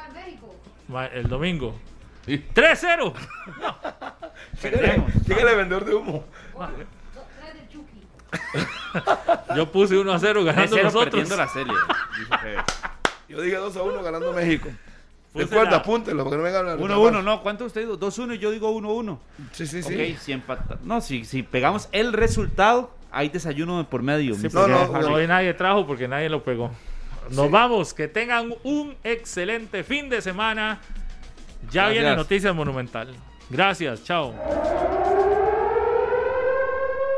[1.14, 1.76] El domingo.
[2.28, 3.14] 3-0.
[5.26, 6.26] Dígale vendedor de humo.
[9.56, 11.06] Yo puse 1 a 0 ganando 3-0 nosotros.
[11.06, 11.74] perdiendo la serie.
[13.30, 14.70] Yo dije 2 a 1 ganando México.
[15.34, 16.80] Recuerda, la- apúntelo, porque no me ganan.
[16.80, 17.44] 1-1, no.
[17.44, 18.00] ¿Cuánto usted dijo?
[18.00, 19.20] 2-1 y yo digo 1-1.
[19.52, 19.94] Sí, sí, sí.
[20.14, 20.78] Ok, si empata.
[20.84, 24.34] No, si, si pegamos el resultado, hay desayuno de por medio.
[24.36, 25.06] Sí, porque no, Harry.
[25.06, 26.72] hoy nadie trajo porque nadie lo pegó.
[27.30, 30.80] Nos vamos, que tengan un excelente fin de semana.
[31.70, 31.92] Ya Gracias.
[31.92, 33.14] viene Noticias Monumental.
[33.50, 34.34] Gracias, chao.